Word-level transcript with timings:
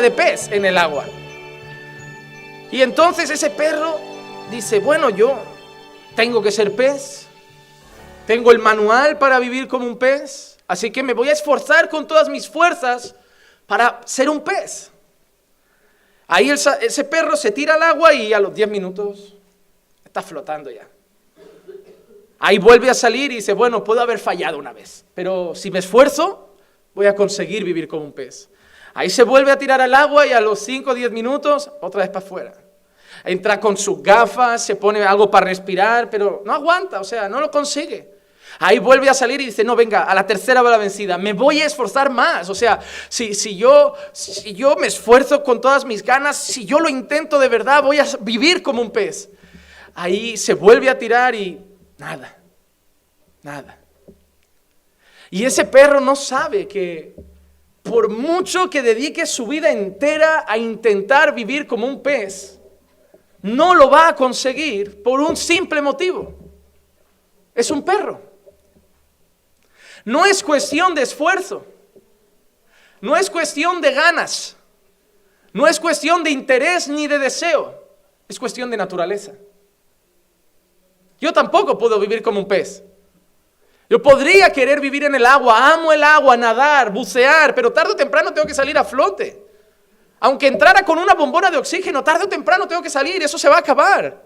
de 0.00 0.10
pez 0.10 0.50
en 0.50 0.64
el 0.64 0.78
agua. 0.78 1.06
Y 2.70 2.82
entonces 2.82 3.30
ese 3.30 3.50
perro 3.50 3.98
dice, 4.50 4.80
bueno, 4.80 5.10
yo 5.10 5.38
tengo 6.14 6.42
que 6.42 6.50
ser 6.50 6.74
pez, 6.74 7.26
tengo 8.26 8.50
el 8.50 8.58
manual 8.58 9.18
para 9.18 9.38
vivir 9.38 9.68
como 9.68 9.86
un 9.86 9.98
pez, 9.98 10.58
así 10.66 10.90
que 10.90 11.02
me 11.02 11.14
voy 11.14 11.28
a 11.28 11.32
esforzar 11.32 11.88
con 11.88 12.06
todas 12.06 12.28
mis 12.28 12.48
fuerzas 12.48 13.14
para 13.66 14.00
ser 14.04 14.28
un 14.28 14.40
pez. 14.40 14.90
Ahí 16.26 16.50
ese 16.50 17.04
perro 17.04 17.36
se 17.36 17.52
tira 17.52 17.74
al 17.74 17.82
agua 17.82 18.12
y 18.12 18.32
a 18.32 18.40
los 18.40 18.52
10 18.52 18.68
minutos 18.68 19.36
está 20.04 20.22
flotando 20.22 20.70
ya. 20.70 20.88
Ahí 22.38 22.58
vuelve 22.58 22.90
a 22.90 22.94
salir 22.94 23.30
y 23.32 23.36
dice, 23.36 23.52
bueno, 23.52 23.84
puedo 23.84 24.00
haber 24.00 24.18
fallado 24.18 24.58
una 24.58 24.72
vez, 24.72 25.04
pero 25.14 25.54
si 25.54 25.70
me 25.70 25.78
esfuerzo, 25.78 26.54
voy 26.94 27.06
a 27.06 27.14
conseguir 27.14 27.64
vivir 27.64 27.86
como 27.86 28.04
un 28.04 28.12
pez. 28.12 28.48
Ahí 28.96 29.10
se 29.10 29.24
vuelve 29.24 29.52
a 29.52 29.58
tirar 29.58 29.78
al 29.82 29.94
agua 29.94 30.26
y 30.26 30.32
a 30.32 30.40
los 30.40 30.58
5 30.60 30.92
o 30.92 30.94
10 30.94 31.12
minutos, 31.12 31.70
otra 31.82 32.00
vez 32.00 32.08
para 32.08 32.24
afuera. 32.24 32.54
Entra 33.24 33.60
con 33.60 33.76
sus 33.76 34.02
gafas, 34.02 34.64
se 34.64 34.74
pone 34.74 35.04
algo 35.04 35.30
para 35.30 35.44
respirar, 35.44 36.08
pero 36.08 36.42
no 36.46 36.54
aguanta, 36.54 36.98
o 36.98 37.04
sea, 37.04 37.28
no 37.28 37.38
lo 37.38 37.50
consigue. 37.50 38.14
Ahí 38.58 38.78
vuelve 38.78 39.10
a 39.10 39.12
salir 39.12 39.38
y 39.42 39.44
dice, 39.44 39.64
no, 39.64 39.76
venga, 39.76 40.04
a 40.04 40.14
la 40.14 40.26
tercera 40.26 40.62
va 40.62 40.70
la 40.70 40.78
vencida, 40.78 41.18
me 41.18 41.34
voy 41.34 41.60
a 41.60 41.66
esforzar 41.66 42.08
más. 42.08 42.48
O 42.48 42.54
sea, 42.54 42.80
si, 43.10 43.34
si, 43.34 43.54
yo, 43.58 43.92
si 44.12 44.54
yo 44.54 44.76
me 44.76 44.86
esfuerzo 44.86 45.42
con 45.42 45.60
todas 45.60 45.84
mis 45.84 46.02
ganas, 46.02 46.38
si 46.38 46.64
yo 46.64 46.80
lo 46.80 46.88
intento 46.88 47.38
de 47.38 47.48
verdad, 47.48 47.82
voy 47.82 47.98
a 47.98 48.06
vivir 48.20 48.62
como 48.62 48.80
un 48.80 48.90
pez. 48.90 49.28
Ahí 49.94 50.38
se 50.38 50.54
vuelve 50.54 50.88
a 50.88 50.96
tirar 50.96 51.34
y 51.34 51.60
nada, 51.98 52.38
nada. 53.42 53.76
Y 55.28 55.44
ese 55.44 55.66
perro 55.66 56.00
no 56.00 56.16
sabe 56.16 56.66
que 56.66 57.14
por 57.88 58.08
mucho 58.08 58.68
que 58.68 58.82
dedique 58.82 59.26
su 59.26 59.46
vida 59.46 59.70
entera 59.70 60.44
a 60.46 60.58
intentar 60.58 61.34
vivir 61.34 61.66
como 61.66 61.86
un 61.86 62.02
pez, 62.02 62.60
no 63.42 63.74
lo 63.74 63.88
va 63.88 64.08
a 64.08 64.16
conseguir 64.16 65.02
por 65.02 65.20
un 65.20 65.36
simple 65.36 65.80
motivo. 65.80 66.34
Es 67.54 67.70
un 67.70 67.82
perro. 67.84 68.20
No 70.04 70.24
es 70.24 70.42
cuestión 70.42 70.94
de 70.94 71.02
esfuerzo. 71.02 71.64
No 73.00 73.16
es 73.16 73.30
cuestión 73.30 73.80
de 73.80 73.92
ganas. 73.92 74.56
No 75.52 75.66
es 75.66 75.80
cuestión 75.80 76.22
de 76.22 76.30
interés 76.30 76.88
ni 76.88 77.06
de 77.06 77.18
deseo. 77.18 77.82
Es 78.28 78.38
cuestión 78.38 78.70
de 78.70 78.76
naturaleza. 78.76 79.32
Yo 81.20 81.32
tampoco 81.32 81.78
puedo 81.78 81.98
vivir 81.98 82.22
como 82.22 82.40
un 82.40 82.48
pez. 82.48 82.82
Yo 83.88 84.02
podría 84.02 84.50
querer 84.50 84.80
vivir 84.80 85.04
en 85.04 85.14
el 85.14 85.24
agua, 85.24 85.72
amo 85.72 85.92
el 85.92 86.02
agua, 86.02 86.36
nadar, 86.36 86.90
bucear, 86.90 87.54
pero 87.54 87.72
tarde 87.72 87.92
o 87.92 87.96
temprano 87.96 88.32
tengo 88.32 88.46
que 88.46 88.54
salir 88.54 88.76
a 88.76 88.84
flote. 88.84 89.44
Aunque 90.18 90.48
entrara 90.48 90.84
con 90.84 90.98
una 90.98 91.14
bombona 91.14 91.50
de 91.50 91.56
oxígeno, 91.56 92.02
tarde 92.02 92.24
o 92.24 92.28
temprano 92.28 92.66
tengo 92.66 92.82
que 92.82 92.90
salir, 92.90 93.22
eso 93.22 93.38
se 93.38 93.48
va 93.48 93.56
a 93.56 93.60
acabar. 93.60 94.24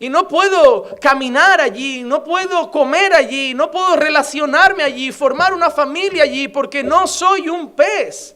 Y 0.00 0.08
no 0.08 0.26
puedo 0.26 0.96
caminar 1.00 1.60
allí, 1.60 2.02
no 2.02 2.24
puedo 2.24 2.72
comer 2.72 3.14
allí, 3.14 3.54
no 3.54 3.70
puedo 3.70 3.94
relacionarme 3.94 4.82
allí, 4.82 5.12
formar 5.12 5.54
una 5.54 5.70
familia 5.70 6.24
allí, 6.24 6.48
porque 6.48 6.82
no 6.82 7.06
soy 7.06 7.48
un 7.48 7.72
pez. 7.76 8.34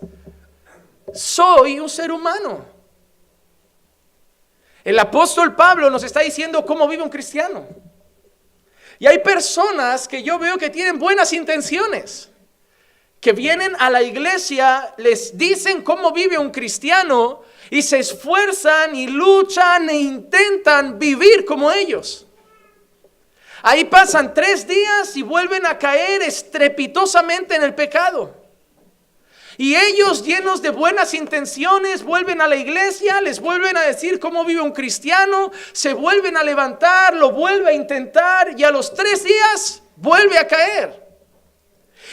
Soy 1.13 1.81
un 1.81 1.89
ser 1.89 2.13
humano. 2.13 2.65
El 4.85 4.97
apóstol 5.01 5.57
Pablo 5.57 5.91
nos 5.91 6.05
está 6.05 6.21
diciendo 6.21 6.65
cómo 6.65 6.87
vive 6.87 7.03
un 7.03 7.09
cristiano. 7.09 7.67
Y 8.99 9.07
hay 9.07 9.19
personas 9.19 10.09
que 10.09 10.23
yo 10.23 10.39
veo 10.39 10.59
que 10.59 10.71
tienen 10.71 10.99
buenas 10.99 11.33
intenciones, 11.33 12.31
que 13.21 13.33
vienen 13.33 13.75
a 13.79 13.91
la 13.91 14.03
iglesia, 14.03 14.95
les 14.97 15.37
dicen 15.37 15.83
cómo 15.83 16.13
vive 16.13 16.39
un 16.39 16.51
cristiano, 16.51 17.43
y 17.71 17.83
se 17.83 17.99
esfuerzan 17.99 18.95
y 18.95 19.09
luchan 19.09 19.91
e 19.91 19.97
intentan 19.97 20.99
vivir 20.99 21.45
como 21.45 21.71
ellos. 21.71 22.27
Ahí 23.63 23.85
pasan 23.85 24.33
tres 24.33 24.67
días 24.69 25.17
y 25.17 25.23
vuelven 25.23 25.67
a 25.67 25.79
caer 25.79 26.23
estrepitosamente 26.23 27.57
en 27.57 27.65
el 27.65 27.75
pecado. 27.75 28.46
Y 29.59 29.75
ellos 29.75 30.25
llenos 30.25 30.61
de 30.63 30.71
buenas 30.71 31.15
intenciones 31.15 32.03
vuelven 32.03 32.41
a 32.41 32.49
la 32.49 32.57
iglesia, 32.57 33.21
les 33.21 33.41
vuelven 33.41 33.77
a 33.77 33.83
decir 33.83 34.21
cómo 34.21 34.45
vive 34.45 34.61
un 34.61 34.73
cristiano, 34.73 35.51
se 35.73 35.95
vuelven 35.95 36.37
a 36.37 36.43
levantar, 36.43 37.15
lo 37.15 37.33
vuelve 37.33 37.71
a 37.71 37.73
intentar 37.73 38.59
y 38.59 38.65
a 38.65 38.71
los 38.71 38.93
tres 38.95 39.25
días 39.25 39.83
vuelve 39.97 40.39
a 40.39 40.47
caer. 40.47 41.07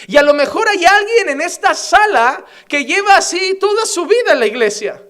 Y 0.07 0.17
a 0.17 0.23
lo 0.23 0.33
mejor 0.33 0.67
hay 0.67 0.85
alguien 0.85 1.29
en 1.29 1.41
esta 1.41 1.73
sala 1.73 2.45
que 2.67 2.85
lleva 2.85 3.17
así 3.17 3.57
toda 3.59 3.85
su 3.85 4.05
vida 4.05 4.31
en 4.31 4.39
la 4.39 4.47
iglesia 4.47 5.01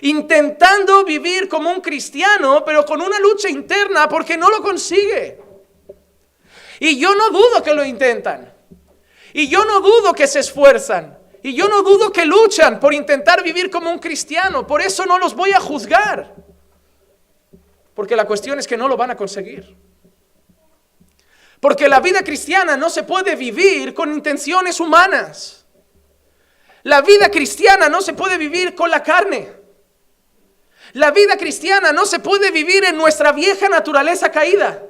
intentando 0.00 1.04
vivir 1.04 1.48
como 1.48 1.70
un 1.70 1.80
cristiano, 1.80 2.64
pero 2.64 2.84
con 2.84 3.00
una 3.00 3.18
lucha 3.20 3.48
interna 3.48 4.08
porque 4.08 4.36
no 4.36 4.50
lo 4.50 4.60
consigue. 4.62 5.40
Y 6.80 6.98
yo 6.98 7.14
no 7.14 7.30
dudo 7.30 7.62
que 7.62 7.72
lo 7.72 7.84
intentan. 7.84 8.52
Y 9.32 9.48
yo 9.48 9.64
no 9.64 9.80
dudo 9.80 10.12
que 10.12 10.26
se 10.26 10.40
esfuerzan. 10.40 11.18
Y 11.42 11.54
yo 11.54 11.68
no 11.68 11.82
dudo 11.82 12.12
que 12.12 12.24
luchan 12.24 12.78
por 12.78 12.94
intentar 12.94 13.42
vivir 13.42 13.70
como 13.70 13.90
un 13.90 13.98
cristiano. 13.98 14.66
Por 14.66 14.80
eso 14.80 15.06
no 15.06 15.18
los 15.18 15.34
voy 15.34 15.52
a 15.52 15.60
juzgar. 15.60 16.34
Porque 17.94 18.16
la 18.16 18.26
cuestión 18.26 18.58
es 18.58 18.66
que 18.66 18.76
no 18.76 18.88
lo 18.88 18.96
van 18.96 19.10
a 19.10 19.16
conseguir. 19.16 19.76
Porque 21.60 21.88
la 21.88 22.00
vida 22.00 22.22
cristiana 22.22 22.76
no 22.76 22.90
se 22.90 23.02
puede 23.02 23.36
vivir 23.36 23.94
con 23.94 24.12
intenciones 24.12 24.80
humanas. 24.80 25.66
La 26.84 27.00
vida 27.02 27.30
cristiana 27.30 27.88
no 27.88 28.00
se 28.02 28.12
puede 28.12 28.38
vivir 28.38 28.74
con 28.74 28.90
la 28.90 29.02
carne. 29.02 29.52
La 30.94 31.10
vida 31.10 31.36
cristiana 31.36 31.92
no 31.92 32.04
se 32.04 32.18
puede 32.18 32.50
vivir 32.50 32.84
en 32.84 32.96
nuestra 32.96 33.32
vieja 33.32 33.68
naturaleza 33.68 34.30
caída. 34.30 34.82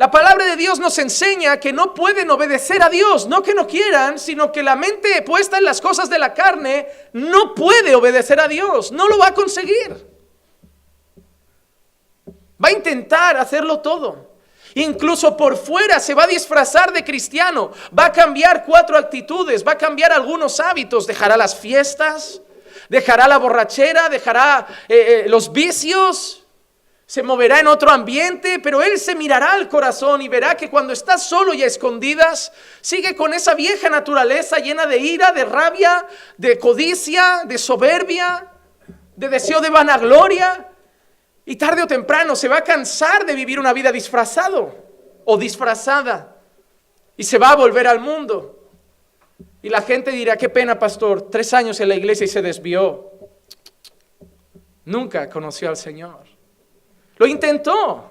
La 0.00 0.10
palabra 0.10 0.46
de 0.46 0.56
Dios 0.56 0.80
nos 0.80 0.96
enseña 0.96 1.60
que 1.60 1.74
no 1.74 1.92
pueden 1.92 2.30
obedecer 2.30 2.82
a 2.82 2.88
Dios, 2.88 3.26
no 3.26 3.42
que 3.42 3.52
no 3.52 3.66
quieran, 3.66 4.18
sino 4.18 4.50
que 4.50 4.62
la 4.62 4.74
mente 4.74 5.20
puesta 5.20 5.58
en 5.58 5.64
las 5.64 5.82
cosas 5.82 6.08
de 6.08 6.18
la 6.18 6.32
carne 6.32 6.88
no 7.12 7.54
puede 7.54 7.94
obedecer 7.94 8.40
a 8.40 8.48
Dios, 8.48 8.92
no 8.92 9.08
lo 9.08 9.18
va 9.18 9.26
a 9.26 9.34
conseguir. 9.34 10.08
Va 12.64 12.68
a 12.68 12.72
intentar 12.72 13.36
hacerlo 13.36 13.80
todo. 13.80 14.38
Incluso 14.72 15.36
por 15.36 15.58
fuera 15.58 16.00
se 16.00 16.14
va 16.14 16.24
a 16.24 16.28
disfrazar 16.28 16.94
de 16.94 17.04
cristiano, 17.04 17.70
va 17.96 18.06
a 18.06 18.12
cambiar 18.12 18.64
cuatro 18.64 18.96
actitudes, 18.96 19.62
va 19.68 19.72
a 19.72 19.78
cambiar 19.78 20.12
algunos 20.12 20.60
hábitos, 20.60 21.06
dejará 21.06 21.36
las 21.36 21.54
fiestas, 21.54 22.40
dejará 22.88 23.28
la 23.28 23.36
borrachera, 23.36 24.08
dejará 24.08 24.66
eh, 24.88 25.24
eh, 25.26 25.28
los 25.28 25.52
vicios, 25.52 26.39
se 27.10 27.24
moverá 27.24 27.58
en 27.58 27.66
otro 27.66 27.90
ambiente, 27.90 28.60
pero 28.60 28.80
él 28.80 28.96
se 28.96 29.16
mirará 29.16 29.54
al 29.54 29.68
corazón 29.68 30.22
y 30.22 30.28
verá 30.28 30.54
que 30.54 30.70
cuando 30.70 30.92
está 30.92 31.18
solo 31.18 31.52
y 31.52 31.64
a 31.64 31.66
escondidas, 31.66 32.52
sigue 32.80 33.16
con 33.16 33.34
esa 33.34 33.54
vieja 33.54 33.90
naturaleza 33.90 34.58
llena 34.58 34.86
de 34.86 34.98
ira, 34.98 35.32
de 35.32 35.44
rabia, 35.44 36.06
de 36.36 36.56
codicia, 36.56 37.42
de 37.46 37.58
soberbia, 37.58 38.46
de 39.16 39.28
deseo 39.28 39.60
de 39.60 39.70
vanagloria. 39.70 40.68
Y 41.44 41.56
tarde 41.56 41.82
o 41.82 41.88
temprano 41.88 42.36
se 42.36 42.46
va 42.46 42.58
a 42.58 42.62
cansar 42.62 43.26
de 43.26 43.34
vivir 43.34 43.58
una 43.58 43.72
vida 43.72 43.90
disfrazado 43.90 44.72
o 45.24 45.36
disfrazada 45.36 46.36
y 47.16 47.24
se 47.24 47.38
va 47.38 47.50
a 47.50 47.56
volver 47.56 47.88
al 47.88 47.98
mundo. 47.98 48.70
Y 49.62 49.68
la 49.68 49.82
gente 49.82 50.12
dirá, 50.12 50.36
qué 50.36 50.48
pena, 50.48 50.78
pastor, 50.78 51.28
tres 51.28 51.52
años 51.54 51.80
en 51.80 51.88
la 51.88 51.96
iglesia 51.96 52.26
y 52.26 52.28
se 52.28 52.40
desvió. 52.40 53.10
Nunca 54.84 55.28
conoció 55.28 55.70
al 55.70 55.76
Señor. 55.76 56.29
Lo 57.20 57.26
intentó. 57.26 58.10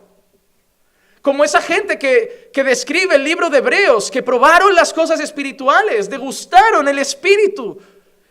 Como 1.24 1.44
esa 1.44 1.60
gente 1.62 1.98
que, 1.98 2.52
que 2.54 2.64
describe 2.64 3.16
el 3.16 3.24
libro 3.24 3.50
de 3.50 3.58
Hebreos, 3.58 4.12
que 4.12 4.22
probaron 4.22 4.76
las 4.76 4.94
cosas 4.94 5.20
espirituales, 5.20 6.10
degustaron 6.10 6.88
el 6.88 7.00
Espíritu, 7.00 7.82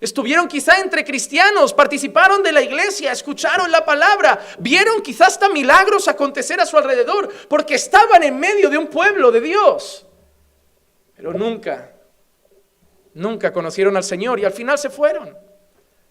Estuvieron 0.01 0.47
quizá 0.47 0.81
entre 0.81 1.05
cristianos, 1.05 1.75
participaron 1.75 2.41
de 2.45 2.53
la 2.53 2.63
iglesia, 2.63 3.11
escucharon 3.11 3.73
la 3.73 3.85
palabra, 3.85 4.39
vieron 4.61 5.03
quizás 5.03 5.33
hasta 5.33 5.49
milagros 5.49 6.07
acontecer 6.07 6.61
a 6.61 6.67
su 6.67 6.79
alrededor, 6.79 7.29
porque 7.49 7.75
estaban 7.75 8.23
en 8.23 8.39
medio 8.39 8.71
de 8.71 8.79
un 8.79 8.87
pueblo 8.87 9.33
de 9.33 9.41
Dios. 9.41 10.07
Pero 11.17 11.33
nunca 11.33 11.95
nunca 13.13 13.53
conocieron 13.53 13.97
al 13.97 14.05
Señor 14.05 14.39
y 14.39 14.45
al 14.45 14.53
final 14.53 14.79
se 14.79 14.89
fueron. 14.89 15.37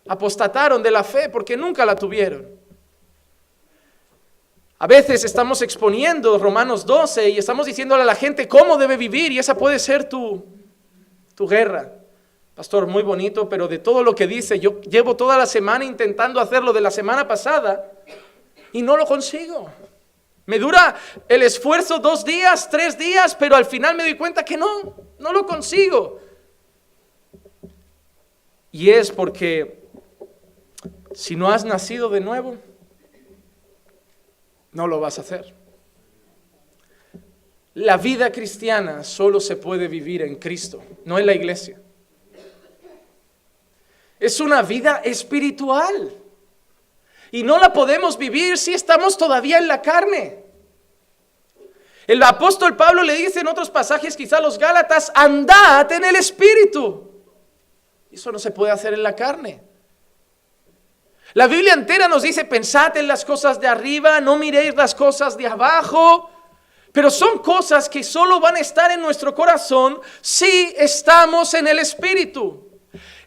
Apostataron 0.10 0.84
de 0.84 0.92
la 0.92 1.06
fe 1.06 1.30
porque 1.30 1.56
nunca 1.56 1.86
la 1.86 1.96
tuvieron. 1.96 2.67
A 4.80 4.86
veces 4.86 5.24
estamos 5.24 5.64
exponiendo 5.64 6.38
Romanos 6.38 6.86
12 6.86 7.30
y 7.30 7.38
estamos 7.40 7.66
diciéndole 7.66 8.04
a 8.04 8.06
la 8.06 8.14
gente 8.14 8.48
cómo 8.48 8.78
debe 8.78 8.96
vivir 8.96 9.32
y 9.32 9.40
esa 9.40 9.58
puede 9.58 9.80
ser 9.80 10.08
tu, 10.08 10.46
tu 11.34 11.48
guerra. 11.48 11.94
Pastor, 12.54 12.86
muy 12.86 13.02
bonito, 13.02 13.50
pero 13.50 13.68
de 13.68 13.80
todo 13.80 14.04
lo 14.04 14.14
que 14.14 14.28
dice, 14.28 14.60
yo 14.60 14.82
llevo 14.82 15.16
toda 15.16 15.38
la 15.38 15.48
semana 15.48 15.84
intentando 15.84 16.40
hacerlo 16.40 16.74
de 16.74 16.82
la 16.82 16.92
semana 16.92 17.28
pasada 17.28 17.92
y 18.72 18.84
no 18.84 18.98
lo 18.98 19.06
consigo. 19.06 19.68
Me 20.46 20.60
dura 20.60 20.96
el 21.28 21.42
esfuerzo 21.42 21.98
dos 21.98 22.24
días, 22.24 22.70
tres 22.70 22.98
días, 22.98 23.36
pero 23.36 23.56
al 23.56 23.66
final 23.66 23.96
me 23.96 24.04
doy 24.04 24.16
cuenta 24.16 24.46
que 24.46 24.58
no, 24.58 24.96
no 25.18 25.34
lo 25.34 25.46
consigo. 25.46 26.20
Y 28.72 28.92
es 28.92 29.12
porque 29.12 29.84
si 31.14 31.36
no 31.36 31.50
has 31.50 31.66
nacido 31.66 32.10
de 32.10 32.22
nuevo, 32.22 32.58
no 34.78 34.86
lo 34.86 35.00
vas 35.00 35.18
a 35.18 35.22
hacer. 35.22 35.56
La 37.74 37.98
vida 37.98 38.32
cristiana 38.32 39.04
solo 39.04 39.40
se 39.40 39.56
puede 39.56 39.88
vivir 39.88 40.22
en 40.22 40.36
Cristo, 40.36 40.84
no 41.04 41.18
en 41.18 41.26
la 41.26 41.34
iglesia. 41.34 41.82
Es 44.20 44.40
una 44.40 44.62
vida 44.62 45.02
espiritual. 45.04 46.12
Y 47.32 47.42
no 47.42 47.58
la 47.58 47.74
podemos 47.74 48.20
vivir 48.20 48.60
si 48.60 48.76
estamos 48.76 49.18
todavía 49.18 49.58
en 49.58 49.68
la 49.68 49.82
carne. 49.82 50.44
El 52.06 52.22
apóstol 52.22 52.76
Pablo 52.76 53.02
le 53.02 53.16
dice 53.16 53.40
en 53.40 53.48
otros 53.48 53.72
pasajes, 53.72 54.16
quizá 54.16 54.40
los 54.40 54.60
Gálatas, 54.60 55.12
andad 55.16 55.92
en 55.92 56.06
el 56.06 56.18
Espíritu. 56.18 57.24
Eso 58.12 58.32
no 58.32 58.38
se 58.38 58.52
puede 58.52 58.72
hacer 58.72 58.94
en 58.94 59.02
la 59.02 59.16
carne. 59.16 59.67
La 61.38 61.46
Biblia 61.46 61.74
entera 61.74 62.08
nos 62.08 62.24
dice, 62.24 62.46
pensad 62.46 62.98
en 62.98 63.08
las 63.08 63.24
cosas 63.24 63.60
de 63.60 63.68
arriba, 63.68 64.20
no 64.20 64.38
miréis 64.38 64.74
las 64.74 64.96
cosas 64.96 65.38
de 65.38 65.46
abajo. 65.46 66.32
Pero 66.92 67.12
son 67.12 67.38
cosas 67.38 67.88
que 67.88 68.04
solo 68.04 68.40
van 68.40 68.56
a 68.56 68.60
estar 68.60 68.90
en 68.90 69.00
nuestro 69.00 69.36
corazón 69.36 70.02
si 70.20 70.74
estamos 70.76 71.54
en 71.54 71.68
el 71.68 71.78
Espíritu. 71.78 72.68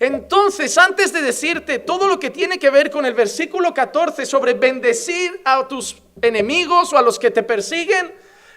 Entonces, 0.00 0.76
antes 0.76 1.12
de 1.12 1.22
decirte 1.22 1.78
todo 1.78 2.08
lo 2.08 2.18
que 2.18 2.30
tiene 2.30 2.58
que 2.58 2.68
ver 2.68 2.90
con 2.90 3.06
el 3.06 3.14
versículo 3.14 3.72
14 3.72 4.26
sobre 4.26 4.54
bendecir 4.54 5.40
a 5.44 5.68
tus 5.68 5.94
enemigos 6.20 6.92
o 6.92 6.98
a 6.98 7.02
los 7.02 7.16
que 7.16 7.30
te 7.30 7.44
persiguen, 7.44 8.12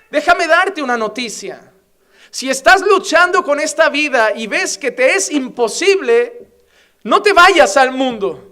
déjame 0.10 0.48
darte 0.48 0.82
una 0.82 0.98
noticia. 0.98 1.72
Si 2.32 2.50
estás 2.50 2.82
luchando 2.82 3.44
con 3.44 3.60
esta 3.60 3.90
vida 3.90 4.32
y 4.36 4.48
ves 4.48 4.80
que 4.80 4.90
te 4.90 5.14
es 5.14 5.30
imposible, 5.30 6.48
no 7.04 7.22
te 7.22 7.34
vayas 7.34 7.78
al 7.78 7.92
mundo. 7.92 8.50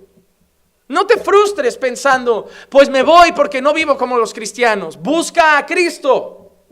No 0.92 1.08
te 1.08 1.18
frustres 1.18 1.78
pensando, 1.78 2.50
pues 2.68 2.90
me 2.90 3.02
voy 3.02 3.32
porque 3.32 3.62
no 3.62 3.74
vivo 3.74 3.98
como 3.98 4.18
los 4.18 4.34
cristianos. 4.34 4.98
Busca 5.02 5.58
a 5.58 5.66
Cristo. 5.66 6.66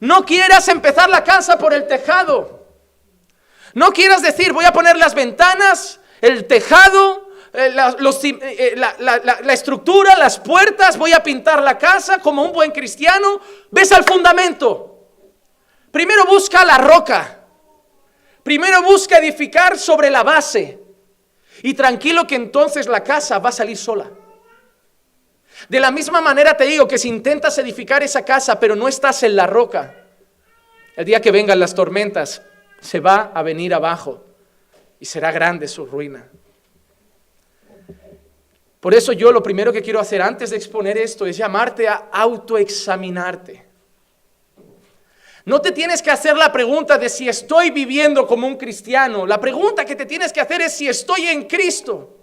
No 0.00 0.24
quieras 0.24 0.68
empezar 0.68 1.10
la 1.10 1.22
casa 1.22 1.58
por 1.58 1.74
el 1.74 1.86
tejado. 1.86 2.66
No 3.74 3.92
quieras 3.92 4.22
decir, 4.22 4.54
voy 4.54 4.64
a 4.64 4.72
poner 4.72 4.96
las 4.96 5.14
ventanas, 5.14 6.00
el 6.22 6.46
tejado, 6.46 7.28
eh, 7.52 7.74
eh, 7.76 8.72
la, 8.74 8.96
la, 8.98 9.52
estructura, 9.52 10.16
las 10.16 10.38
puertas, 10.38 10.96
voy 10.96 11.12
a 11.12 11.22
pintar 11.22 11.62
la 11.62 11.76
casa 11.76 12.20
como 12.20 12.42
un 12.42 12.52
buen 12.52 12.70
cristiano. 12.70 13.38
Ves 13.70 13.92
al 13.92 14.04
fundamento. 14.04 15.08
Primero 15.90 16.24
busca 16.24 16.64
la 16.64 16.78
roca. 16.78 17.40
Primero 18.42 18.82
busca 18.82 19.18
edificar 19.18 19.78
sobre 19.78 20.08
la 20.08 20.22
base. 20.22 20.81
Y 21.62 21.74
tranquilo 21.74 22.26
que 22.26 22.34
entonces 22.34 22.86
la 22.86 23.02
casa 23.02 23.38
va 23.38 23.50
a 23.50 23.52
salir 23.52 23.76
sola. 23.76 24.10
De 25.68 25.80
la 25.80 25.90
misma 25.90 26.20
manera 26.20 26.56
te 26.56 26.64
digo 26.64 26.88
que 26.88 26.98
si 26.98 27.08
intentas 27.08 27.56
edificar 27.58 28.02
esa 28.02 28.24
casa 28.24 28.58
pero 28.58 28.74
no 28.74 28.88
estás 28.88 29.22
en 29.22 29.36
la 29.36 29.46
roca, 29.46 29.94
el 30.96 31.04
día 31.04 31.20
que 31.20 31.30
vengan 31.30 31.60
las 31.60 31.74
tormentas, 31.74 32.42
se 32.80 33.00
va 33.00 33.30
a 33.34 33.42
venir 33.42 33.72
abajo 33.72 34.24
y 34.98 35.04
será 35.04 35.30
grande 35.30 35.68
su 35.68 35.86
ruina. 35.86 36.28
Por 38.80 38.94
eso 38.94 39.12
yo 39.12 39.30
lo 39.30 39.42
primero 39.42 39.72
que 39.72 39.80
quiero 39.80 40.00
hacer 40.00 40.20
antes 40.20 40.50
de 40.50 40.56
exponer 40.56 40.98
esto 40.98 41.24
es 41.24 41.36
llamarte 41.36 41.86
a 41.88 42.08
autoexaminarte. 42.10 43.71
No 45.44 45.60
te 45.60 45.72
tienes 45.72 46.02
que 46.02 46.10
hacer 46.10 46.36
la 46.36 46.52
pregunta 46.52 46.98
de 46.98 47.08
si 47.08 47.28
estoy 47.28 47.70
viviendo 47.70 48.26
como 48.26 48.46
un 48.46 48.56
cristiano. 48.56 49.26
La 49.26 49.40
pregunta 49.40 49.84
que 49.84 49.96
te 49.96 50.06
tienes 50.06 50.32
que 50.32 50.40
hacer 50.40 50.60
es 50.62 50.72
si 50.72 50.88
estoy 50.88 51.26
en 51.26 51.44
Cristo. 51.48 52.16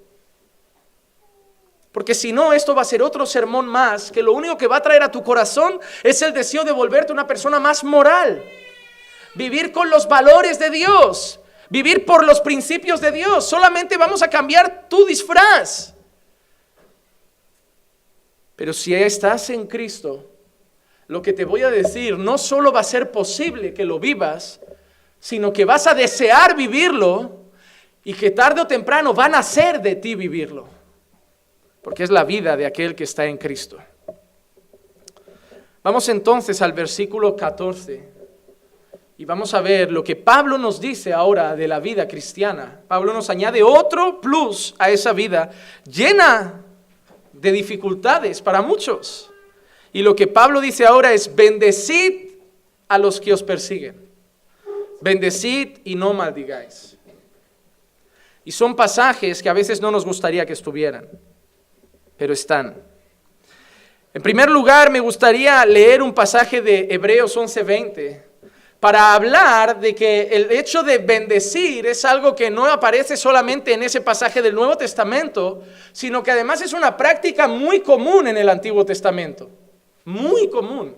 Porque 1.91 2.13
si 2.15 2.31
no, 2.31 2.53
esto 2.53 2.75
va 2.75 2.83
a 2.83 2.85
ser 2.85 3.01
otro 3.01 3.25
sermón 3.25 3.67
más, 3.67 4.11
que 4.11 4.23
lo 4.23 4.33
único 4.33 4.57
que 4.57 4.67
va 4.67 4.77
a 4.77 4.81
traer 4.81 5.03
a 5.03 5.11
tu 5.11 5.23
corazón 5.23 5.79
es 6.03 6.21
el 6.21 6.33
deseo 6.33 6.63
de 6.63 6.71
volverte 6.71 7.11
una 7.11 7.27
persona 7.27 7.59
más 7.59 7.83
moral 7.83 8.43
vivir 9.35 9.71
con 9.71 9.89
los 9.89 10.07
valores 10.07 10.59
de 10.59 10.69
Dios, 10.69 11.39
vivir 11.69 12.05
por 12.05 12.25
los 12.25 12.41
principios 12.41 13.01
de 13.01 13.11
Dios. 13.11 13.47
Solamente 13.47 13.97
vamos 13.97 14.21
a 14.21 14.29
cambiar 14.29 14.87
tu 14.89 15.05
disfraz. 15.05 15.93
Pero 18.55 18.73
si 18.73 18.93
estás 18.93 19.49
en 19.49 19.67
Cristo, 19.67 20.28
lo 21.09 21.23
que 21.23 21.33
te 21.33 21.43
voy 21.43 21.63
a 21.63 21.71
decir 21.71 22.19
no 22.19 22.37
solo 22.37 22.71
va 22.71 22.81
a 22.81 22.83
ser 22.83 23.11
posible 23.11 23.73
que 23.73 23.83
lo 23.83 23.99
vivas, 23.99 24.61
sino 25.19 25.51
que 25.51 25.65
vas 25.65 25.87
a 25.87 25.95
desear 25.95 26.55
vivirlo 26.55 27.45
y 28.03 28.13
que 28.13 28.29
tarde 28.29 28.61
o 28.61 28.67
temprano 28.67 29.11
van 29.11 29.33
a 29.33 29.41
ser 29.41 29.81
de 29.81 29.95
ti 29.95 30.13
vivirlo. 30.13 30.67
Porque 31.81 32.03
es 32.03 32.11
la 32.11 32.23
vida 32.23 32.55
de 32.55 32.67
aquel 32.67 32.93
que 32.93 33.05
está 33.05 33.25
en 33.25 33.37
Cristo. 33.37 33.79
Vamos 35.81 36.07
entonces 36.09 36.61
al 36.61 36.73
versículo 36.73 37.35
14. 37.35 38.07
Y 39.17 39.25
vamos 39.25 39.55
a 39.55 39.61
ver 39.61 39.91
lo 39.91 40.03
que 40.03 40.15
Pablo 40.15 40.59
nos 40.59 40.79
dice 40.79 41.11
ahora 41.11 41.55
de 41.55 41.67
la 41.67 41.79
vida 41.79 42.07
cristiana. 42.07 42.81
Pablo 42.87 43.13
nos 43.13 43.31
añade 43.31 43.63
otro 43.63 44.21
plus 44.21 44.75
a 44.77 44.91
esa 44.91 45.11
vida 45.13 45.49
llena 45.85 46.61
de 47.33 47.51
dificultades 47.51 48.43
para 48.43 48.61
muchos. 48.61 49.28
Y 49.91 50.01
lo 50.01 50.15
que 50.15 50.27
Pablo 50.27 50.61
dice 50.61 50.85
ahora 50.85 51.13
es, 51.13 51.35
bendecid 51.35 52.29
a 52.87 52.97
los 52.97 53.19
que 53.19 53.33
os 53.33 53.43
persiguen. 53.43 54.09
Bendecid 55.01 55.79
y 55.83 55.95
no 55.95 56.13
maldigáis. 56.13 56.97
Y 58.43 58.51
son 58.51 58.75
pasajes 58.75 59.41
que 59.41 59.49
a 59.49 59.53
veces 59.53 59.81
no 59.81 59.91
nos 59.91 60.05
gustaría 60.05 60.45
que 60.45 60.53
estuvieran, 60.53 61.07
pero 62.17 62.33
están. 62.33 62.81
En 64.13 64.21
primer 64.21 64.49
lugar, 64.49 64.89
me 64.89 64.99
gustaría 64.99 65.63
leer 65.65 66.01
un 66.01 66.13
pasaje 66.13 66.61
de 66.61 66.87
Hebreos 66.89 67.35
11:20 67.37 68.23
para 68.79 69.13
hablar 69.13 69.79
de 69.79 69.93
que 69.93 70.21
el 70.31 70.51
hecho 70.51 70.83
de 70.83 70.99
bendecir 70.99 71.85
es 71.85 72.05
algo 72.05 72.33
que 72.33 72.49
no 72.49 72.65
aparece 72.65 73.17
solamente 73.17 73.73
en 73.73 73.83
ese 73.83 74.01
pasaje 74.01 74.41
del 74.41 74.55
Nuevo 74.55 74.77
Testamento, 74.77 75.61
sino 75.91 76.23
que 76.23 76.31
además 76.31 76.61
es 76.61 76.73
una 76.73 76.95
práctica 76.95 77.47
muy 77.47 77.81
común 77.81 78.27
en 78.27 78.37
el 78.37 78.47
Antiguo 78.49 78.85
Testamento. 78.85 79.49
Muy 80.09 80.49
común. 80.49 80.95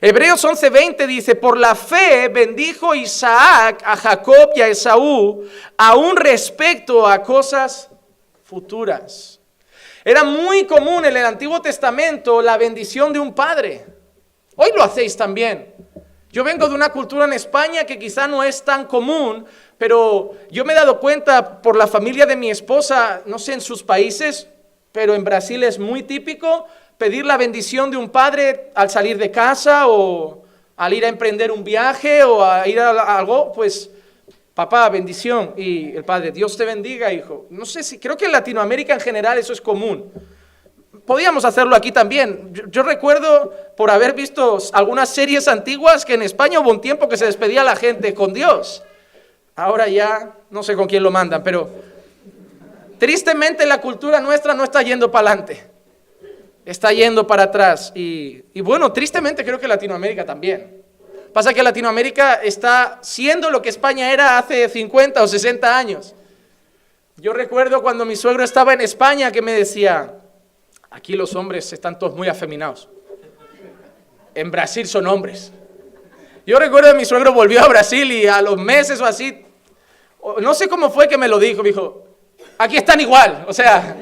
Hebreos 0.00 0.44
11:20 0.44 1.06
dice, 1.06 1.36
por 1.36 1.56
la 1.56 1.76
fe 1.76 2.26
bendijo 2.26 2.92
Isaac 2.92 3.80
a 3.84 3.96
Jacob 3.96 4.50
y 4.56 4.60
a 4.60 4.66
Esaú, 4.66 5.44
aún 5.78 6.16
respecto 6.16 7.06
a 7.06 7.22
cosas 7.22 7.88
futuras. 8.42 9.38
Era 10.04 10.24
muy 10.24 10.66
común 10.66 11.04
en 11.04 11.16
el 11.16 11.24
Antiguo 11.24 11.62
Testamento 11.62 12.42
la 12.42 12.56
bendición 12.56 13.12
de 13.12 13.20
un 13.20 13.32
padre. 13.32 13.86
Hoy 14.56 14.70
lo 14.74 14.82
hacéis 14.82 15.16
también. 15.16 15.72
Yo 16.32 16.42
vengo 16.42 16.68
de 16.68 16.74
una 16.74 16.88
cultura 16.88 17.26
en 17.26 17.34
España 17.34 17.84
que 17.84 17.96
quizá 17.96 18.26
no 18.26 18.42
es 18.42 18.64
tan 18.64 18.86
común, 18.86 19.46
pero 19.78 20.32
yo 20.50 20.64
me 20.64 20.72
he 20.72 20.76
dado 20.76 20.98
cuenta 20.98 21.62
por 21.62 21.76
la 21.76 21.86
familia 21.86 22.26
de 22.26 22.34
mi 22.34 22.50
esposa, 22.50 23.22
no 23.24 23.38
sé 23.38 23.52
en 23.52 23.60
sus 23.60 23.84
países, 23.84 24.48
pero 24.90 25.14
en 25.14 25.22
Brasil 25.22 25.62
es 25.62 25.78
muy 25.78 26.02
típico 26.02 26.66
pedir 27.02 27.26
la 27.26 27.36
bendición 27.36 27.90
de 27.90 27.96
un 27.96 28.10
padre 28.10 28.70
al 28.76 28.88
salir 28.88 29.18
de 29.18 29.28
casa 29.28 29.88
o 29.88 30.44
al 30.76 30.92
ir 30.92 31.04
a 31.04 31.08
emprender 31.08 31.50
un 31.50 31.64
viaje 31.64 32.22
o 32.22 32.44
a 32.44 32.68
ir 32.68 32.78
a 32.78 33.18
algo, 33.18 33.50
pues 33.50 33.90
papá, 34.54 34.88
bendición. 34.88 35.52
Y 35.56 35.96
el 35.96 36.04
padre, 36.04 36.30
Dios 36.30 36.56
te 36.56 36.64
bendiga, 36.64 37.12
hijo. 37.12 37.46
No 37.50 37.64
sé 37.64 37.82
si, 37.82 37.98
creo 37.98 38.16
que 38.16 38.26
en 38.26 38.30
Latinoamérica 38.30 38.94
en 38.94 39.00
general 39.00 39.36
eso 39.36 39.52
es 39.52 39.60
común 39.60 40.12
podíamos 41.04 41.44
hacerlo 41.44 41.74
aquí 41.74 41.90
también. 41.90 42.52
Yo, 42.70 42.84
recuerdo 42.84 43.52
por 43.76 43.90
haber 43.90 44.12
visto 44.12 44.58
algunas 44.72 45.08
series 45.08 45.48
antiguas 45.48 46.04
que 46.04 46.14
en 46.14 46.22
España 46.22 46.60
hubo 46.60 46.70
un 46.70 46.80
tiempo 46.80 47.08
que 47.08 47.16
se 47.16 47.24
despedía 47.24 47.64
la 47.64 47.74
gente 47.74 48.14
con 48.14 48.32
Dios. 48.32 48.84
Ahora 49.56 49.88
ya 49.88 50.36
no 50.50 50.62
sé 50.62 50.76
con 50.76 50.86
quién 50.86 51.02
lo 51.02 51.10
mandan, 51.10 51.42
pero 51.42 51.68
tristemente 52.98 53.66
la 53.66 53.80
cultura 53.80 54.20
nuestra 54.20 54.54
no 54.54 54.62
está 54.62 54.82
yendo 54.82 55.10
para 55.10 55.32
adelante. 55.32 55.71
Está 56.64 56.92
yendo 56.92 57.26
para 57.26 57.44
atrás. 57.44 57.92
Y, 57.94 58.60
bueno, 58.60 58.92
tristemente 58.92 59.44
creo 59.44 59.58
que 59.58 59.68
Latinoamérica 59.68 60.24
también. 60.24 60.82
Pasa 61.32 61.54
que 61.54 61.62
Latinoamérica 61.62 62.34
está 62.34 62.98
siendo 63.02 63.50
lo 63.50 63.62
que 63.62 63.70
España 63.70 64.12
era 64.12 64.38
hace 64.38 64.68
50 64.68 65.22
o 65.22 65.26
60 65.26 65.78
años. 65.78 66.14
Yo 67.16 67.32
recuerdo 67.32 67.82
cuando 67.82 68.04
mi 68.04 68.16
suegro 68.16 68.44
estaba 68.44 68.74
en 68.74 68.82
España 68.82 69.32
que 69.32 69.40
me 69.40 69.52
decía, 69.52 70.18
Aquí 70.92 71.14
los 71.14 71.34
hombres 71.34 71.72
están 71.72 71.98
todos 71.98 72.14
muy 72.14 72.28
afeminados. 72.28 72.86
En 74.34 74.50
Brasil 74.50 74.86
son 74.86 75.06
hombres. 75.06 75.50
Yo 76.46 76.58
recuerdo 76.58 76.90
que 76.92 76.98
mi 76.98 77.06
suegro 77.06 77.32
volvió 77.32 77.62
a 77.62 77.68
Brasil 77.68 78.12
y 78.12 78.26
a 78.26 78.42
los 78.42 78.58
meses 78.58 79.00
o 79.00 79.06
así, 79.06 79.42
no 80.40 80.52
sé 80.52 80.68
cómo 80.68 80.90
fue 80.90 81.08
que 81.08 81.16
me 81.16 81.28
lo 81.28 81.38
dijo, 81.38 81.62
me 81.62 81.70
dijo, 81.70 82.04
aquí 82.58 82.76
están 82.76 83.00
igual, 83.00 83.46
o 83.48 83.54
sea, 83.54 83.96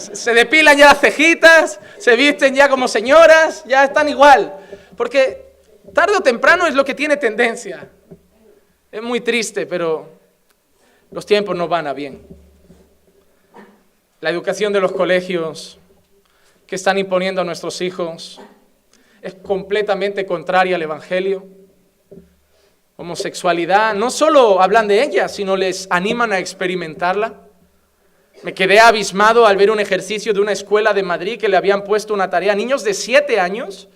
se 0.00 0.34
depilan 0.34 0.76
ya 0.76 0.86
las 0.86 1.00
cejitas, 1.00 1.80
se 1.98 2.16
visten 2.16 2.54
ya 2.54 2.68
como 2.68 2.88
señoras, 2.88 3.64
ya 3.66 3.84
están 3.84 4.08
igual. 4.08 4.56
Porque 4.96 5.54
tarde 5.94 6.16
o 6.16 6.20
temprano 6.20 6.66
es 6.66 6.74
lo 6.74 6.84
que 6.84 6.94
tiene 6.94 7.16
tendencia. 7.16 7.88
Es 8.90 9.02
muy 9.02 9.20
triste, 9.20 9.66
pero 9.66 10.18
Los 11.12 11.26
tiempos 11.26 11.56
no 11.56 11.66
van 11.66 11.88
a 11.88 11.92
bien. 11.92 12.24
La 14.20 14.30
educación 14.30 14.72
de 14.72 14.80
los 14.80 14.92
colegios 14.92 15.78
que 16.68 16.76
están 16.76 16.98
imponiendo 16.98 17.40
a 17.40 17.44
nuestros 17.44 17.80
hijos 17.80 18.40
es 19.20 19.34
completamente 19.34 20.24
contraria 20.24 20.76
al 20.76 20.82
Evangelio. 20.82 21.48
Homosexualidad, 22.96 23.94
no 23.94 24.10
solo 24.10 24.62
hablan 24.62 24.86
de 24.86 25.02
ella, 25.02 25.28
sino 25.28 25.56
les 25.56 25.88
animan 25.90 26.32
a 26.32 26.38
experimentarla. 26.38 27.40
Me 28.42 28.54
quedé 28.54 28.80
abismado 28.80 29.46
al 29.46 29.58
ver 29.58 29.70
un 29.70 29.80
ejercicio 29.80 30.32
de 30.32 30.40
una 30.40 30.52
escuela 30.52 30.94
de 30.94 31.02
Madrid 31.02 31.38
que 31.38 31.48
le 31.48 31.58
habían 31.58 31.84
puesto 31.84 32.14
una 32.14 32.30
tarea 32.30 32.52
a 32.52 32.56
niños 32.56 32.82
de 32.84 32.94
siete 32.94 33.38
años 33.38 33.88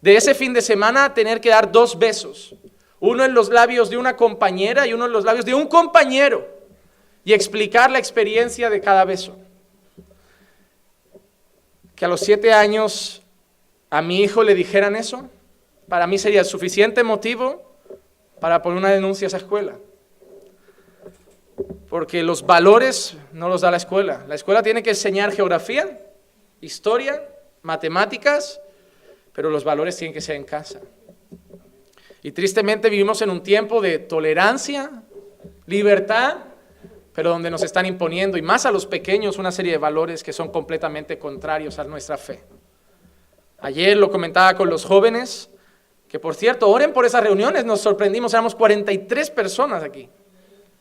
de 0.00 0.16
ese 0.16 0.34
fin 0.34 0.54
de 0.54 0.62
semana 0.62 1.12
tener 1.12 1.40
que 1.42 1.50
dar 1.50 1.70
dos 1.70 1.98
besos, 1.98 2.54
uno 3.00 3.24
en 3.24 3.34
los 3.34 3.50
labios 3.50 3.90
de 3.90 3.98
una 3.98 4.16
compañera 4.16 4.86
y 4.86 4.94
uno 4.94 5.04
en 5.06 5.12
los 5.12 5.24
labios 5.24 5.44
de 5.44 5.54
un 5.54 5.66
compañero, 5.66 6.48
y 7.24 7.34
explicar 7.34 7.90
la 7.90 7.98
experiencia 7.98 8.70
de 8.70 8.80
cada 8.80 9.04
beso. 9.04 9.36
Que 11.94 12.06
a 12.06 12.08
los 12.08 12.20
siete 12.20 12.52
años 12.52 13.22
a 13.90 14.00
mi 14.00 14.22
hijo 14.22 14.42
le 14.42 14.54
dijeran 14.54 14.96
eso, 14.96 15.28
para 15.86 16.06
mí 16.06 16.18
sería 16.18 16.44
suficiente 16.44 17.04
motivo 17.04 17.62
para 18.40 18.62
poner 18.62 18.78
una 18.78 18.90
denuncia 18.90 19.26
a 19.26 19.28
esa 19.28 19.36
escuela. 19.36 19.74
Porque 21.88 22.22
los 22.22 22.44
valores 22.44 23.16
no 23.32 23.48
los 23.48 23.60
da 23.60 23.70
la 23.70 23.76
escuela. 23.76 24.24
La 24.28 24.34
escuela 24.34 24.62
tiene 24.62 24.82
que 24.82 24.90
enseñar 24.90 25.32
geografía, 25.32 26.00
historia, 26.60 27.22
matemáticas, 27.62 28.60
pero 29.32 29.50
los 29.50 29.64
valores 29.64 29.96
tienen 29.96 30.14
que 30.14 30.20
ser 30.20 30.36
en 30.36 30.44
casa. 30.44 30.80
Y 32.22 32.32
tristemente 32.32 32.88
vivimos 32.88 33.20
en 33.22 33.30
un 33.30 33.42
tiempo 33.42 33.80
de 33.80 33.98
tolerancia, 33.98 35.02
libertad, 35.66 36.36
pero 37.12 37.30
donde 37.30 37.50
nos 37.50 37.62
están 37.62 37.84
imponiendo, 37.84 38.38
y 38.38 38.42
más 38.42 38.64
a 38.64 38.70
los 38.70 38.86
pequeños, 38.86 39.38
una 39.38 39.52
serie 39.52 39.72
de 39.72 39.78
valores 39.78 40.22
que 40.22 40.32
son 40.32 40.50
completamente 40.50 41.18
contrarios 41.18 41.78
a 41.78 41.84
nuestra 41.84 42.16
fe. 42.16 42.42
Ayer 43.58 43.96
lo 43.96 44.10
comentaba 44.10 44.54
con 44.54 44.70
los 44.70 44.84
jóvenes, 44.84 45.50
que 46.08 46.18
por 46.18 46.34
cierto, 46.34 46.68
oren 46.68 46.92
por 46.92 47.04
esas 47.04 47.22
reuniones, 47.22 47.64
nos 47.64 47.80
sorprendimos, 47.80 48.32
éramos 48.32 48.54
43 48.54 49.30
personas 49.30 49.82
aquí 49.82 50.08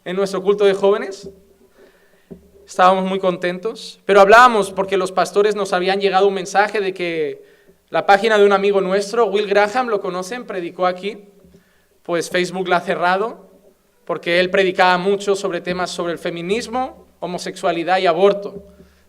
en 0.06 0.16
nuestro 0.16 0.42
culto 0.42 0.66
de 0.66 0.74
jóvenes. 0.74 1.30
Estábamos 2.66 3.06
muy 3.06 3.20
contentos, 3.20 4.00
pero 4.06 4.22
hablábamos 4.22 4.72
porque 4.72 4.98
los 4.98 5.12
pastores 5.12 5.56
nos 5.56 5.74
habían 5.74 6.00
llegado 6.00 6.28
un 6.28 6.34
mensaje 6.34 6.80
de 6.80 6.94
que 6.94 7.44
la 7.90 8.06
página 8.06 8.38
de 8.38 8.46
un 8.46 8.54
amigo 8.54 8.80
nuestro, 8.80 9.26
Will 9.26 9.48
Graham, 9.48 9.88
lo 9.88 10.00
conocen, 10.00 10.46
predicó 10.46 10.86
aquí, 10.86 11.26
pues 12.04 12.30
Facebook 12.30 12.68
la 12.68 12.78
ha 12.78 12.82
cerrado 12.82 13.52
porque 14.06 14.40
él 14.40 14.50
predicaba 14.50 14.98
mucho 14.98 15.36
sobre 15.36 15.62
temas 15.62 15.92
sobre 15.92 16.14
el 16.14 16.20
feminismo, 16.20 17.06
homosexualidad 17.20 18.00
y 18.00 18.08
aborto. 18.08 18.64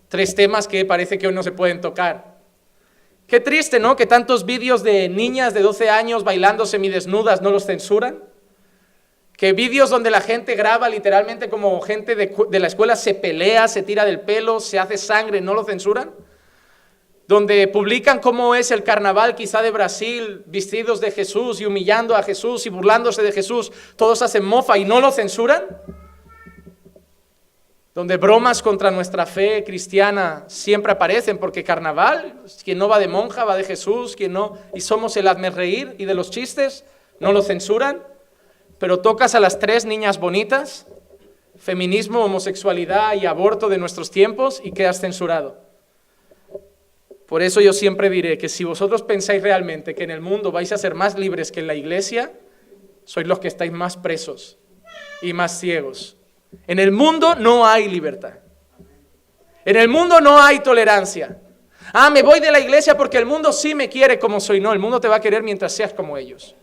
Tres 0.09 0.35
temas 0.35 0.69
que 0.69 0.85
parece 0.85 1.19
que 1.19 1.27
hoy 1.27 1.35
no 1.35 1.43
se 1.43 1.53
pueden 1.53 1.81
tocar. 1.81 2.37
Qué 3.27 3.41
triste, 3.41 3.81
¿no? 3.81 3.97
Que 3.97 4.07
tantos 4.07 4.45
vídeos 4.45 4.83
de 4.83 5.09
niñas 5.09 5.55
de 5.55 5.63
12 5.63 5.89
años 5.89 6.23
bailando 6.23 6.67
semidesnudas 6.67 7.41
no 7.41 7.51
los 7.51 7.65
censuran. 7.65 8.23
Que 9.43 9.53
vídeos 9.55 9.91
donde 9.91 10.09
la 10.09 10.21
gente 10.21 10.55
graba 10.55 10.89
literalmente 10.89 11.51
como 11.51 11.81
gente 11.81 12.15
de, 12.15 12.33
de 12.49 12.61
la 12.61 12.69
escuela 12.69 12.95
se 12.95 13.13
pelea, 13.13 13.67
se 13.67 13.83
tira 13.83 14.05
del 14.05 14.21
pelo, 14.21 14.61
se 14.61 14.79
hace 14.79 14.97
sangre, 14.97 15.41
no 15.41 15.53
lo 15.53 15.65
censuran. 15.65 16.13
Donde 17.27 17.67
publican 17.67 18.21
cómo 18.21 18.55
es 18.55 18.71
el 18.71 18.85
carnaval 18.85 19.35
quizá 19.35 19.61
de 19.61 19.73
Brasil, 19.73 20.45
vestidos 20.47 21.01
de 21.01 21.11
Jesús 21.11 21.61
y 21.61 21.67
humillando 21.67 22.15
a 22.15 22.23
Jesús 22.23 22.67
y 22.67 22.69
burlándose 22.69 23.21
de 23.21 23.33
Jesús, 23.33 23.73
todos 23.97 24.23
hacen 24.23 24.45
mofa 24.45 24.79
y 24.79 24.85
no 24.85 25.01
lo 25.01 25.11
censuran, 25.11 25.77
donde 27.95 28.19
bromas 28.19 28.63
contra 28.63 28.93
nuestra 28.93 29.27
fe 29.27 29.65
cristiana 29.65 30.45
siempre 30.47 30.93
aparecen, 30.93 31.39
porque 31.39 31.65
carnaval, 31.65 32.45
quien 32.63 32.79
no 32.79 32.87
va 32.87 33.01
de 33.01 33.09
monja 33.09 33.45
va 33.45 33.57
de 33.57 33.65
Jesús, 33.65 34.15
quien 34.15 34.35
no, 34.35 34.57
y 34.73 34.81
somos 34.81 35.17
el 35.17 35.27
hazme 35.27 35.51
reír 35.51 35.97
y 35.99 36.05
de 36.05 36.15
los 36.15 36.31
chistes, 36.31 36.85
no 37.19 37.33
lo 37.33 37.43
censuran, 37.43 38.12
pero 38.83 38.99
tocas 38.99 39.37
a 39.37 39.39
las 39.39 39.61
tres 39.61 39.85
niñas 39.85 40.19
bonitas, 40.19 40.89
feminismo, 41.57 42.25
homosexualidad 42.25 43.15
y 43.15 43.27
aborto 43.27 43.69
de 43.69 43.79
nuestros 43.79 44.11
tiempos 44.11 44.61
y 44.65 44.73
quedas 44.73 45.01
censurado. 45.01 45.57
Por 47.29 47.43
eso 47.43 47.61
yo 47.61 47.73
siempre 47.73 48.11
diré 48.11 48.39
que 48.39 48.49
si 48.49 48.65
vosotros 48.65 49.03
pensáis 49.03 49.41
realmente 49.41 49.95
que 49.95 50.03
en 50.03 50.11
el 50.11 50.21
mundo 50.21 50.51
vais 50.51 50.73
a 50.73 50.79
ser 50.79 50.97
más 50.97 51.17
libres 51.17 51.53
que 51.53 51.61
en 51.61 51.69
la 51.69 51.77
iglesia, 51.77 52.33
sois 53.05 53.25
los 53.25 53.39
que 53.39 53.47
estáis 53.47 53.71
más 53.71 53.97
presos 53.97 54.59
y 55.23 55.33
más 55.33 55.61
ciegos. 55.61 56.17
En 56.67 56.81
el 56.81 56.91
mundo 56.91 57.37
no 57.37 57.65
hay 57.65 57.89
libertad. 57.89 58.41
En 59.65 59.77
el 59.77 59.87
mundo 59.87 60.21
no 60.21 60.43
hay 60.43 60.59
tolerancia. 60.59 61.39
Ah, 61.93 62.11
me 62.11 62.23
voy 62.23 62.41
de 62.41 62.51
la 62.51 62.59
iglesia 62.59 62.97
porque 62.97 63.19
el 63.19 63.27
mundo 63.27 63.53
sí 63.53 63.77
me 63.77 63.89
quiere 63.89 64.19
como 64.19 64.41
soy. 64.41 64.59
No, 64.59 64.73
el 64.73 64.81
mundo 64.81 65.01
te 65.01 65.07
va 65.07 65.15
a 65.15 65.21
querer 65.21 65.45
mientras 65.45 65.73
seas 65.73 65.95
como 65.95 66.17
ellos. 66.17 66.57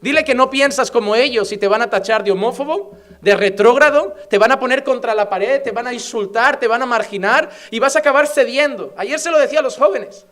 Dile 0.00 0.24
que 0.24 0.34
no 0.34 0.48
piensas 0.48 0.90
como 0.90 1.14
ellos 1.14 1.52
y 1.52 1.58
te 1.58 1.68
van 1.68 1.82
a 1.82 1.90
tachar 1.90 2.24
de 2.24 2.30
homófobo, 2.30 2.96
de 3.20 3.36
retrógrado, 3.36 4.14
te 4.30 4.38
van 4.38 4.50
a 4.50 4.58
poner 4.58 4.82
contra 4.82 5.14
la 5.14 5.28
pared, 5.28 5.60
te 5.62 5.72
van 5.72 5.86
a 5.86 5.92
insultar, 5.92 6.58
te 6.58 6.66
van 6.66 6.80
a 6.80 6.86
marginar 6.86 7.50
y 7.70 7.78
vas 7.78 7.96
a 7.96 7.98
acabar 7.98 8.26
cediendo. 8.26 8.94
Ayer 8.96 9.18
se 9.18 9.30
lo 9.30 9.38
decía 9.38 9.58
a 9.58 9.62
los 9.62 9.76
jóvenes. 9.76 10.26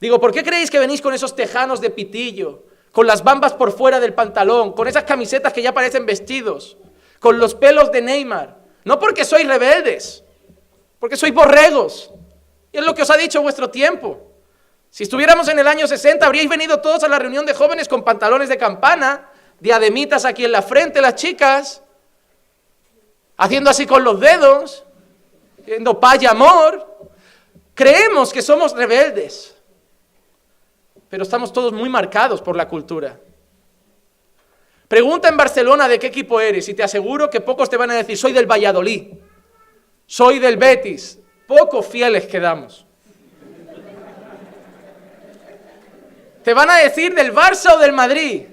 Digo, 0.00 0.18
¿por 0.20 0.32
qué 0.32 0.42
creéis 0.42 0.68
que 0.68 0.80
venís 0.80 1.00
con 1.00 1.14
esos 1.14 1.36
tejanos 1.36 1.80
de 1.80 1.90
pitillo, 1.90 2.64
con 2.90 3.06
las 3.06 3.22
bambas 3.22 3.52
por 3.52 3.70
fuera 3.70 4.00
del 4.00 4.14
pantalón, 4.14 4.72
con 4.72 4.88
esas 4.88 5.04
camisetas 5.04 5.52
que 5.52 5.62
ya 5.62 5.72
parecen 5.72 6.04
vestidos, 6.04 6.76
con 7.20 7.38
los 7.38 7.54
pelos 7.54 7.92
de 7.92 8.02
Neymar? 8.02 8.58
No 8.84 8.98
porque 8.98 9.24
sois 9.24 9.46
rebeldes, 9.46 10.24
porque 10.98 11.16
sois 11.16 11.32
borregos. 11.32 12.10
Y 12.72 12.78
es 12.78 12.84
lo 12.84 12.96
que 12.96 13.02
os 13.02 13.10
ha 13.10 13.16
dicho 13.16 13.40
vuestro 13.42 13.70
tiempo. 13.70 14.31
Si 14.92 15.04
estuviéramos 15.04 15.48
en 15.48 15.58
el 15.58 15.66
año 15.66 15.86
60, 15.86 16.26
habríais 16.26 16.50
venido 16.50 16.82
todos 16.82 17.02
a 17.02 17.08
la 17.08 17.18
reunión 17.18 17.46
de 17.46 17.54
jóvenes 17.54 17.88
con 17.88 18.04
pantalones 18.04 18.50
de 18.50 18.58
campana, 18.58 19.30
diademitas 19.58 20.26
aquí 20.26 20.44
en 20.44 20.52
la 20.52 20.60
frente, 20.60 21.00
las 21.00 21.14
chicas, 21.14 21.82
haciendo 23.38 23.70
así 23.70 23.86
con 23.86 24.04
los 24.04 24.20
dedos, 24.20 24.84
haciendo 25.62 25.98
paz 25.98 26.22
y 26.22 26.26
amor. 26.26 27.08
Creemos 27.72 28.34
que 28.34 28.42
somos 28.42 28.76
rebeldes, 28.76 29.56
pero 31.08 31.22
estamos 31.22 31.54
todos 31.54 31.72
muy 31.72 31.88
marcados 31.88 32.42
por 32.42 32.54
la 32.54 32.68
cultura. 32.68 33.18
Pregunta 34.88 35.26
en 35.30 35.38
Barcelona 35.38 35.88
de 35.88 35.98
qué 35.98 36.08
equipo 36.08 36.38
eres 36.38 36.68
y 36.68 36.74
te 36.74 36.82
aseguro 36.82 37.30
que 37.30 37.40
pocos 37.40 37.70
te 37.70 37.78
van 37.78 37.92
a 37.92 37.94
decir, 37.94 38.18
soy 38.18 38.34
del 38.34 38.44
Valladolid, 38.44 39.14
soy 40.04 40.38
del 40.38 40.58
Betis. 40.58 41.18
Pocos 41.46 41.86
fieles 41.86 42.26
quedamos. 42.26 42.84
Te 46.42 46.54
van 46.54 46.70
a 46.70 46.78
decir 46.78 47.14
del 47.14 47.32
Barça 47.32 47.74
o 47.74 47.78
del 47.78 47.92
Madrid. 47.92 48.46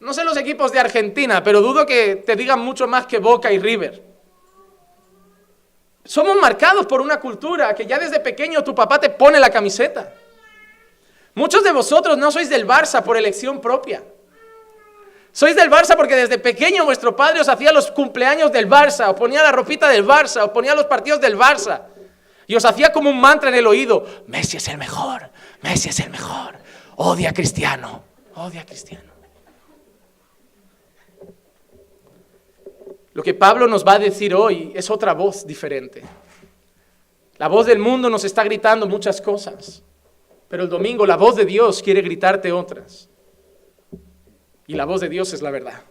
No 0.00 0.14
sé 0.14 0.24
los 0.24 0.36
equipos 0.36 0.72
de 0.72 0.80
Argentina, 0.80 1.42
pero 1.42 1.60
dudo 1.60 1.84
que 1.84 2.16
te 2.16 2.36
digan 2.36 2.60
mucho 2.60 2.86
más 2.86 3.06
que 3.06 3.18
Boca 3.18 3.52
y 3.52 3.58
River. 3.58 4.02
Somos 6.04 6.36
marcados 6.40 6.86
por 6.86 7.02
una 7.02 7.20
cultura 7.20 7.74
que 7.74 7.86
ya 7.86 7.98
desde 7.98 8.18
pequeño 8.18 8.64
tu 8.64 8.74
papá 8.74 8.98
te 8.98 9.10
pone 9.10 9.38
la 9.38 9.50
camiseta. 9.50 10.14
Muchos 11.34 11.62
de 11.62 11.72
vosotros 11.72 12.16
no 12.16 12.30
sois 12.30 12.48
del 12.48 12.66
Barça 12.66 13.02
por 13.02 13.16
elección 13.16 13.60
propia. 13.60 14.02
Sois 15.32 15.54
del 15.54 15.70
Barça 15.70 15.96
porque 15.96 16.16
desde 16.16 16.38
pequeño 16.38 16.84
vuestro 16.84 17.14
padre 17.14 17.40
os 17.40 17.48
hacía 17.48 17.72
los 17.72 17.90
cumpleaños 17.92 18.50
del 18.50 18.68
Barça, 18.68 19.08
o 19.08 19.14
ponía 19.14 19.42
la 19.42 19.52
ropita 19.52 19.88
del 19.88 20.04
Barça, 20.04 20.42
o 20.42 20.52
ponía 20.52 20.74
los 20.74 20.86
partidos 20.86 21.20
del 21.20 21.38
Barça. 21.38 21.82
Y 22.50 22.56
os 22.56 22.64
hacía 22.64 22.90
como 22.90 23.10
un 23.10 23.20
mantra 23.20 23.48
en 23.48 23.54
el 23.54 23.66
oído, 23.68 24.04
Messi 24.26 24.56
es 24.56 24.66
el 24.66 24.76
mejor, 24.76 25.30
Messi 25.62 25.90
es 25.90 26.00
el 26.00 26.10
mejor, 26.10 26.56
odia 26.96 27.30
a 27.30 27.32
Cristiano, 27.32 28.02
odia 28.34 28.62
a 28.62 28.66
Cristiano. 28.66 29.08
Lo 33.12 33.22
que 33.22 33.34
Pablo 33.34 33.68
nos 33.68 33.86
va 33.86 33.92
a 33.92 33.98
decir 34.00 34.34
hoy 34.34 34.72
es 34.74 34.90
otra 34.90 35.14
voz 35.14 35.46
diferente. 35.46 36.02
La 37.38 37.46
voz 37.46 37.66
del 37.66 37.78
mundo 37.78 38.10
nos 38.10 38.24
está 38.24 38.42
gritando 38.42 38.88
muchas 38.88 39.20
cosas, 39.20 39.84
pero 40.48 40.64
el 40.64 40.68
domingo 40.68 41.06
la 41.06 41.16
voz 41.16 41.36
de 41.36 41.44
Dios 41.44 41.80
quiere 41.80 42.02
gritarte 42.02 42.50
otras. 42.50 43.08
Y 44.66 44.74
la 44.74 44.86
voz 44.86 45.00
de 45.02 45.08
Dios 45.08 45.32
es 45.32 45.40
la 45.40 45.52
verdad. 45.52 45.84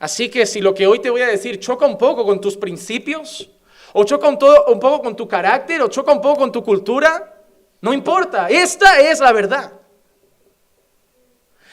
Así 0.00 0.28
que 0.28 0.44
si 0.44 0.60
lo 0.60 0.74
que 0.74 0.88
hoy 0.88 0.98
te 0.98 1.10
voy 1.10 1.20
a 1.20 1.28
decir 1.28 1.60
choca 1.60 1.86
un 1.86 1.96
poco 1.96 2.24
con 2.24 2.40
tus 2.40 2.56
principios, 2.56 3.48
o 3.92 4.04
choca 4.04 4.28
un, 4.28 4.38
todo, 4.38 4.66
un 4.66 4.80
poco 4.80 5.02
con 5.02 5.16
tu 5.16 5.26
carácter, 5.26 5.82
o 5.82 5.88
choca 5.88 6.12
un 6.12 6.20
poco 6.20 6.40
con 6.40 6.52
tu 6.52 6.62
cultura. 6.62 7.42
No 7.80 7.92
importa, 7.92 8.48
esta 8.48 9.00
es 9.00 9.20
la 9.20 9.32
verdad. 9.32 9.72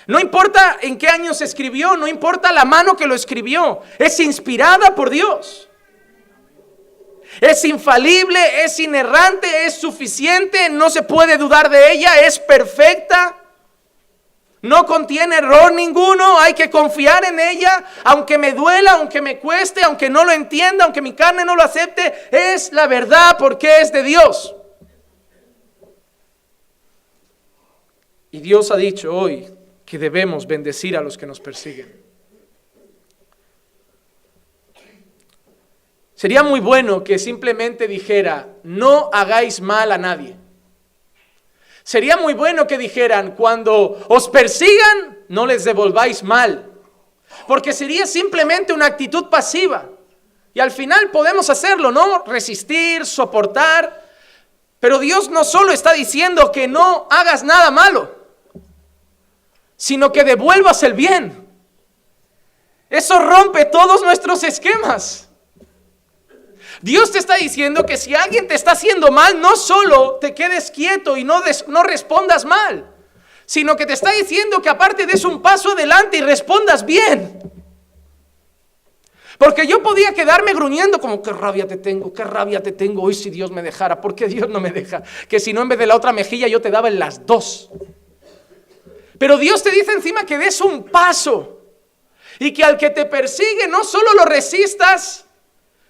No 0.08 0.20
importa 0.20 0.78
en 0.82 0.98
qué 0.98 1.10
año 1.10 1.34
se 1.34 1.44
escribió, 1.44 1.98
no 1.98 2.08
importa 2.08 2.54
la 2.54 2.64
mano 2.64 2.96
que 2.96 3.06
lo 3.06 3.14
escribió, 3.14 3.82
es 4.00 4.20
inspirada 4.22 4.96
por 4.96 5.10
Dios. 5.10 5.68
Es 7.42 7.66
infalible, 7.66 8.64
es 8.64 8.80
inerrante, 8.80 9.66
es 9.66 9.76
suficiente, 9.76 10.70
no 10.70 10.90
se 10.90 11.04
puede 11.04 11.38
dudar 11.38 11.70
de 11.70 11.92
ella, 11.92 12.22
es 12.22 12.40
perfecta. 12.40 13.36
No 14.68 14.86
contiene 14.86 15.38
error 15.38 15.74
ninguno, 15.74 16.40
hay 16.40 16.54
que 16.54 16.70
confiar 16.70 17.26
en 17.26 17.40
ella, 17.40 17.86
aunque 18.04 18.38
me 18.38 18.54
duela, 18.54 18.94
aunque 18.94 19.22
me 19.22 19.40
cueste, 19.40 19.84
aunque 19.84 20.10
no 20.10 20.24
lo 20.24 20.32
entienda, 20.32 20.86
aunque 20.86 21.02
mi 21.02 21.14
carne 21.14 21.46
no 21.46 21.56
lo 21.56 21.64
acepte, 21.64 22.14
es 22.32 22.72
la 22.74 22.88
verdad 22.88 23.38
porque 23.40 23.82
es 23.82 23.92
de 23.92 24.04
Dios. 24.04 24.56
Y 28.32 28.40
Dios 28.40 28.70
ha 28.72 28.78
dicho 28.78 29.16
hoy 29.16 29.48
que 29.86 29.98
debemos 29.98 30.46
bendecir 30.46 30.98
a 30.98 31.02
los 31.02 31.18
que 31.18 31.26
nos 31.26 31.40
persiguen. 31.40 32.06
Sería 36.14 36.44
muy 36.44 36.60
bueno 36.60 37.04
que 37.04 37.20
simplemente 37.20 37.88
dijera, 37.88 38.50
no 38.64 39.10
hagáis 39.14 39.62
mal 39.62 39.92
a 39.92 39.98
nadie. 39.98 40.36
Sería 41.88 42.18
muy 42.18 42.34
bueno 42.34 42.68
que 42.68 42.78
dijeran, 42.78 43.32
cuando 43.32 44.06
os 44.10 44.28
persigan, 44.28 45.20
no 45.30 45.46
les 45.46 45.64
devolváis 45.64 46.22
mal. 46.22 46.70
Porque 47.48 47.72
sería 47.72 48.06
simplemente 48.06 48.74
una 48.74 48.88
actitud 48.88 49.30
pasiva. 49.30 49.86
Y 50.54 50.60
al 50.60 50.72
final 50.72 51.12
podemos 51.12 51.50
hacerlo, 51.50 51.94
¿no? 51.94 52.26
Resistir, 52.26 53.06
soportar. 53.06 54.04
Pero 54.82 55.00
Dios 55.00 55.30
no 55.30 55.46
solo 55.46 55.72
está 55.72 55.94
diciendo 55.94 56.52
que 56.52 56.68
no 56.68 57.08
hagas 57.10 57.46
nada 57.46 57.72
malo, 57.72 58.14
sino 59.78 60.12
que 60.12 60.26
devuelvas 60.26 60.84
el 60.84 60.92
bien. 60.92 61.48
Eso 62.90 63.18
rompe 63.20 63.64
todos 63.64 64.02
nuestros 64.02 64.44
esquemas. 64.44 65.27
Dios 66.82 67.12
te 67.12 67.18
está 67.18 67.36
diciendo 67.36 67.86
que 67.86 67.98
si 67.98 68.14
alguien 68.14 68.48
te 68.48 68.56
está 68.56 68.72
haciendo 68.72 69.12
mal, 69.12 69.42
no 69.42 69.56
solo 69.56 70.18
te 70.22 70.34
quedes 70.34 70.72
quieto 70.72 71.18
y 71.18 71.24
no, 71.24 71.42
no 71.68 71.84
respondas 71.84 72.46
mal, 72.46 72.94
sino 73.46 73.76
que 73.76 73.86
te 73.86 73.94
está 73.94 74.12
diciendo 74.12 74.62
que 74.62 74.70
aparte 74.70 75.06
des 75.06 75.26
un 75.26 75.42
paso 75.42 75.72
adelante 75.72 76.18
y 76.18 76.22
respondas 76.22 76.86
bien. 76.86 77.40
Porque 79.38 79.68
yo 79.68 79.84
podía 79.84 80.14
quedarme 80.14 80.54
gruñendo 80.54 81.00
como, 81.00 81.22
qué 81.22 81.32
rabia 81.32 81.68
te 81.68 81.78
tengo, 81.78 82.12
qué 82.12 82.24
rabia 82.24 82.62
te 82.62 82.72
tengo 82.72 83.04
hoy 83.04 83.14
si 83.14 83.30
Dios 83.30 83.52
me 83.52 83.62
dejara. 83.62 84.02
¿Por 84.02 84.16
qué 84.16 84.28
Dios 84.28 84.50
no 84.50 84.60
me 84.60 84.72
deja? 84.72 85.04
Que 85.28 85.40
si 85.40 85.54
no 85.54 85.62
en 85.62 85.70
vez 85.70 85.78
de 85.78 85.86
la 85.86 85.96
otra 85.96 86.12
mejilla 86.12 86.48
yo 86.48 86.60
te 86.60 86.72
daba 86.72 86.88
en 86.88 86.98
las 86.98 87.26
dos. 87.26 87.70
Pero 89.20 89.38
Dios 89.38 89.62
te 89.64 89.72
dice 89.72 89.92
encima 89.94 90.26
que 90.26 90.38
des 90.38 90.60
un 90.62 90.86
paso 90.86 91.62
y 92.40 92.52
que 92.52 92.64
al 92.64 92.78
que 92.78 92.90
te 92.90 93.06
persigue 93.06 93.68
no 93.68 93.84
solo 93.84 94.14
lo 94.16 94.26
resistas, 94.26 95.27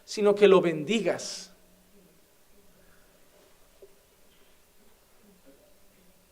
sino 0.07 0.33
que 0.33 0.47
lo 0.47 0.61
bendigas. 0.61 1.51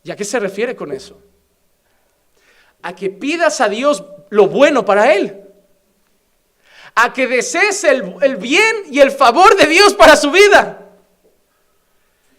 ¿Y 0.01 0.11
a 0.11 0.15
qué 0.15 0.23
se 0.23 0.39
refiere 0.39 0.77
con 0.77 0.93
eso? 0.93 1.21
A 2.83 2.95
que 2.95 3.09
pidas 3.09 3.59
a 3.59 3.67
Dios 3.67 4.01
lo 4.29 4.47
bueno 4.47 4.85
para 4.85 5.13
Él. 5.13 5.43
A 6.95 7.11
que 7.11 7.27
desees 7.27 7.83
el, 7.83 8.15
el 8.21 8.37
bien 8.37 8.83
y 8.91 9.01
el 9.01 9.11
favor 9.11 9.57
de 9.57 9.67
Dios 9.67 9.93
para 9.93 10.15
su 10.15 10.31
vida. 10.31 10.93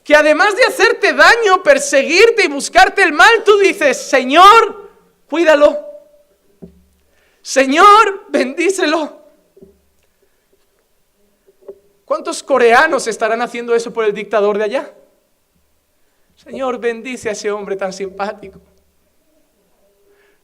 Que 0.04 0.16
además 0.16 0.56
de 0.56 0.64
hacerte 0.64 1.12
daño, 1.12 1.62
perseguirte 1.62 2.46
y 2.46 2.48
buscarte 2.48 3.02
el 3.02 3.12
mal, 3.12 3.44
tú 3.44 3.58
dices, 3.58 3.98
Señor, 3.98 4.90
cuídalo. 5.28 5.84
Señor, 7.42 8.24
bendícelo. 8.30 9.25
¿Cuántos 12.06 12.40
coreanos 12.40 13.08
estarán 13.08 13.42
haciendo 13.42 13.74
eso 13.74 13.92
por 13.92 14.04
el 14.04 14.14
dictador 14.14 14.56
de 14.56 14.64
allá? 14.64 14.94
Señor, 16.36 16.78
bendice 16.78 17.28
a 17.28 17.32
ese 17.32 17.50
hombre 17.50 17.74
tan 17.74 17.92
simpático. 17.92 18.60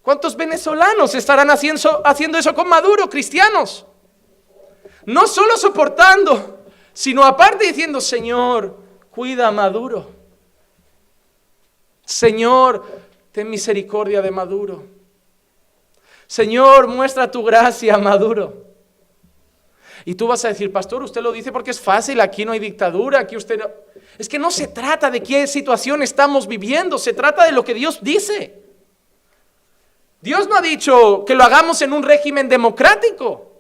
¿Cuántos 0.03 0.37
venezolanos 0.37 1.15
estarán 1.15 1.51
haciendo, 1.51 2.37
eso 2.37 2.55
con 2.55 2.69
Maduro, 2.69 3.09
cristianos? 3.09 3.87
No 5.07 5.29
solo 5.29 5.57
soportando, 5.57 6.65
sino 6.93 7.23
aparte 7.23 7.69
diciendo, 7.69 8.01
Señor, 8.01 8.77
cuida 9.13 9.47
a 9.47 9.53
Maduro. 9.53 10.11
Señor, 12.05 12.85
ten 13.31 13.49
misericordia 13.49 14.21
de 14.21 14.33
Maduro. 14.33 14.83
Señor, 16.27 16.89
muestra 16.89 17.31
tu 17.31 17.45
gracia 17.45 17.95
a 17.95 17.99
Maduro. 17.99 18.72
Y 20.05 20.15
tú 20.15 20.27
vas 20.27 20.45
a 20.45 20.49
decir, 20.49 20.73
pastor, 20.73 21.03
usted 21.03 21.21
lo 21.21 21.33
dice 21.33 21.53
porque 21.53 21.71
es 21.71 21.81
fácil, 21.81 22.21
aquí 22.21 22.45
no 22.45 22.53
hay 22.53 22.59
dictadura, 22.59 23.21
aquí 23.21 23.37
usted 23.37 23.59
no... 23.59 23.71
Es 24.19 24.29
que 24.29 24.39
no 24.39 24.51
se 24.51 24.69
trata 24.69 25.11
de 25.11 25.23
qué 25.23 25.47
situación 25.47 26.03
estamos 26.03 26.47
viviendo, 26.47 26.99
se 26.99 27.13
trata 27.13 27.45
de 27.45 27.53
lo 27.53 27.65
que 27.65 27.75
Dios 27.75 27.99
dice. 28.03 28.63
Dios 30.21 30.49
no 30.49 30.57
ha 30.57 30.63
dicho 30.63 31.25
que 31.25 31.35
lo 31.35 31.45
hagamos 31.45 31.83
en 31.83 31.93
un 31.93 32.03
régimen 32.03 32.49
democrático. 32.49 33.53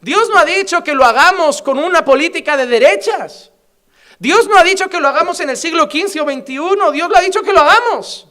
Dios 0.00 0.28
no 0.28 0.38
ha 0.38 0.44
dicho 0.44 0.82
que 0.84 0.94
lo 0.94 1.04
hagamos 1.04 1.62
con 1.62 1.78
una 1.78 2.04
política 2.04 2.56
de 2.56 2.66
derechas. 2.66 3.52
Dios 4.18 4.46
no 4.48 4.56
ha 4.56 4.62
dicho 4.62 4.88
que 4.88 5.00
lo 5.00 5.08
hagamos 5.08 5.40
en 5.40 5.50
el 5.50 5.56
siglo 5.56 5.84
XV 5.84 6.22
o 6.22 6.30
XXI. 6.30 6.92
Dios 6.92 7.08
lo 7.08 7.16
ha 7.16 7.20
dicho 7.20 7.42
que 7.42 7.52
lo 7.52 7.60
hagamos. 7.60 8.28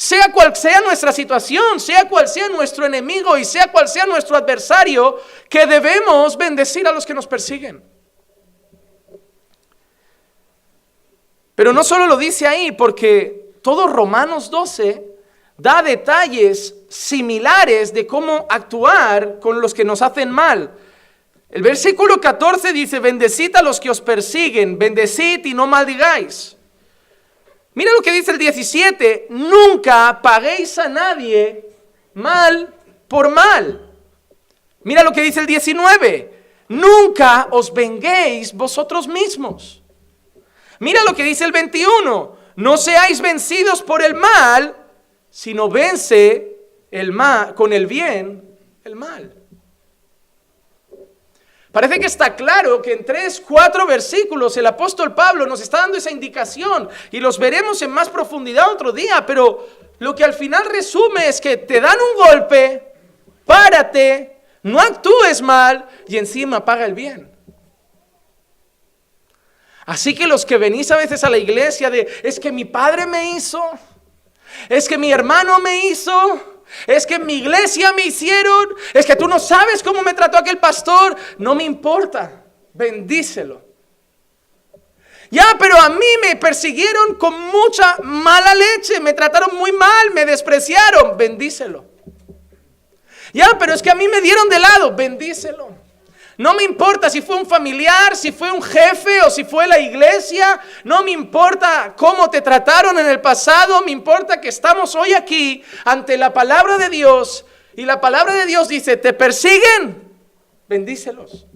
Sea 0.00 0.30
cual 0.30 0.54
sea 0.54 0.80
nuestra 0.80 1.10
situación, 1.10 1.80
sea 1.80 2.08
cual 2.08 2.28
sea 2.28 2.48
nuestro 2.48 2.86
enemigo 2.86 3.36
y 3.36 3.44
sea 3.44 3.72
cual 3.72 3.88
sea 3.88 4.06
nuestro 4.06 4.36
adversario, 4.36 5.18
que 5.50 5.66
debemos 5.66 6.36
bendecir 6.36 6.86
a 6.86 6.92
los 6.92 7.04
que 7.04 7.14
nos 7.14 7.26
persiguen. 7.26 7.82
Pero 11.56 11.72
no 11.72 11.82
solo 11.82 12.06
lo 12.06 12.16
dice 12.16 12.46
ahí, 12.46 12.70
porque 12.70 13.50
todo 13.60 13.88
Romanos 13.88 14.52
12 14.52 15.04
da 15.56 15.82
detalles 15.82 16.76
similares 16.88 17.92
de 17.92 18.06
cómo 18.06 18.46
actuar 18.48 19.40
con 19.40 19.60
los 19.60 19.74
que 19.74 19.84
nos 19.84 20.00
hacen 20.00 20.30
mal. 20.30 20.78
El 21.50 21.62
versículo 21.62 22.20
14 22.20 22.72
dice, 22.72 23.00
bendecid 23.00 23.56
a 23.56 23.62
los 23.62 23.80
que 23.80 23.90
os 23.90 24.00
persiguen, 24.00 24.78
bendecid 24.78 25.44
y 25.44 25.54
no 25.54 25.66
maldigáis. 25.66 26.57
Mira 27.74 27.92
lo 27.92 28.00
que 28.00 28.12
dice 28.12 28.32
el 28.32 28.38
17, 28.38 29.28
nunca 29.30 30.20
paguéis 30.20 30.78
a 30.78 30.88
nadie 30.88 31.64
mal 32.14 32.74
por 33.06 33.30
mal. 33.30 33.92
Mira 34.82 35.02
lo 35.02 35.12
que 35.12 35.22
dice 35.22 35.40
el 35.40 35.46
19, 35.46 36.32
nunca 36.68 37.48
os 37.50 37.72
venguéis 37.72 38.52
vosotros 38.52 39.06
mismos. 39.06 39.82
Mira 40.80 41.02
lo 41.04 41.14
que 41.14 41.24
dice 41.24 41.44
el 41.44 41.52
21, 41.52 42.36
no 42.56 42.76
seáis 42.76 43.20
vencidos 43.20 43.82
por 43.82 44.02
el 44.02 44.14
mal, 44.14 44.74
sino 45.30 45.68
vence 45.68 46.56
el 46.90 47.12
mal 47.12 47.54
con 47.54 47.72
el 47.72 47.86
bien 47.86 48.58
el 48.84 48.96
mal. 48.96 49.37
Parece 51.72 52.00
que 52.00 52.06
está 52.06 52.34
claro 52.34 52.80
que 52.80 52.92
en 52.92 53.04
tres, 53.04 53.42
cuatro 53.46 53.86
versículos 53.86 54.56
el 54.56 54.66
apóstol 54.66 55.14
Pablo 55.14 55.46
nos 55.46 55.60
está 55.60 55.78
dando 55.78 55.98
esa 55.98 56.10
indicación 56.10 56.88
y 57.10 57.20
los 57.20 57.38
veremos 57.38 57.82
en 57.82 57.90
más 57.90 58.08
profundidad 58.08 58.72
otro 58.72 58.90
día, 58.90 59.26
pero 59.26 59.68
lo 59.98 60.14
que 60.14 60.24
al 60.24 60.32
final 60.32 60.64
resume 60.64 61.28
es 61.28 61.40
que 61.40 61.58
te 61.58 61.80
dan 61.80 61.96
un 62.00 62.24
golpe, 62.24 62.94
párate, 63.44 64.40
no 64.62 64.80
actúes 64.80 65.42
mal 65.42 65.86
y 66.06 66.16
encima 66.16 66.64
paga 66.64 66.86
el 66.86 66.94
bien. 66.94 67.30
Así 69.84 70.14
que 70.14 70.26
los 70.26 70.44
que 70.44 70.58
venís 70.58 70.90
a 70.90 70.96
veces 70.96 71.24
a 71.24 71.30
la 71.30 71.38
iglesia 71.38 71.90
de, 71.90 72.06
es 72.22 72.38
que 72.38 72.52
mi 72.52 72.64
padre 72.64 73.06
me 73.06 73.30
hizo, 73.32 73.62
es 74.68 74.88
que 74.88 74.98
mi 74.98 75.10
hermano 75.10 75.58
me 75.60 75.86
hizo, 75.86 76.57
es 76.86 77.06
que 77.06 77.14
en 77.14 77.26
mi 77.26 77.34
iglesia 77.34 77.92
me 77.92 78.02
hicieron, 78.02 78.68
es 78.94 79.06
que 79.06 79.16
tú 79.16 79.28
no 79.28 79.38
sabes 79.38 79.82
cómo 79.82 80.02
me 80.02 80.14
trató 80.14 80.38
aquel 80.38 80.58
pastor, 80.58 81.16
no 81.38 81.54
me 81.54 81.64
importa, 81.64 82.44
bendícelo. 82.72 83.62
Ya, 85.30 85.56
pero 85.58 85.76
a 85.78 85.90
mí 85.90 86.06
me 86.22 86.36
persiguieron 86.36 87.16
con 87.16 87.38
mucha 87.38 87.96
mala 88.02 88.54
leche, 88.54 89.00
me 89.00 89.12
trataron 89.12 89.56
muy 89.56 89.72
mal, 89.72 90.10
me 90.14 90.24
despreciaron, 90.24 91.16
bendícelo. 91.18 91.84
Ya, 93.32 93.56
pero 93.58 93.74
es 93.74 93.82
que 93.82 93.90
a 93.90 93.94
mí 93.94 94.08
me 94.08 94.22
dieron 94.22 94.48
de 94.48 94.58
lado, 94.58 94.94
bendícelo. 94.94 95.87
No 96.38 96.54
me 96.54 96.62
importa 96.62 97.10
si 97.10 97.20
fue 97.20 97.34
un 97.34 97.46
familiar, 97.46 98.14
si 98.14 98.30
fue 98.30 98.52
un 98.52 98.62
jefe 98.62 99.22
o 99.22 99.30
si 99.30 99.42
fue 99.42 99.66
la 99.66 99.80
iglesia. 99.80 100.60
No 100.84 101.02
me 101.02 101.10
importa 101.10 101.94
cómo 101.96 102.30
te 102.30 102.40
trataron 102.40 102.96
en 102.96 103.06
el 103.06 103.20
pasado. 103.20 103.82
Me 103.82 103.90
importa 103.90 104.40
que 104.40 104.48
estamos 104.48 104.94
hoy 104.94 105.14
aquí 105.14 105.64
ante 105.84 106.16
la 106.16 106.32
palabra 106.32 106.78
de 106.78 106.90
Dios. 106.90 107.44
Y 107.74 107.84
la 107.84 108.00
palabra 108.00 108.34
de 108.34 108.46
Dios 108.46 108.68
dice, 108.68 108.96
te 108.96 109.12
persiguen, 109.12 110.12
bendícelos. 110.68 111.48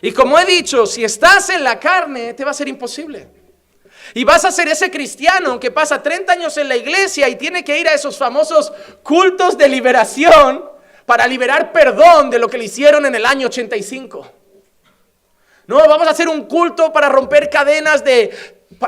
Y 0.00 0.12
como 0.12 0.38
he 0.38 0.46
dicho, 0.46 0.86
si 0.86 1.04
estás 1.04 1.50
en 1.50 1.62
la 1.62 1.78
carne, 1.78 2.32
te 2.32 2.46
va 2.46 2.52
a 2.52 2.54
ser 2.54 2.68
imposible. 2.68 3.28
Y 4.14 4.24
vas 4.24 4.46
a 4.46 4.50
ser 4.50 4.68
ese 4.68 4.90
cristiano 4.90 5.60
que 5.60 5.70
pasa 5.70 6.02
30 6.02 6.32
años 6.32 6.56
en 6.56 6.66
la 6.66 6.76
iglesia 6.76 7.28
y 7.28 7.36
tiene 7.36 7.62
que 7.62 7.78
ir 7.78 7.88
a 7.88 7.92
esos 7.92 8.16
famosos 8.16 8.72
cultos 9.02 9.58
de 9.58 9.68
liberación 9.68 10.67
para 11.08 11.26
liberar 11.26 11.72
perdón 11.72 12.28
de 12.28 12.38
lo 12.38 12.50
que 12.50 12.58
le 12.58 12.64
hicieron 12.64 13.06
en 13.06 13.14
el 13.14 13.24
año 13.24 13.46
85. 13.46 14.30
No, 15.66 15.78
vamos 15.88 16.06
a 16.06 16.10
hacer 16.10 16.28
un 16.28 16.44
culto 16.44 16.92
para 16.92 17.08
romper 17.08 17.48
cadenas 17.48 18.04
de, 18.04 18.30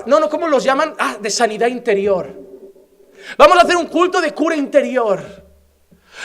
no, 0.04 0.20
no, 0.20 0.28
¿cómo 0.28 0.46
los 0.46 0.62
llaman? 0.62 0.94
Ah, 0.98 1.16
de 1.18 1.30
sanidad 1.30 1.68
interior. 1.68 2.30
Vamos 3.38 3.56
a 3.56 3.62
hacer 3.62 3.74
un 3.74 3.87
culto 3.87 4.20
de 4.20 4.35
cura 4.35 4.54
interior. 4.54 5.22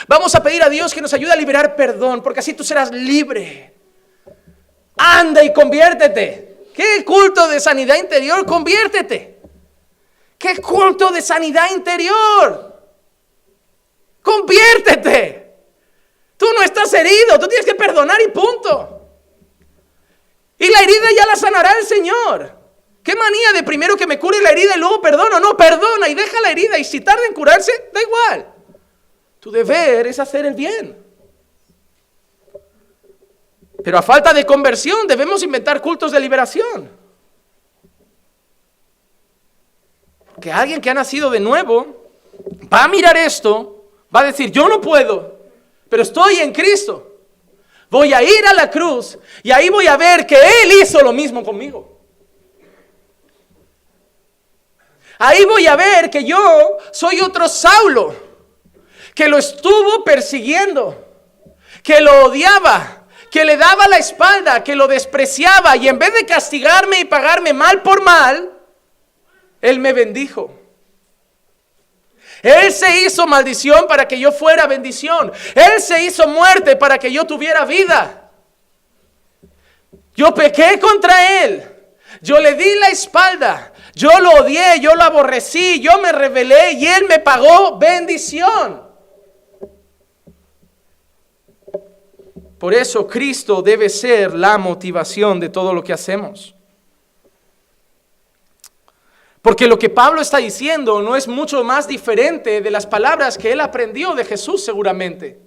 Vamos 0.06 0.36
a 0.36 0.44
pedir 0.44 0.64
a 0.64 0.70
Dios 0.70 0.94
que 0.94 1.00
nos 1.00 1.14
ayude 1.14 1.32
a 1.32 1.38
liberar 1.38 1.78
perdón, 1.78 2.22
porque 2.22 2.42
así 2.42 2.54
tú 2.54 2.66
serás 2.66 2.92
libre. 2.92 3.74
Anda 4.98 5.46
y 5.46 5.54
conviértete. 5.54 6.66
¿Qué 6.74 7.06
culto 7.06 7.48
de 7.48 7.62
sanidad 7.62 7.96
interior? 7.96 8.46
Conviértete. 8.46 9.40
¿Qué 10.38 10.58
culto 10.58 11.10
de 11.12 11.22
sanidad 11.22 11.72
interior? 11.74 12.84
Conviértete. 14.22 15.45
Tú 16.38 16.46
no 16.58 16.64
estás 16.64 16.94
herido, 16.94 17.40
tú 17.40 17.48
tienes 17.48 17.66
que 17.66 17.76
perdonar 17.76 18.20
y 18.22 18.30
punto. 18.30 19.02
Y 20.58 20.70
la 20.70 20.80
herida 20.82 21.08
ya 21.16 21.26
la 21.26 21.36
sanará 21.36 21.72
el 21.80 21.86
Señor. 21.86 22.56
¿Qué 23.04 23.16
manía 23.16 23.54
de 23.54 23.64
primero 23.64 23.96
que 23.96 24.08
me 24.08 24.18
cure 24.18 24.42
la 24.42 24.50
herida 24.50 24.76
y 24.76 24.80
luego 24.80 25.00
perdono? 25.00 25.40
No, 25.40 25.56
perdona 25.56 26.08
y 26.08 26.16
deja 26.16 26.42
la 26.42 26.52
herida. 26.52 26.78
Y 26.78 26.84
si 26.84 27.02
tarda 27.02 27.26
en 27.26 27.34
curarse, 27.34 27.72
da 27.94 28.02
igual. 28.02 28.54
Tu 29.40 29.52
deber 29.52 30.08
es 30.08 30.18
hacer 30.20 30.46
el 30.46 30.56
bien. 30.56 31.06
Pero 33.84 34.00
a 34.00 34.02
falta 34.02 34.34
de 34.34 34.46
conversión 34.46 35.06
debemos 35.06 35.44
inventar 35.44 35.82
cultos 35.82 36.12
de 36.12 36.20
liberación. 36.20 36.90
Que 40.42 40.52
alguien 40.52 40.82
que 40.82 40.90
ha 40.90 40.94
nacido 40.96 41.30
de 41.30 41.40
nuevo 41.40 42.10
va 42.74 42.86
a 42.86 42.88
mirar 42.88 43.16
esto, 43.16 43.92
va 44.14 44.22
a 44.22 44.26
decir, 44.26 44.52
yo 44.52 44.68
no 44.68 44.82
puedo, 44.82 45.35
pero 45.90 46.04
estoy 46.04 46.40
en 46.40 46.52
Cristo. 46.52 47.12
Voy 47.90 48.14
a 48.14 48.22
ir 48.22 48.46
a 48.48 48.54
la 48.54 48.70
cruz 48.70 49.18
y 49.44 49.52
ahí 49.52 49.70
voy 49.70 49.88
a 49.88 49.98
ver 49.98 50.26
que 50.26 50.36
Él 50.36 50.82
hizo 50.82 51.02
lo 51.02 51.14
mismo 51.14 51.44
conmigo. 51.44 51.96
Ahí 55.18 55.46
voy 55.46 55.66
a 55.68 55.76
ver 55.76 56.10
que 56.10 56.26
yo 56.26 56.78
soy 56.92 57.22
otro 57.22 57.48
Saulo, 57.48 58.14
que 59.14 59.30
lo 59.30 59.38
estuvo 59.38 60.04
persiguiendo, 60.04 61.06
que 61.84 62.02
lo 62.02 62.26
odiaba, 62.26 63.06
que 63.32 63.46
le 63.46 63.56
daba 63.56 63.88
la 63.88 63.98
espalda, 63.98 64.64
que 64.64 64.76
lo 64.76 64.88
despreciaba 64.88 65.78
y 65.78 65.88
en 65.88 66.00
vez 66.00 66.14
de 66.14 66.26
castigarme 66.26 67.00
y 67.00 67.06
pagarme 67.06 67.54
mal 67.54 67.82
por 67.82 68.04
mal, 68.04 68.52
Él 69.62 69.80
me 69.80 69.94
bendijo. 69.94 70.65
Él 72.46 72.72
se 72.72 73.02
hizo 73.02 73.26
maldición 73.26 73.88
para 73.88 74.08
que 74.08 74.20
yo 74.20 74.32
fuera 74.32 74.68
bendición. 74.68 75.32
Él 75.56 75.82
se 75.82 76.04
hizo 76.04 76.28
muerte 76.28 76.76
para 76.76 77.00
que 77.00 77.12
yo 77.12 77.26
tuviera 77.26 77.66
vida. 77.66 78.30
Yo 80.16 80.32
pequé 80.32 80.80
contra 80.80 81.44
Él. 81.44 81.64
Yo 82.22 82.40
le 82.40 82.54
di 82.54 82.76
la 82.76 82.90
espalda. 82.90 83.74
Yo 83.96 84.20
lo 84.20 84.30
odié, 84.42 84.80
yo 84.80 84.94
lo 84.94 85.02
aborrecí, 85.02 85.80
yo 85.80 86.00
me 86.00 86.12
rebelé 86.12 86.74
y 86.74 86.86
Él 86.86 87.06
me 87.10 87.18
pagó 87.18 87.80
bendición. 87.80 88.84
Por 92.60 92.76
eso 92.76 93.08
Cristo 93.08 93.64
debe 93.64 93.90
ser 93.90 94.36
la 94.36 94.60
motivación 94.60 95.40
de 95.40 95.50
todo 95.50 95.74
lo 95.74 95.84
que 95.84 95.94
hacemos. 95.94 96.55
Porque 99.46 99.68
lo 99.68 99.78
que 99.78 99.92
Pablo 99.92 100.22
está 100.22 100.38
diciendo 100.38 101.04
no 101.04 101.16
es 101.16 101.28
mucho 101.28 101.64
más 101.64 101.88
diferente 101.88 102.62
de 102.62 102.72
las 102.72 102.88
palabras 102.88 103.38
que 103.38 103.52
él 103.52 103.60
aprendió 103.60 104.16
de 104.16 104.26
Jesús 104.26 104.66
seguramente. 104.66 105.40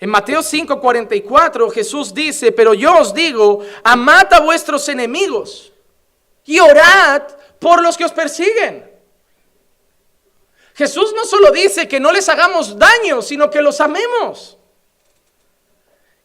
En 0.00 0.10
Mateo 0.10 0.42
5:44 0.42 1.70
Jesús 1.70 2.12
dice, 2.12 2.50
pero 2.50 2.74
yo 2.74 2.98
os 2.98 3.14
digo, 3.14 3.60
amad 3.84 4.26
a 4.32 4.40
vuestros 4.40 4.88
enemigos 4.88 5.72
y 6.44 6.58
orad 6.58 7.22
por 7.60 7.80
los 7.80 7.96
que 7.96 8.06
os 8.06 8.12
persiguen. 8.12 8.90
Jesús 10.74 11.14
no 11.14 11.24
solo 11.24 11.52
dice 11.52 11.86
que 11.86 12.00
no 12.00 12.10
les 12.10 12.28
hagamos 12.28 12.76
daño, 12.76 13.22
sino 13.22 13.48
que 13.48 13.62
los 13.62 13.80
amemos. 13.80 14.58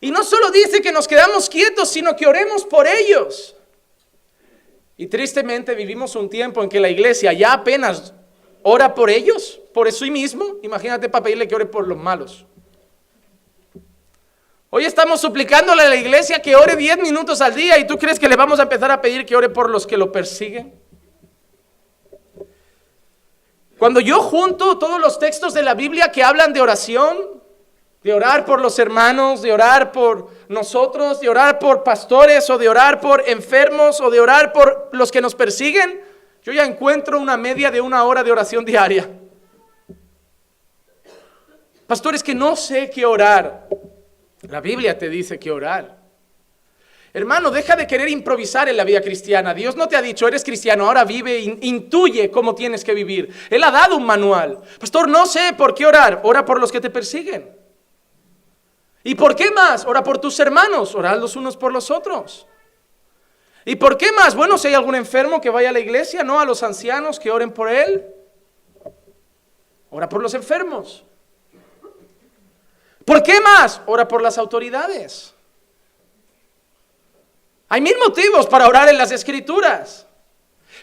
Y 0.01 0.09
no 0.09 0.23
solo 0.23 0.49
dice 0.49 0.81
que 0.81 0.91
nos 0.91 1.07
quedamos 1.07 1.47
quietos, 1.47 1.89
sino 1.89 2.15
que 2.15 2.25
oremos 2.25 2.65
por 2.65 2.87
ellos. 2.87 3.53
Y 4.97 5.07
tristemente 5.07 5.75
vivimos 5.75 6.15
un 6.15 6.27
tiempo 6.27 6.63
en 6.63 6.69
que 6.69 6.79
la 6.79 6.89
iglesia 6.89 7.31
ya 7.31 7.53
apenas 7.53 8.13
ora 8.63 8.95
por 8.95 9.11
ellos, 9.11 9.61
por 9.73 9.89
sí 9.91 10.09
mismo. 10.09 10.57
Imagínate 10.63 11.07
para 11.07 11.23
pedirle 11.23 11.47
que 11.47 11.53
ore 11.53 11.67
por 11.67 11.87
los 11.87 11.97
malos. 11.97 12.45
Hoy 14.71 14.85
estamos 14.85 15.21
suplicándole 15.21 15.83
a 15.83 15.89
la 15.89 15.95
iglesia 15.95 16.41
que 16.41 16.55
ore 16.55 16.75
10 16.75 16.97
minutos 16.97 17.39
al 17.41 17.55
día 17.55 17.77
y 17.77 17.87
tú 17.87 17.97
crees 17.97 18.19
que 18.19 18.27
le 18.27 18.35
vamos 18.35 18.59
a 18.59 18.63
empezar 18.63 18.91
a 18.91 18.99
pedir 18.99 19.25
que 19.25 19.35
ore 19.35 19.49
por 19.49 19.69
los 19.69 19.85
que 19.85 19.97
lo 19.97 20.11
persiguen. 20.11 20.73
Cuando 23.77 23.99
yo 23.99 24.21
junto 24.23 24.79
todos 24.79 24.99
los 24.99 25.19
textos 25.19 25.53
de 25.53 25.61
la 25.61 25.75
Biblia 25.75 26.11
que 26.11 26.23
hablan 26.23 26.51
de 26.51 26.61
oración, 26.61 27.36
de 28.03 28.13
orar 28.13 28.45
por 28.45 28.61
los 28.61 28.77
hermanos, 28.79 29.41
de 29.41 29.51
orar 29.51 29.91
por 29.91 30.29
nosotros, 30.47 31.19
de 31.19 31.29
orar 31.29 31.59
por 31.59 31.83
pastores 31.83 32.49
o 32.49 32.57
de 32.57 32.69
orar 32.69 33.01
por 33.01 33.27
enfermos 33.27 33.99
o 33.99 34.09
de 34.09 34.19
orar 34.19 34.53
por 34.53 34.89
los 34.93 35.11
que 35.11 35.21
nos 35.21 35.35
persiguen, 35.35 36.01
yo 36.43 36.53
ya 36.53 36.63
encuentro 36.63 37.19
una 37.19 37.35
media 37.35 37.71
de 37.71 37.81
una 37.81 38.03
hora 38.05 38.23
de 38.23 38.31
oración 38.31 38.63
diaria. 38.63 39.09
Pastores 41.87 42.23
que 42.23 42.35
no 42.35 42.55
sé 42.55 42.89
qué 42.89 43.05
orar. 43.05 43.67
La 44.41 44.61
Biblia 44.61 44.97
te 44.97 45.09
dice 45.09 45.39
que 45.39 45.51
orar. 45.51 45.97
Hermano, 47.13 47.49
deja 47.49 47.75
de 47.75 47.87
querer 47.87 48.09
improvisar 48.09 48.69
en 48.69 48.77
la 48.77 48.83
vida 48.83 49.01
cristiana. 49.01 49.53
Dios 49.53 49.75
no 49.75 49.87
te 49.87 49.95
ha 49.95 50.01
dicho, 50.01 50.27
eres 50.27 50.43
cristiano, 50.43 50.85
ahora 50.85 51.03
vive, 51.03 51.39
intuye 51.39 52.29
cómo 52.29 52.53
tienes 52.53 52.83
que 52.83 52.93
vivir. 52.93 53.33
Él 53.49 53.63
ha 53.63 53.71
dado 53.71 53.97
un 53.97 54.05
manual. 54.05 54.59
Pastor, 54.79 55.09
no 55.09 55.25
sé 55.25 55.53
por 55.57 55.73
qué 55.73 55.85
orar. 55.85 56.21
Ora 56.23 56.45
por 56.45 56.61
los 56.61 56.71
que 56.71 56.79
te 56.79 56.89
persiguen. 56.89 57.66
¿Y 59.07 59.15
por 59.15 59.37
qué 59.37 59.51
más? 59.51 59.85
Ora 59.85 60.03
por 60.03 60.17
tus 60.17 60.37
hermanos, 60.37 60.93
orad 60.93 61.17
los 61.17 61.37
unos 61.37 61.55
por 61.55 61.71
los 61.71 61.89
otros. 61.91 62.45
¿Y 63.63 63.77
por 63.77 63.97
qué 63.97 64.11
más? 64.11 64.35
Bueno, 64.35 64.57
si 64.57 64.67
hay 64.67 64.73
algún 64.73 64.95
enfermo 64.95 65.39
que 65.39 65.49
vaya 65.49 65.69
a 65.69 65.71
la 65.71 65.79
iglesia, 65.79 66.25
no 66.25 66.41
a 66.41 66.45
los 66.45 66.61
ancianos 66.61 67.17
que 67.17 67.31
oren 67.31 67.53
por 67.53 67.69
él. 67.69 68.05
Ora 69.91 70.09
por 70.09 70.21
los 70.21 70.33
enfermos. 70.33 71.05
¿Por 73.05 73.23
qué 73.23 73.39
más? 73.39 73.79
Ora 73.85 74.09
por 74.09 74.21
las 74.21 74.37
autoridades. 74.37 75.33
Hay 77.69 77.79
mil 77.79 77.97
motivos 77.99 78.45
para 78.47 78.67
orar 78.67 78.89
en 78.89 78.97
las 78.97 79.13
escrituras. 79.13 80.05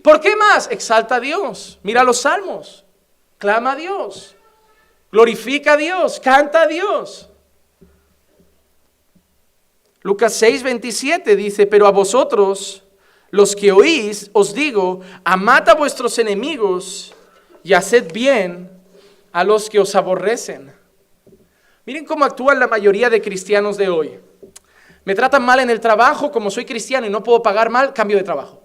¿Por 0.03 0.19
qué 0.19 0.35
más? 0.35 0.71
Exalta 0.71 1.17
a 1.17 1.21
Dios. 1.21 1.79
Mira 1.83 2.03
los 2.03 2.23
salmos. 2.23 2.87
Clama 3.37 3.73
a 3.73 3.77
Dios. 3.77 4.35
Glorifica 5.13 5.75
a 5.75 5.77
Dios. 5.77 6.19
Canta 6.21 6.63
a 6.63 6.67
Dios. 6.67 7.29
Lucas 10.05 10.35
6, 10.35 10.63
27 10.63 11.35
dice, 11.35 11.67
pero 11.67 11.87
a 11.87 11.91
vosotros, 11.91 12.85
los 13.31 13.57
que 13.57 13.73
oís, 13.73 14.31
os 14.35 14.55
digo, 14.55 15.01
amad 15.25 15.67
a 15.71 15.75
vuestros 15.75 16.19
enemigos 16.19 17.15
y 17.63 17.73
haced 17.73 18.13
bien 18.13 18.71
a 19.33 19.45
los 19.45 19.71
que 19.71 19.81
os 19.81 19.95
aborrecen. 19.95 20.75
Miren 21.87 22.05
cómo 22.05 22.27
actúan 22.27 22.61
la 22.61 22.67
mayoría 22.67 23.09
de 23.09 23.23
cristianos 23.23 23.79
de 23.79 23.89
hoy. 23.89 24.21
Me 25.07 25.15
tratan 25.15 25.43
mal 25.43 25.61
en 25.61 25.71
el 25.71 25.81
trabajo, 25.81 26.31
como 26.31 26.51
soy 26.51 26.67
cristiano 26.67 27.07
y 27.07 27.11
no 27.11 27.23
puedo 27.23 27.43
pagar 27.43 27.71
mal, 27.71 27.95
cambio 27.95 28.19
de 28.19 28.25
trabajo. 28.25 28.63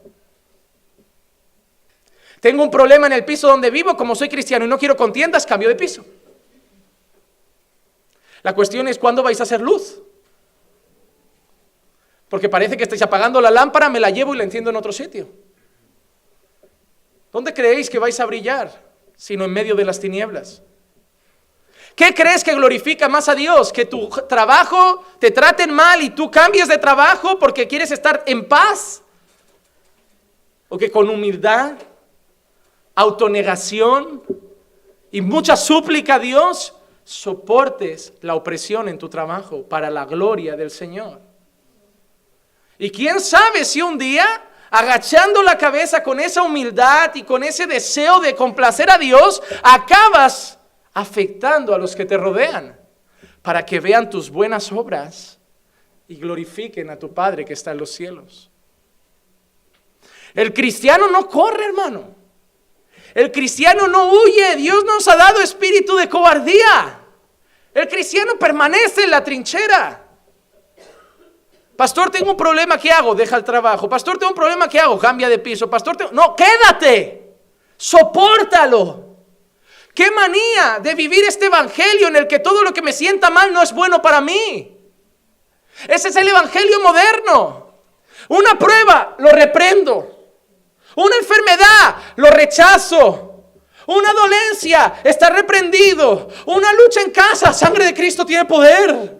Tengo 2.41 2.63
un 2.63 2.69
problema 2.69 3.07
en 3.07 3.13
el 3.13 3.23
piso 3.23 3.47
donde 3.47 3.71
vivo, 3.71 3.95
como 3.95 4.13
soy 4.13 4.27
cristiano 4.27 4.65
y 4.65 4.67
no 4.67 4.77
quiero 4.77 4.97
contiendas, 4.97 5.45
cambio 5.45 5.69
de 5.69 5.75
piso. 5.75 6.03
La 8.43 8.53
cuestión 8.53 8.89
es 8.89 8.99
cuándo 8.99 9.23
vais 9.23 9.39
a 9.39 9.43
hacer 9.43 9.61
luz. 9.61 10.01
Porque 12.29 12.47
parece 12.47 12.77
que 12.77 12.83
estáis 12.83 13.01
apagando 13.01 13.41
la 13.41 13.49
lámpara, 13.49 13.89
me 13.89 13.99
la 13.99 14.11
llevo 14.11 14.33
y 14.33 14.37
la 14.37 14.43
enciendo 14.43 14.69
en 14.69 14.75
otro 14.75 14.91
sitio. 14.91 15.27
¿Dónde 17.31 17.53
creéis 17.53 17.89
que 17.89 17.99
vais 17.99 18.19
a 18.19 18.25
brillar? 18.25 18.71
Sino 19.15 19.45
en 19.45 19.51
medio 19.51 19.75
de 19.75 19.83
las 19.83 19.99
tinieblas. 19.99 20.61
¿Qué 21.95 22.13
crees 22.13 22.43
que 22.43 22.55
glorifica 22.55 23.09
más 23.09 23.27
a 23.27 23.35
Dios? 23.35 23.73
¿Que 23.73 23.85
tu 23.85 24.07
trabajo 24.29 25.03
te 25.19 25.31
traten 25.31 25.73
mal 25.73 26.01
y 26.01 26.11
tú 26.11 26.31
cambies 26.31 26.67
de 26.67 26.77
trabajo 26.77 27.37
porque 27.37 27.67
quieres 27.67 27.91
estar 27.91 28.23
en 28.25 28.47
paz? 28.47 29.01
¿O 30.69 30.77
que 30.77 30.89
con 30.89 31.09
humildad, 31.09 31.73
autonegación 32.95 34.23
y 35.11 35.19
mucha 35.19 35.57
súplica 35.57 36.15
a 36.15 36.19
Dios 36.19 36.73
soportes 37.03 38.13
la 38.21 38.35
opresión 38.35 38.87
en 38.87 38.97
tu 38.97 39.09
trabajo 39.09 39.63
para 39.63 39.89
la 39.89 40.05
gloria 40.05 40.55
del 40.55 40.71
Señor? 40.71 41.28
Y 42.79 42.89
quién 42.89 43.19
sabe 43.19 43.65
si 43.65 43.81
un 43.81 43.97
día, 43.97 44.25
agachando 44.71 45.43
la 45.43 45.57
cabeza 45.57 46.01
con 46.01 46.17
esa 46.19 46.41
humildad 46.41 47.13
y 47.13 47.23
con 47.23 47.43
ese 47.43 47.67
deseo 47.67 48.21
de 48.21 48.33
complacer 48.33 48.89
a 48.89 48.97
Dios, 48.97 49.43
acabas 49.61 50.57
afectando 50.93 51.75
a 51.75 51.77
los 51.77 51.93
que 51.93 52.05
te 52.05 52.17
rodean 52.17 52.79
para 53.41 53.65
que 53.65 53.81
vean 53.81 54.09
tus 54.09 54.29
buenas 54.29 54.71
obras 54.71 55.39
y 56.07 56.15
glorifiquen 56.15 56.89
a 56.89 56.97
tu 56.97 57.13
Padre 57.13 57.43
que 57.43 57.53
está 57.53 57.71
en 57.71 57.77
los 57.79 57.91
cielos. 57.91 58.49
El 60.33 60.53
cristiano 60.53 61.09
no 61.09 61.27
corre, 61.27 61.65
hermano. 61.65 62.15
El 63.13 63.29
cristiano 63.31 63.87
no 63.87 64.13
huye, 64.13 64.55
Dios 64.55 64.85
nos 64.85 65.05
ha 65.09 65.17
dado 65.17 65.41
espíritu 65.41 65.97
de 65.97 66.07
cobardía. 66.07 67.01
El 67.73 67.89
cristiano 67.89 68.39
permanece 68.39 69.03
en 69.03 69.11
la 69.11 69.23
trinchera. 69.23 70.08
Pastor, 71.79 72.09
tengo 72.09 72.31
un 72.31 72.35
problema, 72.35 72.77
¿qué 72.77 72.91
hago? 72.91 73.15
Deja 73.15 73.37
el 73.37 73.45
trabajo. 73.45 73.87
Pastor, 73.87 74.17
tengo 74.17 74.31
un 74.31 74.35
problema, 74.35 74.67
¿qué 74.67 74.81
hago? 74.81 74.99
Cambia 74.99 75.29
de 75.29 75.39
piso. 75.39 75.69
Pastor, 75.69 75.95
tengo... 75.95 76.11
no, 76.11 76.35
quédate. 76.35 77.37
Sopórtalo. 77.77 79.05
Qué 79.95 80.11
manía 80.11 80.79
de 80.81 80.93
vivir 80.93 81.23
este 81.23 81.45
evangelio 81.45 82.09
en 82.09 82.17
el 82.17 82.27
que 82.27 82.39
todo 82.39 82.63
lo 82.63 82.73
que 82.73 82.81
me 82.81 82.91
sienta 82.91 83.29
mal 83.29 83.53
no 83.53 83.61
es 83.61 83.71
bueno 83.71 84.01
para 84.01 84.19
mí. 84.19 84.77
Ese 85.87 86.09
es 86.09 86.15
el 86.17 86.27
evangelio 86.27 86.81
moderno. 86.81 87.71
Una 88.27 88.59
prueba, 88.59 89.15
lo 89.17 89.31
reprendo. 89.31 90.33
Una 90.97 91.15
enfermedad, 91.15 91.95
lo 92.17 92.29
rechazo. 92.29 93.45
Una 93.85 94.11
dolencia, 94.11 94.95
está 95.01 95.29
reprendido. 95.29 96.27
Una 96.47 96.73
lucha 96.73 96.99
en 96.99 97.11
casa, 97.11 97.53
sangre 97.53 97.85
de 97.85 97.93
Cristo 97.93 98.25
tiene 98.25 98.43
poder. 98.43 99.18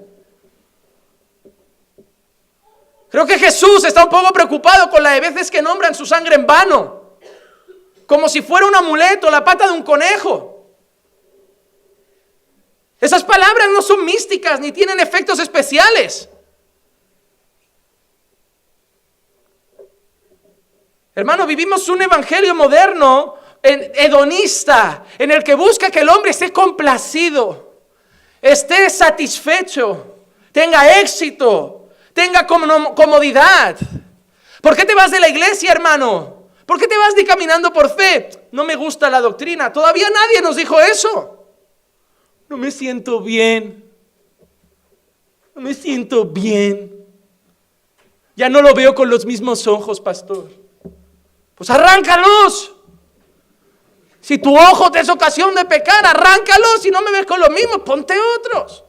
Creo 3.09 3.25
que 3.25 3.39
Jesús 3.39 3.83
está 3.83 4.03
un 4.03 4.09
poco 4.09 4.31
preocupado 4.31 4.89
con 4.89 5.01
la 5.01 5.11
de 5.11 5.21
veces 5.21 5.49
que 5.49 5.61
nombran 5.61 5.95
su 5.95 6.05
sangre 6.05 6.35
en 6.35 6.45
vano. 6.45 7.17
Como 8.05 8.29
si 8.29 8.41
fuera 8.41 8.67
un 8.67 8.75
amuleto, 8.75 9.29
la 9.29 9.43
pata 9.43 9.67
de 9.67 9.73
un 9.73 9.83
conejo. 9.83 10.67
Esas 12.99 13.23
palabras 13.23 13.67
no 13.73 13.81
son 13.81 14.05
místicas 14.05 14.59
ni 14.59 14.71
tienen 14.71 14.99
efectos 14.99 15.39
especiales. 15.39 16.29
Hermano, 21.15 21.47
vivimos 21.47 21.89
un 21.89 22.01
evangelio 22.01 22.53
moderno, 22.53 23.35
hedonista, 23.61 25.03
en 25.17 25.31
el 25.31 25.43
que 25.43 25.55
busca 25.55 25.89
que 25.89 25.99
el 25.99 26.09
hombre 26.09 26.31
esté 26.31 26.53
complacido, 26.53 27.73
esté 28.41 28.89
satisfecho, 28.89 30.15
tenga 30.51 30.99
éxito, 30.99 31.78
tenga 32.13 32.45
comodidad. 32.47 33.77
¿Por 34.61 34.75
qué 34.75 34.85
te 34.85 34.95
vas 34.95 35.11
de 35.11 35.19
la 35.19 35.29
iglesia, 35.29 35.71
hermano? 35.71 36.49
¿Por 36.65 36.79
qué 36.79 36.87
te 36.87 36.97
vas 36.97 37.15
de 37.15 37.25
caminando 37.25 37.71
por 37.73 37.89
fe? 37.95 38.29
No 38.51 38.63
me 38.63 38.75
gusta 38.75 39.09
la 39.09 39.21
doctrina. 39.21 39.71
Todavía 39.71 40.09
nadie 40.09 40.41
nos 40.41 40.55
dijo 40.55 40.79
eso. 40.79 41.45
No 42.47 42.57
me 42.57 42.71
siento 42.71 43.21
bien. 43.21 43.89
No 45.55 45.61
me 45.61 45.73
siento 45.73 46.25
bien. 46.25 47.05
Ya 48.35 48.49
no 48.49 48.61
lo 48.61 48.73
veo 48.73 48.93
con 48.93 49.09
los 49.09 49.25
mismos 49.25 49.65
ojos, 49.67 49.99
pastor. 49.99 50.49
Pues 51.55 51.69
arráncalos. 51.69 52.75
Si 54.21 54.37
tu 54.37 54.55
ojo 54.55 54.91
te 54.91 54.99
es 54.99 55.09
ocasión 55.09 55.55
de 55.55 55.65
pecar, 55.65 56.05
arráncalos. 56.05 56.81
Si 56.81 56.91
no 56.91 57.01
me 57.01 57.11
ves 57.11 57.25
con 57.25 57.39
los 57.39 57.49
mismos, 57.49 57.79
ponte 57.79 58.13
otros 58.37 58.83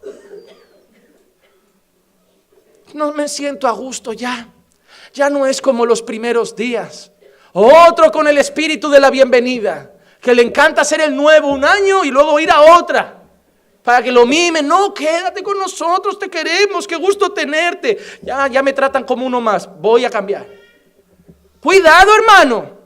no 2.95 3.13
me 3.13 3.29
siento 3.29 3.69
a 3.69 3.73
gusto 3.73 4.13
ya. 4.13 4.49
Ya 5.13 5.31
no 5.31 5.47
es 5.47 5.61
como 5.61 5.87
los 5.87 6.03
primeros 6.03 6.55
días. 6.55 7.11
Otro 7.53 8.11
con 8.13 8.29
el 8.29 8.39
espíritu 8.39 8.89
de 8.91 9.01
la 9.01 9.11
bienvenida, 9.11 9.91
que 10.21 10.35
le 10.35 10.43
encanta 10.43 10.85
ser 10.85 11.01
el 11.01 11.17
nuevo 11.17 11.49
un 11.49 11.65
año 11.65 12.05
y 12.05 12.11
luego 12.11 12.39
ir 12.39 12.51
a 12.51 12.79
otra. 12.79 13.23
Para 13.83 14.03
que 14.03 14.13
lo 14.13 14.27
mimen, 14.27 14.69
no, 14.69 14.93
quédate 14.93 15.43
con 15.43 15.59
nosotros, 15.59 16.19
te 16.19 16.29
queremos, 16.29 16.87
qué 16.87 16.97
gusto 16.97 17.33
tenerte. 17.33 17.99
Ya, 18.23 18.47
ya 18.47 18.63
me 18.63 18.73
tratan 18.73 19.05
como 19.05 19.27
uno 19.27 19.41
más, 19.41 19.69
voy 19.81 20.05
a 20.05 20.11
cambiar. 20.11 20.47
Cuidado, 21.61 22.15
hermano, 22.15 22.79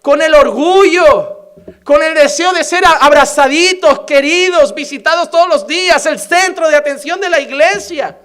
con 0.00 0.20
el 0.20 0.34
orgullo, 0.34 1.52
con 1.84 2.02
el 2.02 2.14
deseo 2.14 2.52
de 2.52 2.64
ser 2.64 2.82
abrazaditos, 3.00 4.00
queridos, 4.00 4.74
visitados 4.74 5.30
todos 5.30 5.48
los 5.48 5.66
días, 5.66 6.04
el 6.06 6.18
centro 6.18 6.68
de 6.68 6.76
atención 6.76 7.20
de 7.20 7.30
la 7.30 7.40
iglesia. 7.40 8.18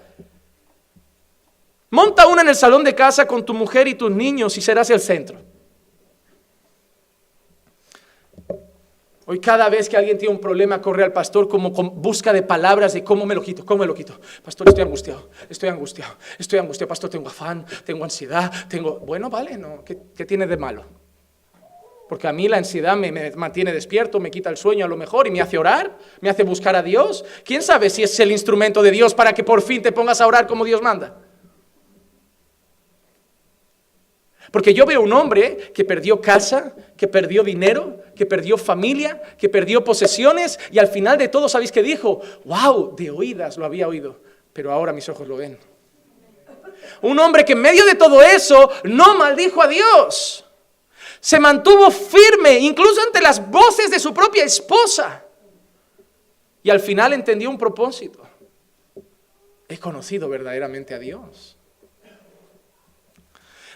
Monta 1.90 2.28
una 2.28 2.42
en 2.42 2.50
el 2.50 2.56
salón 2.56 2.84
de 2.84 2.94
casa 2.94 3.26
con 3.26 3.46
tu 3.46 3.54
mujer 3.54 3.88
y 3.88 3.96
tus 3.96 4.12
niños 4.12 4.58
y 4.58 4.62
serás 4.62 4.90
el 4.90 5.00
centro. 5.00 5.40
Hoy 9.30 9.40
cada 9.42 9.68
vez 9.70 9.90
que 9.90 9.98
alguien 9.98 10.18
tiene 10.18 10.34
un 10.34 10.40
problema 10.40 10.82
corre 10.82 11.04
al 11.04 11.12
pastor 11.12 11.50
como 11.50 11.74
con 11.74 12.02
busca 12.02 12.32
de 12.32 12.44
palabras 12.44 12.94
de 12.94 13.04
cómo 13.04 13.26
me 13.26 13.36
lo 13.36 13.42
quito, 13.42 13.66
cómo 13.66 13.82
me 13.82 13.86
lo 13.86 13.94
quito. 13.94 14.20
Pastor, 14.42 14.70
estoy 14.70 14.84
angustiado, 14.84 15.30
estoy 15.50 15.68
angustiado, 15.68 16.16
estoy 16.40 16.60
angustiado. 16.60 16.88
Pastor, 16.88 17.10
tengo 17.10 17.28
afán, 17.28 17.66
tengo 17.84 18.06
ansiedad, 18.06 18.50
tengo... 18.70 19.00
Bueno, 19.00 19.30
vale, 19.30 19.58
¿no? 19.58 19.84
¿Qué, 19.84 20.26
tiene 20.26 20.48
de 20.48 20.56
malo? 20.56 20.86
Porque 22.08 22.26
a 22.30 22.32
mí 22.32 22.48
la 22.48 22.56
ansiedad 22.56 22.96
me, 22.96 23.12
me, 23.12 23.32
mantiene 23.32 23.74
despierto, 23.74 24.18
me 24.22 24.32
quita 24.32 24.50
el 24.50 24.56
sueño 24.56 24.86
a 24.86 24.88
lo 24.88 24.96
mejor 24.96 25.28
y 25.28 25.32
me 25.32 25.42
hace 25.42 25.58
orar, 25.58 25.98
me 26.22 26.30
hace 26.30 26.44
buscar 26.44 26.78
a 26.78 26.82
Dios. 26.82 27.26
¿Quién 27.44 27.62
sabe 27.62 27.90
si 27.90 28.04
es 28.04 28.18
el 28.22 28.32
instrumento 28.32 28.82
de 28.82 28.92
Dios 28.92 29.14
para 29.14 29.34
que 29.34 29.44
por 29.44 29.62
fin 29.62 29.82
te 29.82 29.92
pongas 29.92 30.22
a 30.22 30.28
orar 30.28 30.48
como 30.48 30.64
Dios 30.64 30.82
manda? 30.82 31.27
Porque 34.52 34.74
yo 34.74 34.86
veo 34.86 35.02
un 35.02 35.14
hombre 35.14 35.72
que 35.74 35.84
perdió 35.84 36.22
casa, 36.22 36.74
que 36.96 37.08
perdió 37.08 37.44
dinero, 37.44 38.02
que 38.16 38.26
perdió 38.26 38.58
familia, 38.58 39.22
que 39.38 39.50
perdió 39.50 39.84
posesiones 39.84 40.60
y 40.72 40.80
al 40.80 40.88
final 40.88 41.18
de 41.18 41.28
todo, 41.28 41.50
¿sabéis 41.50 41.72
qué 41.72 41.84
dijo? 41.84 42.22
¡Wow! 42.46 42.96
De 42.96 43.12
oídas 43.12 43.58
lo 43.58 43.66
había 43.66 43.88
oído, 43.88 44.20
pero 44.54 44.72
ahora 44.72 44.94
mis 44.94 45.08
ojos 45.10 45.28
lo 45.28 45.38
ven. 45.38 45.58
Un 47.02 47.20
hombre 47.20 47.44
que 47.44 47.54
en 47.54 47.62
medio 47.62 47.86
de 47.86 47.96
todo 47.96 48.22
eso 48.22 48.72
no 48.84 49.16
maldijo 49.18 49.62
a 49.62 49.68
Dios. 49.68 50.46
Se 51.20 51.40
mantuvo 51.40 51.92
firme, 51.92 52.60
incluso 52.60 53.02
ante 53.02 53.22
las 53.22 53.50
voces 53.50 53.92
de 53.92 54.00
su 54.00 54.14
propia 54.14 54.44
esposa. 54.44 55.24
Y 56.64 56.70
al 56.70 56.80
final 56.80 57.14
entendió 57.14 57.50
un 57.50 57.58
propósito. 57.58 58.28
He 59.68 59.78
conocido 59.78 60.30
verdaderamente 60.30 60.94
a 60.94 61.00
Dios. 61.00 61.57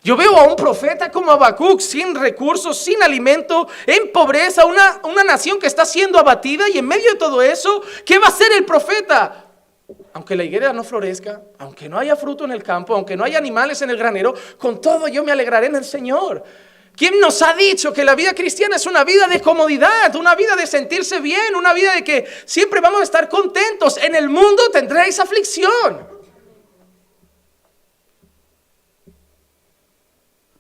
Yo 0.04 0.18
veo 0.18 0.36
a 0.36 0.46
un 0.46 0.56
profeta 0.56 1.12
como 1.12 1.32
Habacuc 1.32 1.80
sin 1.80 2.16
recursos, 2.16 2.76
sin 2.76 3.04
alimento, 3.04 3.68
en 3.86 4.12
pobreza, 4.12 4.66
una, 4.66 5.00
una 5.04 5.24
nación 5.24 5.60
que 5.60 5.68
está 5.68 5.86
siendo 5.86 6.18
abatida 6.18 6.68
y 6.70 6.80
en 6.80 6.88
medio 6.88 7.12
de 7.12 7.18
todo 7.18 7.40
eso, 7.42 7.84
¿qué 8.04 8.18
va 8.18 8.26
a 8.26 8.30
hacer 8.30 8.52
el 8.58 8.66
profeta? 8.66 9.46
Aunque 10.14 10.36
la 10.36 10.44
higuera 10.44 10.74
no 10.74 10.84
florezca, 10.84 11.44
aunque 11.60 11.88
no 11.88 12.00
haya 12.00 12.16
fruto 12.16 12.46
en 12.46 12.52
el 12.52 12.64
campo, 12.64 12.96
aunque 12.96 13.16
no 13.16 13.24
haya 13.24 13.38
animales 13.38 13.82
en 13.84 13.92
el 13.92 13.98
granero, 13.98 14.34
con 14.58 14.82
todo 14.82 15.08
yo 15.08 15.24
me 15.24 15.32
alegraré 15.32 15.68
en 15.68 15.76
el 15.76 15.86
Señor. 15.86 16.44
¿Quién 16.96 17.20
nos 17.20 17.40
ha 17.44 17.54
dicho 17.54 17.94
que 17.94 18.04
la 18.04 18.16
vida 18.16 18.34
cristiana 18.34 18.78
es 18.78 18.86
una 18.88 19.04
vida 19.04 19.28
de 19.28 19.40
comodidad, 19.40 20.16
una 20.16 20.34
vida 20.34 20.56
de 20.56 20.66
sentirse 20.66 21.22
bien, 21.22 21.56
una 21.56 21.74
vida 21.74 21.94
de 21.94 22.04
que 22.04 22.28
siempre 22.46 22.82
vamos 22.82 23.02
a 23.02 23.04
estar 23.04 23.30
contentos? 23.30 23.98
En 23.98 24.16
el 24.16 24.30
mundo 24.30 24.64
tendréis 24.72 25.20
aflicción. 25.20 26.21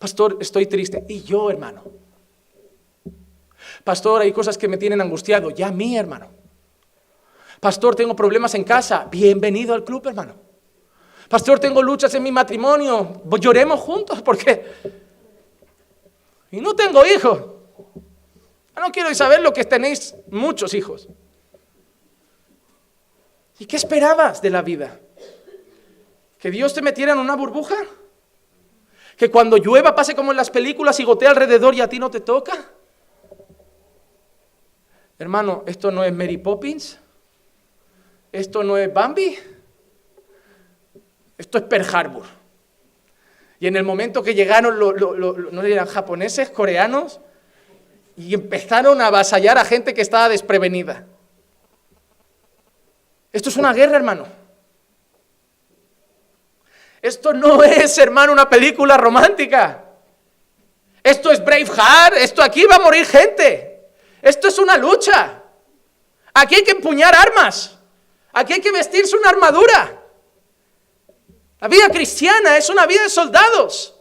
Pastor, 0.02 0.38
estoy 0.42 0.66
triste. 0.66 1.06
Y 1.08 1.22
yo, 1.22 1.52
hermano. 1.52 1.84
Pastor, 3.84 4.24
hay 4.24 4.32
cosas 4.32 4.58
que 4.58 4.68
me 4.68 4.78
tienen 4.78 5.00
angustiado. 5.00 5.52
Ya 5.52 5.72
mí, 5.72 5.96
hermano. 5.96 6.32
Pastor, 7.60 7.96
tengo 7.96 8.16
problemas 8.16 8.56
en 8.56 8.64
casa. 8.64 9.08
Bienvenido 9.12 9.76
al 9.76 9.84
club, 9.84 10.08
hermano. 10.08 10.34
Pastor, 11.30 11.60
tengo 11.60 11.84
luchas 11.84 12.16
en 12.16 12.24
mi 12.24 12.32
matrimonio. 12.32 13.22
Lloremos 13.40 13.80
juntos 13.80 14.24
porque... 14.24 14.66
Y 16.50 16.62
no 16.62 16.74
tengo 16.74 17.06
hijos. 17.06 17.40
No 18.76 18.92
quiero 18.92 19.14
saber 19.14 19.42
lo 19.42 19.54
que 19.54 19.66
tenéis 19.66 20.16
muchos 20.32 20.74
hijos. 20.74 21.10
¿Y 23.60 23.68
qué 23.68 23.76
esperabas 23.76 24.42
de 24.42 24.50
la 24.50 24.64
vida? 24.64 25.00
¿Que 26.40 26.50
Dios 26.50 26.74
te 26.74 26.82
metiera 26.82 27.12
en 27.12 27.20
una 27.20 27.36
burbuja? 27.36 27.76
Que 29.22 29.30
cuando 29.30 29.58
llueva 29.58 29.94
pase 29.94 30.16
como 30.16 30.32
en 30.32 30.38
las 30.38 30.50
películas 30.50 31.00
y 31.00 31.04
gotea 31.04 31.30
alrededor 31.30 31.76
y 31.76 31.82
a 31.82 31.88
ti 31.88 32.00
no 32.00 32.10
te 32.10 32.22
toca. 32.22 32.54
Hermano, 35.20 35.64
esto 35.68 35.92
no 35.92 36.04
es 36.04 36.12
Mary 36.12 36.40
Poppins. 36.40 36.98
Esto 38.32 38.64
no 38.64 38.78
es 38.78 38.92
Bambi. 38.92 39.38
Esto 41.38 41.60
es 41.60 41.64
Pearl 41.66 41.86
Harbor. 41.96 42.24
Y 43.60 43.68
en 43.68 43.76
el 43.76 43.84
momento 43.84 44.24
que 44.24 44.34
llegaron, 44.34 44.80
no 44.80 45.62
eran 45.62 45.86
japoneses, 45.86 46.50
coreanos, 46.50 47.20
y 48.18 48.34
empezaron 48.34 49.02
a 49.02 49.06
avasallar 49.06 49.60
a 49.60 49.66
gente 49.66 49.94
que 49.94 50.02
estaba 50.02 50.30
desprevenida. 50.30 51.06
Esto 53.32 53.50
es 53.50 53.58
una 53.58 53.72
guerra, 53.72 53.98
hermano. 53.98 54.41
Esto 57.02 57.34
no 57.34 57.64
es, 57.64 57.98
hermano, 57.98 58.32
una 58.32 58.50
película 58.50 58.98
romántica. 58.98 59.86
Esto 61.04 61.32
es 61.32 61.44
Braveheart, 61.44 62.16
esto 62.18 62.44
aquí 62.44 62.66
va 62.66 62.76
a 62.76 62.80
morir 62.80 63.06
gente. 63.06 63.90
Esto 64.22 64.48
es 64.48 64.60
una 64.60 64.78
lucha. 64.78 65.42
Aquí 66.34 66.56
hay 66.56 66.64
que 66.64 66.72
empuñar 66.72 67.16
armas. 67.16 67.78
Aquí 68.32 68.54
hay 68.54 68.62
que 68.62 68.72
vestirse 68.72 69.18
una 69.18 69.30
armadura. 69.30 70.00
La 71.60 71.68
vida 71.68 71.90
cristiana 71.90 72.58
es 72.58 72.70
una 72.70 72.86
vida 72.86 73.04
de 73.04 73.10
soldados. 73.10 73.96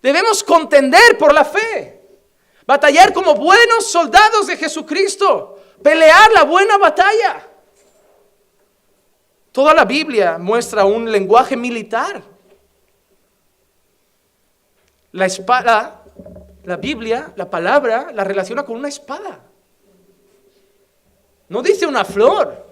Debemos 0.00 0.42
contender 0.42 1.18
por 1.18 1.32
la 1.34 1.44
fe. 1.44 2.00
Batallar 2.66 3.12
como 3.12 3.34
buenos 3.34 3.90
soldados 3.90 4.46
de 4.46 4.56
Jesucristo. 4.56 5.62
Pelear 5.82 6.30
la 6.32 6.44
buena 6.44 6.78
batalla. 6.78 7.49
Toda 9.52 9.74
la 9.74 9.84
Biblia 9.84 10.38
muestra 10.38 10.84
un 10.84 11.10
lenguaje 11.10 11.56
militar. 11.56 12.22
La 15.12 15.26
espada, 15.26 16.04
la 16.64 16.76
Biblia, 16.76 17.32
la 17.34 17.50
palabra, 17.50 18.10
la 18.12 18.22
relaciona 18.22 18.64
con 18.64 18.76
una 18.76 18.88
espada. 18.88 19.40
No 21.48 21.62
dice 21.62 21.86
una 21.86 22.04
flor. 22.04 22.66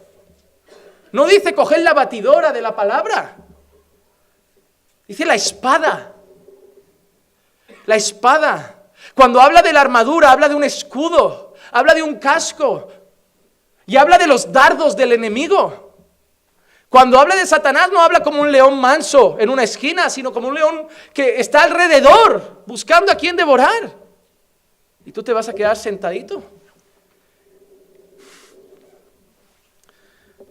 No 1.11 1.27
dice 1.27 1.55
coger 1.55 1.81
la 1.81 1.95
batidora 1.95 2.53
de 2.53 2.62
la 2.62 2.77
palabra. 2.77 3.37
Dice 5.09 5.25
la 5.25 5.35
espada. 5.35 6.14
La 7.87 7.97
espada. 7.97 8.91
Cuando 9.14 9.41
habla 9.41 9.62
de 9.62 9.73
la 9.73 9.81
armadura, 9.81 10.31
habla 10.31 10.49
de 10.49 10.55
un 10.55 10.62
escudo, 10.62 11.55
habla 11.73 11.95
de 11.95 12.03
un 12.03 12.17
casco 12.17 12.88
y 13.87 13.97
habla 13.97 14.19
de 14.19 14.27
los 14.29 14.53
dardos 14.53 14.97
del 14.97 15.12
enemigo. 15.12 15.88
Cuando 16.88 17.18
habla 17.18 17.37
de 17.37 17.46
Satanás 17.46 17.90
no 17.92 18.01
habla 18.01 18.20
como 18.20 18.40
un 18.40 18.51
león 18.51 18.81
manso 18.81 19.37
en 19.38 19.51
una 19.51 19.62
esquina, 19.62 20.09
sino 20.09 20.33
como 20.33 20.48
un 20.48 20.55
león 20.55 20.88
que 21.12 21.38
está 21.38 21.64
alrededor 21.64 22.62
buscando 22.66 23.12
a 23.12 23.14
quien 23.14 23.37
devorar. 23.37 23.94
Y 25.05 25.12
tú 25.12 25.22
te 25.22 25.33
vas 25.33 25.48
a 25.48 25.55
quedar 25.55 25.77
sentadito. 25.77 26.42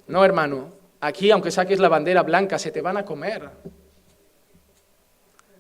No, 0.06 0.24
hermano, 0.24 0.72
aquí 1.02 1.32
aunque 1.32 1.52
saques 1.52 1.80
la 1.80 1.90
bandera 1.90 2.24
blanca, 2.24 2.60
se 2.60 2.72
te 2.72 2.82
van 2.82 2.98
a 2.98 3.06
comer. 3.06 3.50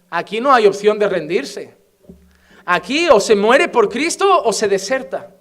Aquí 0.09 0.39
no 0.39 0.53
hay 0.53 0.67
opción 0.67 0.99
de 0.99 1.09
rendirse. 1.09 1.75
Aquí 2.65 3.09
o 3.09 3.19
se 3.19 3.35
muere 3.35 3.67
por 3.67 3.89
Cristo 3.89 4.43
o 4.43 4.53
se 4.53 4.67
deserta. 4.67 5.36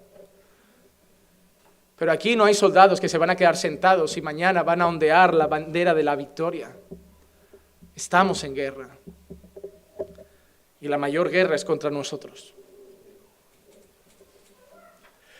Pero 1.97 2.11
aquí 2.11 2.35
no 2.35 2.45
hay 2.45 2.53
soldados 2.53 3.01
que 3.01 3.09
se 3.09 3.17
van 3.17 3.31
a 3.31 3.35
quedar 3.35 3.57
sentados 3.57 4.17
y 4.17 4.21
mañana 4.21 4.61
van 4.61 4.81
a 4.81 4.87
ondear 4.87 5.33
la 5.33 5.47
bandera 5.47 5.95
de 5.95 6.03
la 6.03 6.15
victoria. 6.15 6.71
Estamos 7.95 8.43
en 8.43 8.53
guerra. 8.53 8.89
Y 10.79 10.87
la 10.87 10.99
mayor 10.99 11.31
guerra 11.31 11.55
es 11.55 11.65
contra 11.65 11.89
nosotros. 11.89 12.53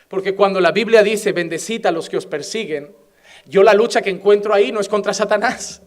Porque 0.07 0.33
cuando 0.33 0.59
la 0.59 0.71
Biblia 0.71 1.03
dice, 1.03 1.31
bendecid 1.31 1.85
a 1.85 1.91
los 1.91 2.09
que 2.09 2.17
os 2.17 2.25
persiguen, 2.25 2.95
yo 3.45 3.61
la 3.61 3.75
lucha 3.75 4.01
que 4.01 4.09
encuentro 4.09 4.51
ahí 4.51 4.71
no 4.71 4.79
es 4.79 4.89
contra 4.89 5.13
Satanás. 5.13 5.83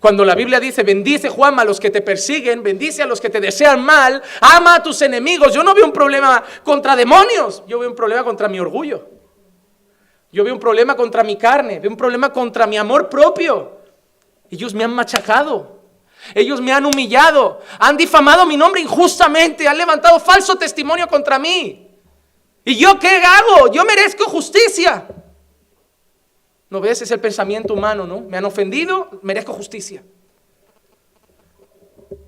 Cuando 0.00 0.22
la 0.22 0.34
Biblia 0.34 0.60
dice, 0.60 0.82
bendice 0.82 1.30
Juan 1.30 1.58
a 1.58 1.64
los 1.64 1.80
que 1.80 1.88
te 1.88 2.02
persiguen, 2.02 2.62
bendice 2.62 3.02
a 3.02 3.06
los 3.06 3.22
que 3.22 3.30
te 3.30 3.40
desean 3.40 3.82
mal, 3.82 4.22
ama 4.42 4.76
a 4.76 4.82
tus 4.82 5.00
enemigos, 5.00 5.54
yo 5.54 5.64
no 5.64 5.74
veo 5.74 5.86
un 5.86 5.92
problema 5.92 6.44
contra 6.62 6.94
demonios, 6.94 7.64
yo 7.66 7.78
veo 7.78 7.88
un 7.88 7.96
problema 7.96 8.22
contra 8.22 8.46
mi 8.46 8.60
orgullo. 8.60 9.19
Yo 10.32 10.44
veo 10.44 10.54
un 10.54 10.60
problema 10.60 10.96
contra 10.96 11.24
mi 11.24 11.36
carne, 11.36 11.80
veo 11.80 11.90
un 11.90 11.96
problema 11.96 12.32
contra 12.32 12.66
mi 12.66 12.76
amor 12.76 13.08
propio. 13.08 13.78
Ellos 14.50 14.74
me 14.74 14.84
han 14.84 14.94
machacado, 14.94 15.80
ellos 16.34 16.60
me 16.60 16.72
han 16.72 16.86
humillado, 16.86 17.60
han 17.78 17.96
difamado 17.96 18.46
mi 18.46 18.56
nombre 18.56 18.80
injustamente, 18.80 19.66
han 19.66 19.78
levantado 19.78 20.20
falso 20.20 20.56
testimonio 20.56 21.08
contra 21.08 21.38
mí. 21.38 21.88
¿Y 22.64 22.76
yo 22.76 22.98
qué 22.98 23.22
hago? 23.24 23.72
Yo 23.72 23.84
merezco 23.84 24.24
justicia. 24.24 25.06
¿No 26.68 26.80
ves? 26.80 27.02
Es 27.02 27.10
el 27.10 27.20
pensamiento 27.20 27.74
humano, 27.74 28.06
¿no? 28.06 28.20
Me 28.20 28.36
han 28.36 28.44
ofendido, 28.44 29.08
merezco 29.22 29.52
justicia. 29.52 30.02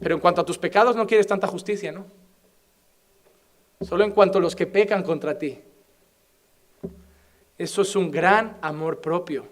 Pero 0.00 0.16
en 0.16 0.20
cuanto 0.20 0.40
a 0.40 0.44
tus 0.44 0.58
pecados 0.58 0.96
no 0.96 1.06
quieres 1.06 1.28
tanta 1.28 1.46
justicia, 1.46 1.92
¿no? 1.92 2.06
Solo 3.80 4.04
en 4.04 4.10
cuanto 4.10 4.38
a 4.38 4.40
los 4.40 4.56
que 4.56 4.66
pecan 4.66 5.02
contra 5.02 5.38
ti. 5.38 5.60
Eso 7.58 7.82
es 7.82 7.94
un 7.96 8.10
gran 8.10 8.56
amor 8.62 9.00
propio. 9.00 9.46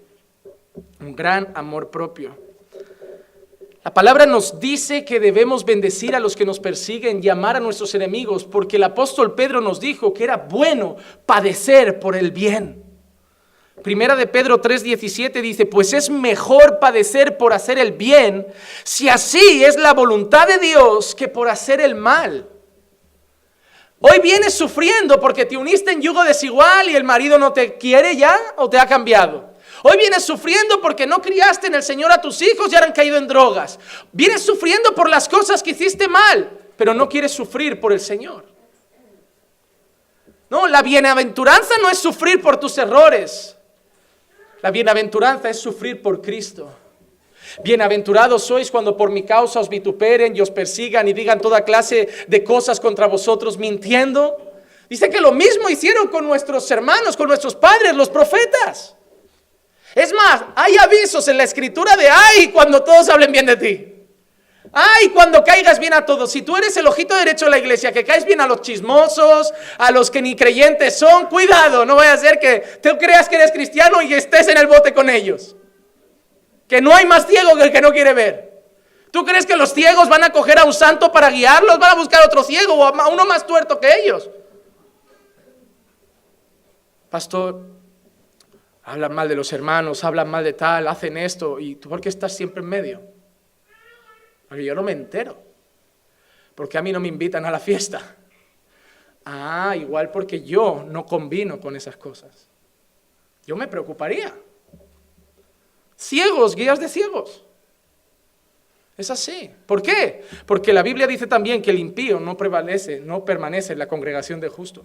Un 1.00 1.14
gran 1.14 1.52
amor 1.54 1.90
propio. 1.90 2.36
La 3.82 3.94
palabra 3.94 4.26
nos 4.26 4.60
dice 4.60 5.06
que 5.06 5.20
debemos 5.20 5.64
bendecir 5.64 6.14
a 6.14 6.20
los 6.20 6.36
que 6.36 6.44
nos 6.44 6.60
persiguen 6.60 7.24
y 7.24 7.30
amar 7.30 7.56
a 7.56 7.60
nuestros 7.60 7.94
enemigos, 7.94 8.44
porque 8.44 8.76
el 8.76 8.84
apóstol 8.84 9.34
Pedro 9.34 9.62
nos 9.62 9.80
dijo 9.80 10.12
que 10.12 10.24
era 10.24 10.36
bueno 10.36 10.96
padecer 11.24 11.98
por 11.98 12.14
el 12.14 12.30
bien. 12.30 12.84
Primera 13.82 14.16
de 14.16 14.26
Pedro 14.26 14.60
3:17 14.60 15.40
dice, 15.40 15.64
pues 15.64 15.94
es 15.94 16.10
mejor 16.10 16.78
padecer 16.78 17.38
por 17.38 17.54
hacer 17.54 17.78
el 17.78 17.92
bien, 17.92 18.46
si 18.84 19.08
así 19.08 19.64
es 19.64 19.78
la 19.78 19.94
voluntad 19.94 20.46
de 20.46 20.58
Dios, 20.58 21.14
que 21.14 21.28
por 21.28 21.48
hacer 21.48 21.80
el 21.80 21.94
mal. 21.94 22.48
Hoy 24.02 24.18
vienes 24.20 24.54
sufriendo 24.54 25.20
porque 25.20 25.44
te 25.44 25.58
uniste 25.58 25.92
en 25.92 26.00
yugo 26.00 26.24
desigual 26.24 26.88
y 26.88 26.96
el 26.96 27.04
marido 27.04 27.38
no 27.38 27.52
te 27.52 27.76
quiere 27.76 28.16
ya 28.16 28.34
o 28.56 28.68
te 28.68 28.78
ha 28.78 28.86
cambiado. 28.86 29.50
Hoy 29.82 29.98
vienes 29.98 30.24
sufriendo 30.24 30.80
porque 30.80 31.06
no 31.06 31.20
criaste 31.20 31.66
en 31.66 31.74
el 31.74 31.82
Señor 31.82 32.10
a 32.10 32.20
tus 32.20 32.40
hijos 32.40 32.72
y 32.72 32.74
ahora 32.74 32.86
han 32.86 32.92
caído 32.94 33.18
en 33.18 33.28
drogas. 33.28 33.78
Vienes 34.10 34.42
sufriendo 34.42 34.94
por 34.94 35.08
las 35.08 35.28
cosas 35.28 35.62
que 35.62 35.70
hiciste 35.70 36.08
mal, 36.08 36.50
pero 36.76 36.94
no 36.94 37.10
quieres 37.10 37.32
sufrir 37.32 37.78
por 37.78 37.92
el 37.92 38.00
Señor. 38.00 38.46
No, 40.48 40.66
la 40.66 40.82
bienaventuranza 40.82 41.74
no 41.82 41.90
es 41.90 41.98
sufrir 41.98 42.40
por 42.40 42.58
tus 42.58 42.78
errores. 42.78 43.54
La 44.62 44.70
bienaventuranza 44.70 45.50
es 45.50 45.60
sufrir 45.60 46.00
por 46.00 46.22
Cristo. 46.22 46.74
Bienaventurados 47.62 48.44
sois 48.44 48.70
cuando 48.70 48.96
por 48.96 49.10
mi 49.10 49.24
causa 49.24 49.60
os 49.60 49.68
vituperen 49.68 50.36
y 50.36 50.40
os 50.40 50.50
persigan 50.50 51.08
y 51.08 51.12
digan 51.12 51.40
toda 51.40 51.64
clase 51.64 52.08
de 52.26 52.44
cosas 52.44 52.80
contra 52.80 53.06
vosotros 53.06 53.58
mintiendo. 53.58 54.36
Dice 54.88 55.10
que 55.10 55.20
lo 55.20 55.32
mismo 55.32 55.68
hicieron 55.68 56.08
con 56.08 56.26
nuestros 56.26 56.70
hermanos, 56.70 57.16
con 57.16 57.28
nuestros 57.28 57.54
padres, 57.54 57.94
los 57.94 58.08
profetas. 58.08 58.96
Es 59.94 60.12
más, 60.12 60.42
hay 60.54 60.76
avisos 60.78 61.26
en 61.28 61.36
la 61.36 61.44
escritura 61.44 61.96
de 61.96 62.08
ay 62.08 62.48
cuando 62.48 62.82
todos 62.82 63.08
hablen 63.08 63.32
bien 63.32 63.46
de 63.46 63.56
ti. 63.56 63.86
Ay, 64.72 65.08
cuando 65.08 65.42
caigas 65.42 65.80
bien 65.80 65.94
a 65.94 66.06
todos. 66.06 66.30
Si 66.30 66.42
tú 66.42 66.56
eres 66.56 66.76
el 66.76 66.86
ojito 66.86 67.16
derecho 67.16 67.46
de 67.46 67.50
la 67.50 67.58
iglesia, 67.58 67.92
que 67.92 68.04
caes 68.04 68.24
bien 68.24 68.40
a 68.40 68.46
los 68.46 68.62
chismosos, 68.62 69.52
a 69.78 69.90
los 69.90 70.10
que 70.10 70.22
ni 70.22 70.36
creyentes 70.36 70.96
son, 70.96 71.26
cuidado, 71.26 71.84
no 71.84 71.96
vaya 71.96 72.12
a 72.12 72.18
ser 72.18 72.38
que 72.38 72.60
tú 72.82 72.96
creas 72.98 73.28
que 73.28 73.36
eres 73.36 73.50
cristiano 73.50 74.00
y 74.00 74.14
estés 74.14 74.46
en 74.48 74.58
el 74.58 74.68
bote 74.68 74.94
con 74.94 75.10
ellos. 75.10 75.56
Que 76.70 76.80
no 76.80 76.94
hay 76.94 77.04
más 77.04 77.26
ciego 77.26 77.56
que 77.56 77.64
el 77.64 77.72
que 77.72 77.80
no 77.80 77.90
quiere 77.90 78.14
ver. 78.14 78.62
¿Tú 79.10 79.24
crees 79.24 79.44
que 79.44 79.56
los 79.56 79.74
ciegos 79.74 80.08
van 80.08 80.22
a 80.22 80.30
coger 80.30 80.56
a 80.56 80.64
un 80.64 80.72
santo 80.72 81.10
para 81.10 81.28
guiarlos? 81.28 81.80
Van 81.80 81.90
a 81.90 81.94
buscar 81.96 82.24
otro 82.24 82.44
ciego 82.44 82.74
o 82.74 82.84
a 82.84 83.08
uno 83.08 83.26
más 83.26 83.44
tuerto 83.44 83.80
que 83.80 83.92
ellos. 83.92 84.30
Pastor, 87.10 87.66
hablan 88.84 89.12
mal 89.12 89.28
de 89.28 89.34
los 89.34 89.52
hermanos, 89.52 90.04
hablan 90.04 90.30
mal 90.30 90.44
de 90.44 90.52
tal, 90.52 90.86
hacen 90.86 91.16
esto, 91.16 91.58
y 91.58 91.74
tú 91.74 91.88
por 91.88 92.00
qué 92.00 92.08
estás 92.08 92.36
siempre 92.36 92.62
en 92.62 92.68
medio? 92.68 93.02
Porque 94.48 94.64
yo 94.64 94.76
no 94.76 94.84
me 94.84 94.92
entero. 94.92 95.42
Porque 96.54 96.78
a 96.78 96.82
mí 96.82 96.92
no 96.92 97.00
me 97.00 97.08
invitan 97.08 97.44
a 97.46 97.50
la 97.50 97.58
fiesta. 97.58 98.14
Ah, 99.24 99.74
igual 99.74 100.12
porque 100.12 100.44
yo 100.44 100.84
no 100.86 101.04
combino 101.04 101.58
con 101.58 101.74
esas 101.74 101.96
cosas. 101.96 102.48
Yo 103.44 103.56
me 103.56 103.66
preocuparía. 103.66 104.32
Ciegos, 106.00 106.56
guías 106.56 106.80
de 106.80 106.88
ciegos. 106.88 107.44
Es 108.96 109.10
así. 109.10 109.50
¿Por 109.66 109.82
qué? 109.82 110.24
Porque 110.46 110.72
la 110.72 110.82
Biblia 110.82 111.06
dice 111.06 111.26
también 111.26 111.60
que 111.60 111.70
el 111.70 111.78
impío 111.78 112.18
no 112.18 112.38
prevalece, 112.38 113.00
no 113.00 113.22
permanece 113.22 113.74
en 113.74 113.80
la 113.80 113.86
congregación 113.86 114.40
de 114.40 114.48
justo. 114.48 114.82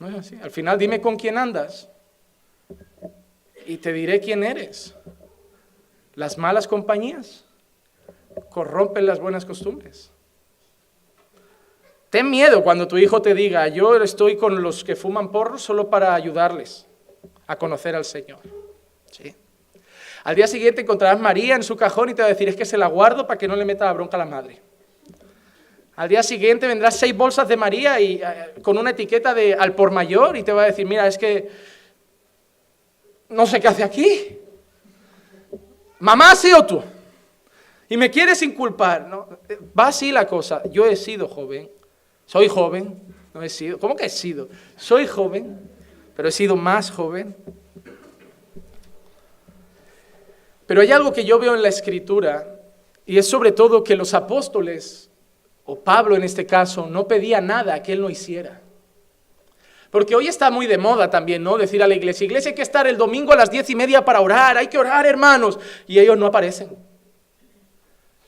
No 0.00 0.08
es 0.08 0.16
así. 0.16 0.38
Al 0.42 0.50
final 0.50 0.78
dime 0.78 1.00
con 1.00 1.16
quién 1.16 1.38
andas 1.38 1.88
y 3.66 3.76
te 3.76 3.92
diré 3.92 4.18
quién 4.18 4.42
eres. 4.42 4.96
Las 6.16 6.36
malas 6.36 6.66
compañías 6.66 7.44
corrompen 8.48 9.06
las 9.06 9.20
buenas 9.20 9.44
costumbres. 9.44 10.10
Ten 12.10 12.28
miedo 12.28 12.64
cuando 12.64 12.88
tu 12.88 12.98
hijo 12.98 13.22
te 13.22 13.32
diga, 13.32 13.68
yo 13.68 13.94
estoy 14.02 14.36
con 14.36 14.60
los 14.60 14.82
que 14.82 14.96
fuman 14.96 15.30
porros 15.30 15.62
solo 15.62 15.88
para 15.88 16.14
ayudarles 16.14 16.88
a 17.46 17.56
conocer 17.56 17.94
al 17.94 18.04
Señor. 18.04 18.59
Al 20.24 20.36
día 20.36 20.46
siguiente 20.46 20.82
encontrarás 20.82 21.18
María 21.20 21.56
en 21.56 21.62
su 21.62 21.76
cajón 21.76 22.10
y 22.10 22.14
te 22.14 22.22
va 22.22 22.26
a 22.26 22.30
decir, 22.30 22.48
es 22.48 22.56
que 22.56 22.64
se 22.64 22.76
la 22.76 22.86
guardo 22.86 23.26
para 23.26 23.38
que 23.38 23.48
no 23.48 23.56
le 23.56 23.64
meta 23.64 23.84
la 23.84 23.92
bronca 23.92 24.16
a 24.16 24.18
la 24.18 24.26
madre. 24.26 24.60
Al 25.96 26.08
día 26.08 26.22
siguiente 26.22 26.66
vendrás 26.66 26.96
seis 26.96 27.16
bolsas 27.16 27.48
de 27.48 27.56
María 27.56 28.00
y, 28.00 28.22
eh, 28.22 28.54
con 28.62 28.78
una 28.78 28.90
etiqueta 28.90 29.34
de 29.34 29.54
al 29.54 29.74
por 29.74 29.90
mayor 29.90 30.36
y 30.36 30.42
te 30.42 30.52
va 30.52 30.62
a 30.62 30.66
decir, 30.66 30.86
mira, 30.86 31.06
es 31.06 31.18
que 31.18 31.50
no 33.28 33.46
sé 33.46 33.60
qué 33.60 33.68
hace 33.68 33.82
aquí. 33.82 34.38
Mamá, 35.98 36.34
¿sí 36.34 36.52
o 36.52 36.64
tú? 36.64 36.82
y 37.90 37.96
me 37.96 38.10
quieres 38.10 38.40
inculpar. 38.40 39.06
¿no? 39.06 39.28
Va 39.78 39.88
así 39.88 40.10
la 40.10 40.26
cosa. 40.26 40.62
Yo 40.70 40.86
he 40.86 40.96
sido 40.96 41.28
joven, 41.28 41.68
soy 42.24 42.48
joven, 42.48 43.02
no 43.34 43.42
he 43.42 43.50
sido. 43.50 43.78
¿Cómo 43.78 43.94
que 43.94 44.06
he 44.06 44.08
sido? 44.08 44.48
Soy 44.76 45.06
joven, 45.06 45.60
pero 46.16 46.28
he 46.28 46.32
sido 46.32 46.56
más 46.56 46.90
joven. 46.90 47.36
Pero 50.70 50.82
hay 50.82 50.92
algo 50.92 51.12
que 51.12 51.24
yo 51.24 51.40
veo 51.40 51.56
en 51.56 51.62
la 51.62 51.68
escritura 51.68 52.60
y 53.04 53.18
es 53.18 53.28
sobre 53.28 53.50
todo 53.50 53.82
que 53.82 53.96
los 53.96 54.14
apóstoles 54.14 55.10
o 55.64 55.80
Pablo 55.80 56.14
en 56.14 56.22
este 56.22 56.46
caso, 56.46 56.86
no 56.86 57.08
pedía 57.08 57.40
nada 57.40 57.82
que 57.82 57.94
él 57.94 58.00
no 58.00 58.08
hiciera. 58.08 58.60
Porque 59.90 60.14
hoy 60.14 60.28
está 60.28 60.48
muy 60.48 60.68
de 60.68 60.78
moda 60.78 61.10
también, 61.10 61.42
¿no? 61.42 61.58
Decir 61.58 61.82
a 61.82 61.88
la 61.88 61.96
iglesia, 61.96 62.24
iglesia 62.24 62.50
hay 62.50 62.54
que 62.54 62.62
estar 62.62 62.86
el 62.86 62.96
domingo 62.96 63.32
a 63.32 63.36
las 63.36 63.50
diez 63.50 63.68
y 63.68 63.74
media 63.74 64.04
para 64.04 64.20
orar, 64.20 64.58
hay 64.58 64.68
que 64.68 64.78
orar, 64.78 65.06
hermanos. 65.06 65.58
Y 65.88 65.98
ellos 65.98 66.16
no 66.16 66.26
aparecen. 66.26 66.76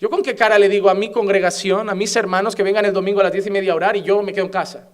¿Yo 0.01 0.11
con 0.11 0.21
qué 0.21 0.35
cara 0.35 0.59
le 0.59 0.69
digo 0.69 0.91
a 0.91 0.95
mi 0.95 1.13
congregación, 1.13 1.89
a 1.91 1.95
mis 1.95 2.17
hermanos 2.17 2.57
que 2.57 2.65
vengan 2.65 2.85
el 2.85 2.93
domingo 2.93 3.21
a 3.21 3.23
las 3.23 3.33
diez 3.33 3.47
y 3.47 3.51
media 3.53 3.71
a 3.71 3.77
orar 3.77 3.97
y 3.97 4.03
yo 4.03 4.21
me 4.21 4.33
quedo 4.33 4.47
en 4.47 4.51
casa? 4.51 4.89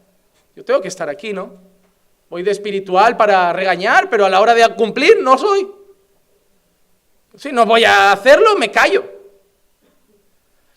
Yo 0.55 0.67
tengo 0.67 0.83
que 0.83 0.89
estar 0.89 1.09
aquí, 1.09 1.33
¿no? 1.33 1.55
Voy 2.29 2.43
de 2.43 2.51
espiritual 2.51 3.17
para 3.17 3.55
regañar, 3.55 4.11
pero 4.11 4.27
a 4.27 4.29
la 4.29 4.39
hora 4.43 4.55
de 4.55 4.69
cumplir 4.75 5.23
no 5.23 5.39
soy. 5.39 5.78
Si 7.39 7.53
no 7.53 7.65
voy 7.65 7.85
a 7.85 8.13
hacerlo, 8.13 8.57
me 8.57 8.71
callo. 8.71 9.05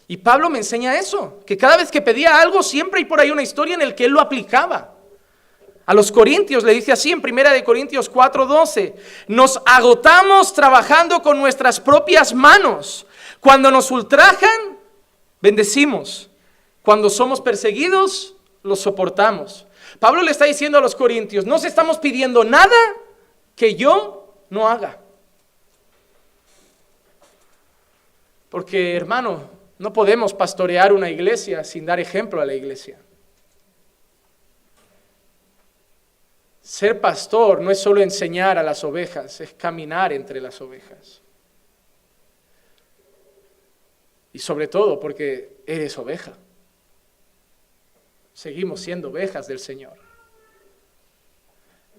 Y 0.07 0.17
Pablo 0.17 0.49
me 0.49 0.59
enseña 0.59 0.99
eso, 0.99 1.39
que 1.45 1.57
cada 1.57 1.77
vez 1.77 1.89
que 1.89 2.01
pedía 2.01 2.39
algo 2.39 2.61
siempre 2.61 2.99
hay 2.99 3.05
por 3.05 3.19
ahí 3.19 3.31
una 3.31 3.41
historia 3.41 3.75
en 3.75 3.87
la 3.87 3.95
que 3.95 4.05
él 4.05 4.11
lo 4.11 4.21
aplicaba. 4.21 4.93
A 5.85 5.93
los 5.93 6.11
corintios 6.11 6.63
le 6.63 6.73
dice 6.73 6.91
así 6.91 7.11
en 7.11 7.21
primera 7.21 7.51
de 7.51 7.63
Corintios 7.63 8.11
4:12, 8.11 8.93
nos 9.27 9.59
agotamos 9.65 10.53
trabajando 10.53 11.21
con 11.21 11.39
nuestras 11.39 11.79
propias 11.79 12.33
manos 12.33 13.05
cuando 13.39 13.71
nos 13.71 13.89
ultrajan, 13.89 14.77
bendecimos. 15.41 16.29
Cuando 16.83 17.09
somos 17.09 17.41
perseguidos, 17.41 18.35
los 18.63 18.79
soportamos. 18.79 19.65
Pablo 19.99 20.21
le 20.21 20.31
está 20.31 20.45
diciendo 20.45 20.77
a 20.77 20.81
los 20.81 20.95
corintios, 20.95 21.45
no 21.45 21.55
estamos 21.55 21.97
pidiendo 21.97 22.43
nada 22.43 22.77
que 23.55 23.75
yo 23.75 24.35
no 24.49 24.67
haga. 24.67 25.00
Porque, 28.51 28.97
hermano, 28.97 29.49
no 29.77 29.93
podemos 29.93 30.33
pastorear 30.33 30.91
una 30.91 31.09
iglesia 31.09 31.63
sin 31.63 31.85
dar 31.85 32.01
ejemplo 32.01 32.41
a 32.41 32.45
la 32.45 32.53
iglesia. 32.53 32.99
Ser 36.61 36.99
pastor 36.99 37.61
no 37.61 37.71
es 37.71 37.79
solo 37.79 38.01
enseñar 38.01 38.57
a 38.57 38.63
las 38.63 38.83
ovejas, 38.83 39.39
es 39.39 39.53
caminar 39.53 40.11
entre 40.11 40.41
las 40.41 40.59
ovejas. 40.59 41.21
Y 44.33 44.39
sobre 44.39 44.67
todo 44.67 44.99
porque 44.99 45.63
eres 45.65 45.97
oveja. 45.97 46.33
Seguimos 48.33 48.81
siendo 48.81 49.11
ovejas 49.11 49.47
del 49.47 49.59
Señor. 49.59 49.97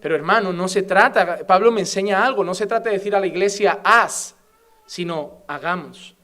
Pero 0.02 0.14
hermano, 0.14 0.52
no 0.52 0.68
se 0.68 0.82
trata, 0.82 1.46
Pablo 1.46 1.72
me 1.72 1.80
enseña 1.80 2.22
algo, 2.22 2.44
no 2.44 2.54
se 2.54 2.66
trata 2.66 2.90
de 2.90 2.98
decir 2.98 3.16
a 3.16 3.20
la 3.20 3.26
iglesia 3.26 3.80
haz, 3.82 4.34
sino 4.84 5.44
hagamos. 5.46 6.14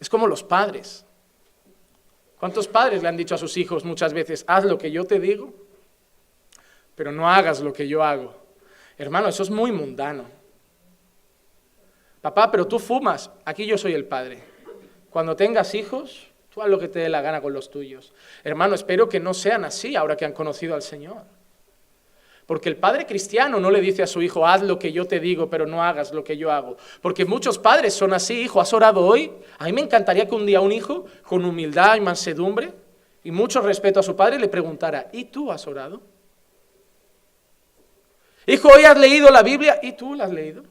Es 0.00 0.08
como 0.08 0.26
los 0.26 0.42
padres. 0.42 1.04
¿Cuántos 2.38 2.66
padres 2.66 3.02
le 3.02 3.08
han 3.08 3.18
dicho 3.18 3.34
a 3.34 3.38
sus 3.38 3.56
hijos 3.58 3.84
muchas 3.84 4.14
veces, 4.14 4.44
haz 4.48 4.64
lo 4.64 4.78
que 4.78 4.90
yo 4.90 5.04
te 5.04 5.20
digo, 5.20 5.52
pero 6.94 7.12
no 7.12 7.28
hagas 7.28 7.60
lo 7.60 7.72
que 7.72 7.86
yo 7.86 8.02
hago? 8.02 8.34
Hermano, 8.96 9.28
eso 9.28 9.42
es 9.42 9.50
muy 9.50 9.70
mundano. 9.72 10.24
Papá, 12.20 12.50
pero 12.50 12.66
tú 12.66 12.78
fumas. 12.78 13.30
Aquí 13.44 13.66
yo 13.66 13.78
soy 13.78 13.92
el 13.92 14.06
padre. 14.06 14.42
Cuando 15.10 15.36
tengas 15.36 15.74
hijos, 15.74 16.28
tú 16.52 16.62
haz 16.62 16.68
lo 16.68 16.78
que 16.78 16.88
te 16.88 17.00
dé 17.00 17.08
la 17.08 17.20
gana 17.20 17.40
con 17.40 17.52
los 17.52 17.70
tuyos. 17.70 18.14
Hermano, 18.44 18.74
espero 18.74 19.08
que 19.08 19.20
no 19.20 19.34
sean 19.34 19.64
así 19.64 19.96
ahora 19.96 20.16
que 20.16 20.24
han 20.24 20.32
conocido 20.32 20.74
al 20.74 20.82
Señor. 20.82 21.24
Porque 22.50 22.68
el 22.68 22.76
padre 22.76 23.06
cristiano 23.06 23.60
no 23.60 23.70
le 23.70 23.80
dice 23.80 24.02
a 24.02 24.08
su 24.08 24.20
hijo, 24.22 24.44
haz 24.44 24.62
lo 24.62 24.76
que 24.76 24.90
yo 24.90 25.06
te 25.06 25.20
digo, 25.20 25.48
pero 25.48 25.66
no 25.66 25.84
hagas 25.84 26.12
lo 26.12 26.24
que 26.24 26.36
yo 26.36 26.50
hago. 26.50 26.76
Porque 27.00 27.24
muchos 27.24 27.60
padres 27.60 27.94
son 27.94 28.12
así, 28.12 28.40
hijo, 28.40 28.60
¿has 28.60 28.72
orado 28.72 29.06
hoy? 29.06 29.30
A 29.58 29.66
mí 29.66 29.72
me 29.72 29.82
encantaría 29.82 30.26
que 30.26 30.34
un 30.34 30.44
día 30.44 30.60
un 30.60 30.72
hijo, 30.72 31.04
con 31.22 31.44
humildad 31.44 31.94
y 31.94 32.00
mansedumbre 32.00 32.72
y 33.22 33.30
mucho 33.30 33.60
respeto 33.60 34.00
a 34.00 34.02
su 34.02 34.16
padre, 34.16 34.36
le 34.40 34.48
preguntara, 34.48 35.06
¿y 35.12 35.26
tú 35.26 35.52
has 35.52 35.64
orado? 35.68 36.02
Hijo, 38.46 38.68
¿hoy 38.74 38.82
has 38.82 38.98
leído 38.98 39.30
la 39.30 39.44
Biblia? 39.44 39.78
¿Y 39.80 39.92
tú 39.92 40.16
la 40.16 40.24
has 40.24 40.32
leído? 40.32 40.64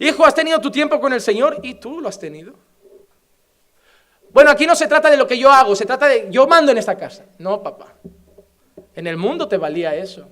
Hijo, 0.00 0.26
has 0.26 0.34
tenido 0.34 0.60
tu 0.60 0.72
tiempo 0.72 1.00
con 1.00 1.12
el 1.12 1.20
Señor 1.20 1.60
y 1.62 1.74
tú 1.74 2.00
lo 2.00 2.08
has 2.08 2.18
tenido. 2.18 2.54
Bueno, 4.30 4.50
aquí 4.50 4.66
no 4.66 4.74
se 4.74 4.88
trata 4.88 5.08
de 5.08 5.16
lo 5.16 5.28
que 5.28 5.38
yo 5.38 5.48
hago, 5.48 5.76
se 5.76 5.86
trata 5.86 6.08
de 6.08 6.26
yo 6.28 6.48
mando 6.48 6.72
en 6.72 6.78
esta 6.78 6.96
casa. 6.96 7.24
No, 7.38 7.62
papá. 7.62 7.94
En 8.96 9.06
el 9.06 9.16
mundo 9.16 9.46
te 9.46 9.56
valía 9.56 9.94
eso. 9.94 10.26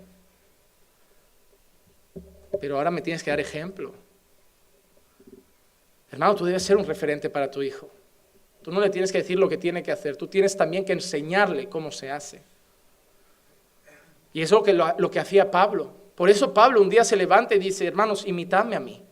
Pero 2.60 2.76
ahora 2.76 2.90
me 2.90 3.02
tienes 3.02 3.22
que 3.22 3.30
dar 3.30 3.38
ejemplo. 3.38 3.94
Hermano, 6.10 6.34
tú 6.34 6.44
debes 6.44 6.62
ser 6.62 6.76
un 6.76 6.84
referente 6.84 7.30
para 7.30 7.50
tu 7.50 7.62
hijo. 7.62 7.88
Tú 8.62 8.72
no 8.72 8.80
le 8.80 8.90
tienes 8.90 9.12
que 9.12 9.18
decir 9.18 9.38
lo 9.38 9.48
que 9.48 9.58
tiene 9.58 9.82
que 9.82 9.92
hacer, 9.92 10.16
tú 10.16 10.26
tienes 10.26 10.56
también 10.56 10.84
que 10.84 10.92
enseñarle 10.92 11.68
cómo 11.68 11.92
se 11.92 12.10
hace. 12.10 12.42
Y 14.32 14.40
eso 14.40 14.56
es 14.66 14.74
lo 14.74 14.86
que, 14.86 15.00
lo 15.00 15.10
que 15.10 15.20
hacía 15.20 15.50
Pablo. 15.50 15.92
Por 16.14 16.30
eso 16.30 16.52
Pablo 16.54 16.80
un 16.80 16.88
día 16.88 17.04
se 17.04 17.16
levanta 17.16 17.54
y 17.54 17.58
dice, 17.58 17.86
hermanos, 17.86 18.26
imitadme 18.26 18.74
a 18.74 18.80
mí 18.80 19.04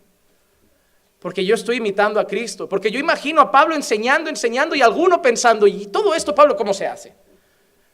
porque 1.23 1.45
yo 1.45 1.55
estoy 1.55 1.77
imitando 1.77 2.19
a 2.19 2.27
Cristo, 2.27 2.69
porque 2.69 2.91
yo 2.91 2.99
imagino 2.99 3.41
a 3.41 3.51
Pablo 3.53 3.77
enseñando, 3.77 4.29
enseñando 4.29 4.75
y 4.75 4.83
alguno 4.83 5.23
pensando, 5.23 5.69
¿y 5.69 5.87
todo 5.87 6.17
esto, 6.17 6.35
Pablo, 6.35 6.57
cómo 6.57 6.75
se 6.75 6.85
hace? 6.85 7.15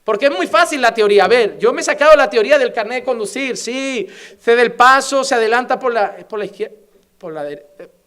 Porque 0.09 0.25
es 0.25 0.31
muy 0.31 0.47
fácil 0.47 0.81
la 0.81 0.91
teoría. 0.91 1.25
A 1.25 1.27
ver, 1.27 1.59
yo 1.59 1.71
me 1.71 1.81
he 1.81 1.83
sacado 1.83 2.15
la 2.15 2.27
teoría 2.27 2.57
del 2.57 2.73
carnet 2.73 3.01
de 3.01 3.03
conducir, 3.03 3.55
sí, 3.55 4.07
cede 4.39 4.63
el 4.63 4.71
paso, 4.71 5.23
se 5.23 5.35
adelanta 5.35 5.77
por 5.77 5.93
la, 5.93 6.17
por 6.27 6.39
la, 6.39 6.45
izquierda, 6.45 6.75
por 7.19 7.31
la, 7.31 7.47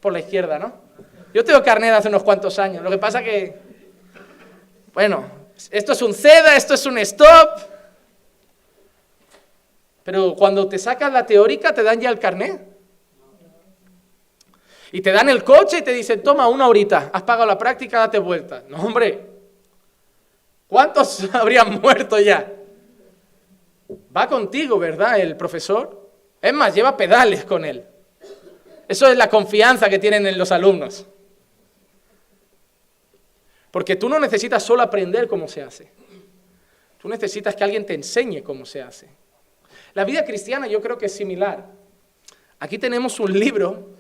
por 0.01 0.13
la 0.13 0.19
izquierda, 0.19 0.59
¿no? 0.59 0.81
Yo 1.33 1.45
tengo 1.45 1.63
carnet 1.63 1.93
hace 1.93 2.09
unos 2.09 2.25
cuantos 2.25 2.59
años, 2.59 2.83
lo 2.83 2.91
que 2.91 2.99
pasa 2.99 3.23
que, 3.23 3.57
bueno, 4.93 5.27
esto 5.71 5.93
es 5.93 6.03
un 6.03 6.13
ceda, 6.13 6.57
esto 6.57 6.75
es 6.75 6.85
un 6.87 6.99
stop, 6.99 7.51
pero 10.03 10.35
cuando 10.35 10.69
te 10.69 10.81
sacas 10.81 11.13
la 11.13 11.25
teórica 11.25 11.73
te 11.73 11.85
dan 11.85 12.01
ya 12.01 12.11
el 12.11 12.19
carnet. 12.19 12.63
Y 14.91 15.03
te 15.03 15.13
dan 15.13 15.29
el 15.29 15.45
coche 15.45 15.79
y 15.79 15.83
te 15.83 15.93
dicen, 15.93 16.21
toma 16.21 16.49
una 16.49 16.67
horita, 16.67 17.11
has 17.13 17.23
pagado 17.23 17.47
la 17.47 17.57
práctica, 17.57 18.01
date 18.01 18.19
vuelta. 18.19 18.65
No, 18.67 18.79
hombre, 18.79 19.32
¿cuántos 20.73 21.29
habrían 21.35 21.83
muerto 21.83 22.19
ya? 22.19 22.51
Va 24.17 24.27
contigo, 24.27 24.79
¿verdad? 24.79 25.21
El 25.21 25.37
profesor. 25.37 26.11
Es 26.41 26.53
más, 26.55 26.75
lleva 26.75 26.97
pedales 26.97 27.45
con 27.45 27.67
él. 27.67 27.85
Eso 28.89 29.07
es 29.07 29.17
la 29.17 29.29
confianza 29.29 29.91
que 29.91 29.99
tienen 29.99 30.27
en 30.27 30.39
los 30.39 30.51
alumnos. 30.51 31.07
Porque 33.71 33.97
tú 33.97 34.09
no 34.09 34.19
necesitas 34.19 34.63
solo 34.63 34.83
aprender 34.83 35.29
cómo 35.29 35.47
se 35.47 35.63
hace. 35.63 35.93
Tú 36.99 37.09
necesitas 37.09 37.55
que 37.55 37.65
alguien 37.65 37.85
te 37.85 37.95
enseñe 37.95 38.43
cómo 38.43 38.65
se 38.65 38.81
hace. 38.81 39.09
La 39.93 40.05
vida 40.05 40.25
cristiana 40.25 40.67
yo 40.67 40.81
creo 40.81 40.97
que 40.97 41.07
es 41.07 41.15
similar. 41.15 41.67
Aquí 42.61 42.79
tenemos 42.79 43.21
un 43.21 43.39
libro 43.39 43.91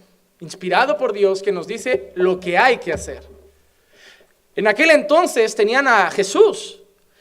inspirado 0.40 0.96
por 0.96 1.12
Dios, 1.12 1.42
que 1.42 1.52
nos 1.52 1.66
dice 1.66 2.12
lo 2.14 2.40
que 2.40 2.56
hay 2.56 2.78
que 2.78 2.92
hacer. 2.92 3.41
En 4.54 4.66
aquel 4.66 4.90
entonces 4.90 5.54
tenían 5.54 5.88
a 5.88 6.10
Jesús 6.10 6.80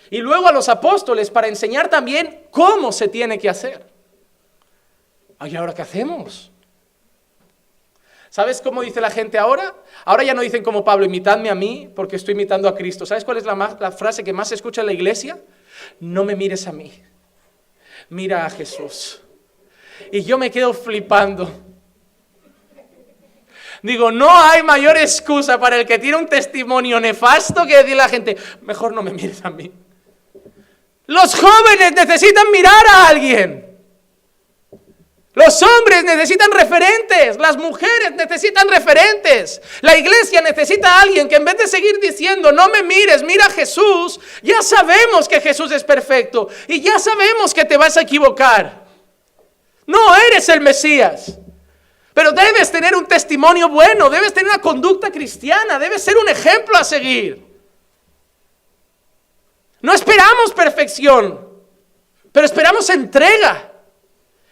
y 0.10 0.18
luego 0.18 0.48
a 0.48 0.52
los 0.52 0.68
apóstoles 0.68 1.30
para 1.30 1.48
enseñar 1.48 1.90
también 1.90 2.46
cómo 2.52 2.92
se 2.92 3.08
tiene 3.08 3.40
que 3.40 3.50
hacer. 3.50 3.86
¿Y 5.46 5.56
ahora 5.56 5.74
qué 5.74 5.82
hacemos? 5.82 6.52
¿Sabes 8.30 8.62
cómo 8.62 8.82
dice 8.82 9.02
la 9.02 9.10
gente 9.10 9.38
ahora? 9.38 9.76
Ahora 10.06 10.24
ya 10.24 10.34
no 10.34 10.42
dicen 10.42 10.64
como 10.64 10.84
Pablo, 10.84 11.06
imitadme 11.06 11.50
a 11.50 11.56
mí 11.56 11.90
porque 11.96 12.16
estoy 12.16 12.34
imitando 12.34 12.68
a 12.68 12.76
Cristo. 12.76 13.06
¿Sabes 13.06 13.26
cuál 13.26 13.38
es 13.38 13.46
la, 13.46 13.78
la 13.80 13.92
frase 13.92 14.24
que 14.24 14.34
más 14.34 14.50
se 14.50 14.56
escucha 14.56 14.82
en 14.82 14.88
la 14.88 14.94
iglesia? 14.94 15.38
No 16.00 16.24
me 16.24 16.36
mires 16.36 16.68
a 16.68 16.72
mí, 16.72 16.94
mira 18.10 18.46
a 18.46 18.50
Jesús. 18.50 19.22
Y 20.12 20.22
yo 20.24 20.38
me 20.38 20.52
quedo 20.52 20.74
flipando 20.74 21.50
Digo, 23.84 24.12
no 24.12 24.30
hay 24.30 24.62
mayor 24.64 24.98
excusa 24.98 25.60
para 25.60 25.78
el 25.78 25.88
que 25.88 25.98
tiene 25.98 26.18
un 26.18 26.28
testimonio 26.28 27.00
nefasto 27.00 27.66
que 27.66 27.78
decirle 27.78 28.02
a 28.02 28.06
la 28.06 28.10
gente, 28.10 28.38
mejor 28.62 28.94
no 28.94 29.02
me 29.02 29.12
mires 29.12 29.44
a 29.44 29.50
mí. 29.50 29.72
Los 31.08 31.36
jóvenes 31.36 31.92
necesitan 31.94 32.52
mirar 32.52 32.86
a 32.88 33.08
alguien. 33.08 33.72
Los 35.34 35.62
hombres 35.62 36.04
necesitan 36.04 36.52
referentes, 36.52 37.38
las 37.38 37.56
mujeres 37.56 38.12
necesitan 38.16 38.68
referentes, 38.68 39.62
la 39.80 39.98
iglesia 39.98 40.42
necesita 40.42 40.90
a 40.90 41.02
alguien 41.04 41.30
que 41.30 41.36
en 41.36 41.46
vez 41.46 41.58
de 41.58 41.68
seguir 41.68 42.02
diciendo, 42.02 42.52
no 42.52 42.68
me 42.68 42.84
mires, 42.84 43.24
mira 43.24 43.46
a 43.46 43.50
Jesús, 43.50 44.20
ya 44.42 44.62
sabemos 44.62 45.30
que 45.30 45.40
Jesús 45.40 45.72
es 45.72 45.86
perfecto 45.86 46.50
y 46.68 46.82
ya 46.82 47.00
sabemos 47.00 47.54
que 47.54 47.64
te 47.64 47.78
vas 47.78 47.96
a 47.96 48.02
equivocar. 48.02 48.86
No 49.88 50.16
eres 50.18 50.50
el 50.50 50.60
Mesías. 50.60 51.38
Pero 52.14 52.32
debes 52.32 52.72
tener 52.72 52.96
un 52.96 53.06
testimonio 53.06 53.70
bueno, 53.70 54.10
debes 54.10 54.34
tener 54.34 54.52
una 54.52 54.62
conducta 54.62 55.12
cristiana, 55.12 55.80
debes 55.80 56.04
ser 56.04 56.18
un 56.18 56.28
ejemplo 56.28 56.78
a 56.78 56.84
seguir. 56.84 57.46
No 59.82 59.94
esperamos 59.94 60.52
perfección, 60.54 61.50
pero 62.32 62.46
esperamos 62.46 62.90
entrega. 62.90 63.72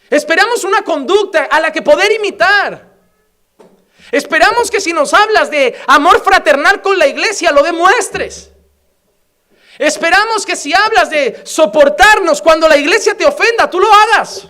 Esperamos 0.08 0.64
una 0.64 0.82
conducta 0.82 1.44
a 1.44 1.60
la 1.60 1.70
que 1.70 1.82
poder 1.82 2.10
imitar. 2.12 2.90
Esperamos 4.10 4.70
que 4.70 4.80
si 4.80 4.92
nos 4.92 5.14
hablas 5.14 5.50
de 5.50 5.78
amor 5.86 6.22
fraternal 6.24 6.82
con 6.82 6.98
la 6.98 7.06
iglesia, 7.06 7.52
lo 7.52 7.62
demuestres. 7.62 8.50
Esperamos 9.78 10.44
que 10.44 10.56
si 10.56 10.74
hablas 10.74 11.10
de 11.10 11.40
soportarnos 11.44 12.42
cuando 12.42 12.68
la 12.68 12.76
iglesia 12.76 13.16
te 13.16 13.24
ofenda, 13.24 13.70
tú 13.70 13.78
lo 13.78 13.88
hagas. 13.92 14.49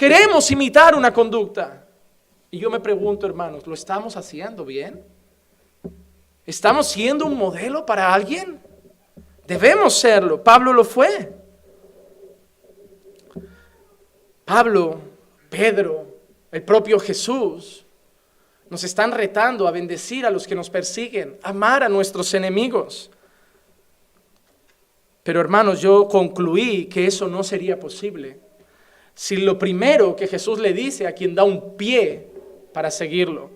Queremos 0.00 0.50
imitar 0.50 0.94
una 0.94 1.12
conducta. 1.12 1.86
Y 2.50 2.58
yo 2.58 2.70
me 2.70 2.80
pregunto, 2.80 3.26
hermanos, 3.26 3.66
¿lo 3.66 3.74
estamos 3.74 4.16
haciendo 4.16 4.64
bien? 4.64 5.04
¿Estamos 6.46 6.88
siendo 6.88 7.26
un 7.26 7.36
modelo 7.36 7.84
para 7.84 8.14
alguien? 8.14 8.62
Debemos 9.46 9.92
serlo. 9.98 10.42
Pablo 10.42 10.72
lo 10.72 10.84
fue. 10.84 11.34
Pablo, 14.46 15.00
Pedro, 15.50 16.06
el 16.50 16.62
propio 16.62 16.98
Jesús 16.98 17.84
nos 18.70 18.82
están 18.82 19.12
retando 19.12 19.68
a 19.68 19.70
bendecir 19.70 20.24
a 20.24 20.30
los 20.30 20.46
que 20.46 20.54
nos 20.54 20.70
persiguen, 20.70 21.36
amar 21.42 21.82
a 21.82 21.90
nuestros 21.90 22.32
enemigos. 22.32 23.10
Pero 25.22 25.40
hermanos, 25.42 25.78
yo 25.82 26.08
concluí 26.08 26.86
que 26.86 27.04
eso 27.04 27.28
no 27.28 27.44
sería 27.44 27.78
posible 27.78 28.48
si 29.20 29.36
lo 29.36 29.58
primero 29.58 30.16
que 30.16 30.26
Jesús 30.26 30.58
le 30.58 30.72
dice 30.72 31.06
a 31.06 31.12
quien 31.12 31.34
da 31.34 31.44
un 31.44 31.76
pie 31.76 32.26
para 32.72 32.90
seguirlo. 32.90 33.50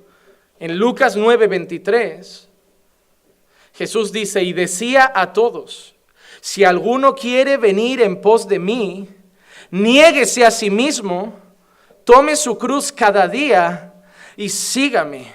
En 0.60 0.76
Lucas 0.76 1.16
9:23, 1.16 2.48
Jesús 3.72 4.12
dice, 4.12 4.42
y 4.42 4.52
decía 4.52 5.10
a 5.14 5.32
todos, 5.32 5.94
si 6.42 6.64
alguno 6.64 7.14
quiere 7.14 7.56
venir 7.56 8.02
en 8.02 8.20
pos 8.20 8.46
de 8.46 8.58
mí, 8.58 9.08
niéguese 9.70 10.44
a 10.44 10.50
sí 10.50 10.68
mismo, 10.68 11.32
tome 12.04 12.36
su 12.36 12.58
cruz 12.58 12.92
cada 12.92 13.26
día 13.26 13.94
y 14.36 14.50
sígame. 14.50 15.32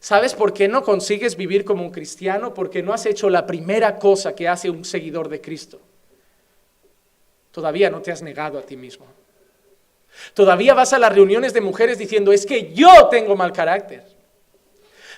¿Sabes 0.00 0.34
por 0.34 0.52
qué 0.52 0.68
no 0.68 0.82
consigues 0.82 1.34
vivir 1.34 1.64
como 1.64 1.82
un 1.82 1.92
cristiano? 1.92 2.52
Porque 2.52 2.82
no 2.82 2.92
has 2.92 3.06
hecho 3.06 3.30
la 3.30 3.46
primera 3.46 3.98
cosa 3.98 4.34
que 4.34 4.48
hace 4.48 4.68
un 4.68 4.84
seguidor 4.84 5.30
de 5.30 5.40
Cristo. 5.40 5.80
Todavía 7.58 7.90
no 7.90 8.00
te 8.00 8.12
has 8.12 8.22
negado 8.22 8.56
a 8.56 8.62
ti 8.62 8.76
mismo. 8.76 9.04
Todavía 10.32 10.74
vas 10.74 10.92
a 10.92 10.98
las 11.00 11.12
reuniones 11.12 11.52
de 11.52 11.60
mujeres 11.60 11.98
diciendo, 11.98 12.32
es 12.32 12.46
que 12.46 12.72
yo 12.72 13.08
tengo 13.08 13.34
mal 13.34 13.52
carácter. 13.52 14.04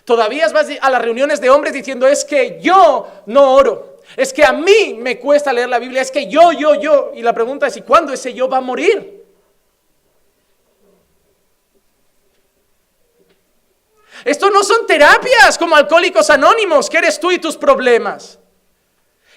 Todavía 0.07 0.49
vas 0.49 0.69
a 0.81 0.89
las 0.89 1.03
reuniones 1.03 1.39
de 1.43 1.51
hombres 1.51 1.75
diciendo, 1.75 2.09
es 2.09 2.25
que 2.25 2.59
yo 2.59 3.07
no 3.27 3.53
oro. 3.53 4.01
Es 4.17 4.33
que 4.33 4.43
a 4.43 4.55
mí 4.55 4.97
me 4.99 5.19
cuesta 5.19 5.53
leer 5.53 5.69
la 5.69 5.79
Biblia. 5.79 6.01
Es 6.01 6.11
que 6.11 6.29
yo, 6.29 6.53
yo, 6.53 6.77
yo. 6.77 7.13
Y 7.15 7.21
la 7.21 7.35
pregunta 7.35 7.67
es, 7.67 7.77
¿y 7.77 7.83
cuándo 7.83 8.11
ese 8.11 8.33
yo 8.33 8.49
va 8.49 8.57
a 8.57 8.63
morir? 8.63 9.23
Esto 14.25 14.49
no 14.49 14.65
son 14.65 14.87
terapias 14.87 15.59
como 15.59 15.77
alcohólicos 15.77 16.31
anónimos, 16.31 16.89
que 16.89 16.97
eres 16.97 17.21
tú 17.21 17.31
y 17.31 17.39
tus 17.39 17.59
problemas. 17.59 18.40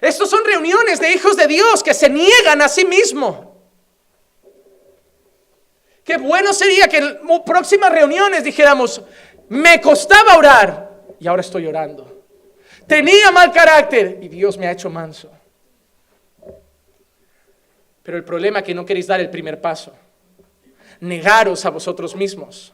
Estos 0.03 0.29
son 0.29 0.43
reuniones 0.43 0.99
de 0.99 1.13
hijos 1.13 1.37
de 1.37 1.47
Dios 1.47 1.81
que 1.81 1.93
se 1.93 2.09
niegan 2.09 2.61
a 2.61 2.67
sí 2.67 2.83
mismo. 2.83 3.55
Qué 6.03 6.17
bueno 6.17 6.51
sería 6.51 6.89
que 6.89 6.97
en 6.97 7.19
próximas 7.45 7.89
reuniones 7.89 8.43
dijéramos, 8.43 9.01
me 9.47 9.79
costaba 9.79 10.35
orar 10.35 11.05
y 11.21 11.25
ahora 11.25 11.39
estoy 11.39 11.67
orando. 11.67 12.25
Tenía 12.85 13.31
mal 13.31 13.53
carácter 13.53 14.19
y 14.21 14.27
Dios 14.27 14.57
me 14.57 14.67
ha 14.67 14.73
hecho 14.73 14.89
manso. 14.89 15.31
Pero 18.03 18.17
el 18.17 18.25
problema 18.25 18.59
es 18.59 18.65
que 18.65 18.75
no 18.75 18.85
queréis 18.85 19.07
dar 19.07 19.21
el 19.21 19.29
primer 19.29 19.61
paso. 19.61 19.93
Negaros 20.99 21.63
a 21.65 21.69
vosotros 21.69 22.13
mismos. 22.13 22.73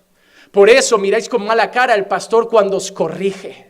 Por 0.51 0.67
eso 0.67 0.97
miráis 0.97 1.29
con 1.29 1.45
mala 1.45 1.69
cara 1.69 1.93
al 1.93 2.07
pastor 2.07 2.49
cuando 2.49 2.77
os 2.77 2.91
corrige. 2.91 3.68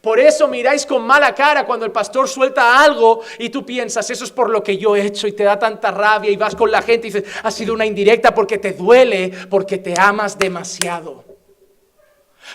Por 0.00 0.20
eso 0.20 0.46
miráis 0.46 0.86
con 0.86 1.02
mala 1.02 1.34
cara 1.34 1.66
cuando 1.66 1.84
el 1.84 1.92
pastor 1.92 2.28
suelta 2.28 2.82
algo 2.82 3.20
y 3.38 3.48
tú 3.48 3.66
piensas, 3.66 4.08
eso 4.10 4.24
es 4.24 4.30
por 4.30 4.48
lo 4.48 4.62
que 4.62 4.78
yo 4.78 4.94
he 4.94 5.06
hecho 5.06 5.26
y 5.26 5.32
te 5.32 5.44
da 5.44 5.58
tanta 5.58 5.90
rabia 5.90 6.30
y 6.30 6.36
vas 6.36 6.54
con 6.54 6.70
la 6.70 6.82
gente 6.82 7.08
y 7.08 7.10
dices, 7.10 7.28
ha 7.42 7.50
sido 7.50 7.74
una 7.74 7.84
indirecta 7.84 8.32
porque 8.32 8.58
te 8.58 8.72
duele, 8.72 9.32
porque 9.50 9.78
te 9.78 9.94
amas 9.98 10.38
demasiado. 10.38 11.24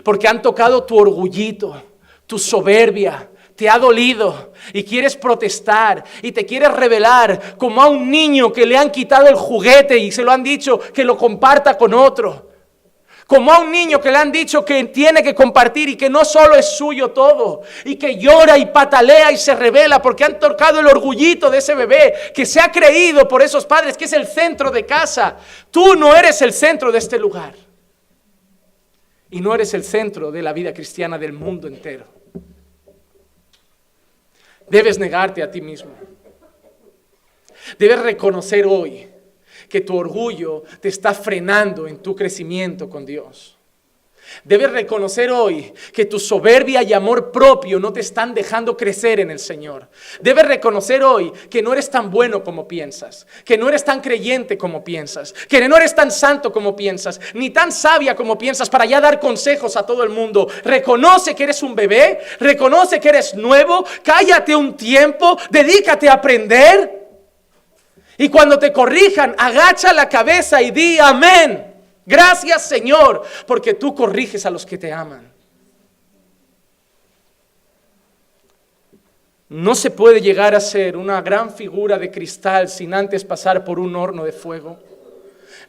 Porque 0.04 0.28
han 0.28 0.42
tocado 0.42 0.84
tu 0.84 0.98
orgullito, 0.98 1.84
tu 2.26 2.40
soberbia, 2.40 3.30
te 3.56 3.70
ha 3.70 3.78
dolido 3.78 4.54
y 4.72 4.84
quieres 4.84 5.16
protestar 5.16 6.04
y 6.22 6.32
te 6.32 6.46
quieres 6.46 6.74
revelar 6.74 7.58
como 7.58 7.82
a 7.82 7.88
un 7.88 8.10
niño 8.10 8.52
que 8.52 8.66
le 8.66 8.78
han 8.78 8.90
quitado 8.90 9.28
el 9.28 9.36
juguete 9.36 9.98
y 9.98 10.12
se 10.12 10.24
lo 10.24 10.32
han 10.32 10.44
dicho 10.44 10.80
que 10.80 11.04
lo 11.04 11.18
comparta 11.18 11.78
con 11.78 11.94
otro. 11.94 12.53
Como 13.28 13.54
a 13.54 13.60
un 13.60 13.72
niño 13.72 14.02
que 14.02 14.12
le 14.12 14.18
han 14.18 14.32
dicho 14.32 14.66
que 14.66 14.84
tiene 14.86 15.24
que 15.24 15.34
compartir 15.34 15.90
y 15.90 15.96
que 15.96 16.10
no 16.10 16.26
solo 16.26 16.56
es 16.56 16.78
suyo 16.78 17.12
todo, 17.12 17.62
y 17.86 17.96
que 17.96 18.18
llora 18.18 18.58
y 18.58 18.66
patalea 18.66 19.32
y 19.32 19.38
se 19.38 19.56
revela 19.56 20.02
porque 20.02 20.26
han 20.26 20.40
tocado 20.40 20.80
el 20.80 20.88
orgullito 20.88 21.50
de 21.50 21.60
ese 21.60 21.74
bebé 21.74 22.14
que 22.34 22.46
se 22.46 22.60
ha 22.60 22.72
creído 22.72 23.28
por 23.28 23.42
esos 23.42 23.66
padres 23.66 23.96
que 23.96 24.06
es 24.06 24.14
el 24.14 24.28
centro 24.28 24.72
de 24.72 24.86
casa. 24.86 25.38
Tú 25.72 25.96
no 25.96 26.16
eres 26.16 26.42
el 26.42 26.52
centro 26.52 26.92
de 26.92 26.98
este 26.98 27.18
lugar. 27.18 27.54
Y 29.30 29.42
no 29.42 29.56
eres 29.56 29.74
el 29.74 29.84
centro 29.84 30.32
de 30.32 30.42
la 30.42 30.54
vida 30.54 30.74
cristiana 30.74 31.18
del 31.18 31.34
mundo 31.34 31.68
entero. 31.68 32.06
Debes 34.70 35.00
negarte 35.00 35.42
a 35.42 35.50
ti 35.50 35.62
mismo. 35.62 35.92
Debes 37.80 38.00
reconocer 38.02 38.66
hoy 38.66 39.13
que 39.74 39.82
tu 39.82 39.98
orgullo 39.98 40.62
te 40.82 40.88
está 40.88 41.16
frenando 41.16 41.88
en 41.88 41.98
tu 41.98 42.16
crecimiento 42.16 42.88
con 42.88 43.08
Dios. 43.08 43.58
Debes 44.44 44.72
reconocer 44.72 45.32
hoy 45.32 45.74
que 45.92 46.06
tu 46.06 46.20
soberbia 46.20 46.84
y 46.84 46.94
amor 46.94 47.32
propio 47.32 47.80
no 47.80 47.92
te 47.92 48.02
están 48.02 48.36
dejando 48.36 48.78
crecer 48.78 49.20
en 49.20 49.32
el 49.32 49.40
Señor. 49.40 49.90
Debes 50.22 50.46
reconocer 50.46 51.02
hoy 51.02 51.34
que 51.50 51.64
no 51.64 51.74
eres 51.74 51.90
tan 51.90 52.12
bueno 52.12 52.44
como 52.44 52.68
piensas, 52.68 53.26
que 53.44 53.58
no 53.58 53.68
eres 53.68 53.84
tan 53.84 54.00
creyente 54.00 54.60
como 54.60 54.84
piensas, 54.84 55.34
que 55.34 55.68
no 55.68 55.76
eres 55.76 55.96
tan 55.96 56.12
santo 56.12 56.54
como 56.54 56.76
piensas, 56.76 57.20
ni 57.34 57.50
tan 57.50 57.72
sabia 57.72 58.16
como 58.16 58.38
piensas 58.38 58.70
para 58.70 58.86
ya 58.86 59.02
dar 59.02 59.20
consejos 59.20 59.76
a 59.76 59.88
todo 59.88 60.04
el 60.04 60.10
mundo. 60.10 60.48
Reconoce 60.64 61.34
que 61.34 61.46
eres 61.46 61.64
un 61.64 61.74
bebé, 61.74 62.20
reconoce 62.40 63.00
que 63.00 63.10
eres 63.10 63.34
nuevo, 63.34 63.84
cállate 64.04 64.56
un 64.56 64.78
tiempo, 64.78 65.36
dedícate 65.50 66.08
a 66.10 66.14
aprender 66.14 67.03
y 68.18 68.30
cuando 68.30 68.60
te 68.60 68.72
corrijan, 68.72 69.36
agacha 69.38 69.94
la 69.94 70.08
cabeza 70.08 70.62
y 70.62 70.72
di 70.72 71.00
amén. 71.00 71.74
Gracias 72.06 72.64
Señor, 72.64 73.24
porque 73.48 73.74
tú 73.74 73.96
corriges 73.96 74.46
a 74.46 74.50
los 74.50 74.66
que 74.66 74.78
te 74.78 74.92
aman. 74.92 75.32
No 79.50 79.76
se 79.76 79.92
puede 79.92 80.20
llegar 80.20 80.56
a 80.56 80.60
ser 80.60 80.98
una 80.98 81.22
gran 81.22 81.54
figura 81.54 82.00
de 82.00 82.10
cristal 82.10 82.70
sin 82.70 82.94
antes 82.94 83.24
pasar 83.24 83.64
por 83.64 83.80
un 83.80 83.96
horno 83.96 84.24
de 84.24 84.32
fuego. 84.32 84.80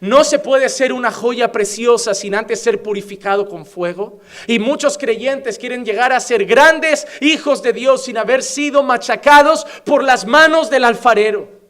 No 0.01 0.24
se 0.24 0.38
puede 0.38 0.68
ser 0.68 0.92
una 0.92 1.11
joya 1.12 1.53
preciosa 1.53 2.14
sin 2.14 2.34
antes 2.34 2.61
ser 2.61 2.82
purificado 2.82 3.49
con 3.49 3.64
fuego. 3.64 4.20
Y 4.47 4.59
muchos 4.59 4.99
creyentes 4.99 5.59
quieren 5.59 5.84
llegar 5.84 6.12
a 6.12 6.20
ser 6.20 6.45
grandes 6.47 7.07
hijos 7.20 7.62
de 7.62 7.72
Dios 7.72 8.05
sin 8.05 8.18
haber 8.18 8.42
sido 8.42 8.82
machacados 8.82 9.66
por 9.84 10.03
las 10.03 10.26
manos 10.26 10.70
del 10.70 10.84
alfarero. 10.84 11.64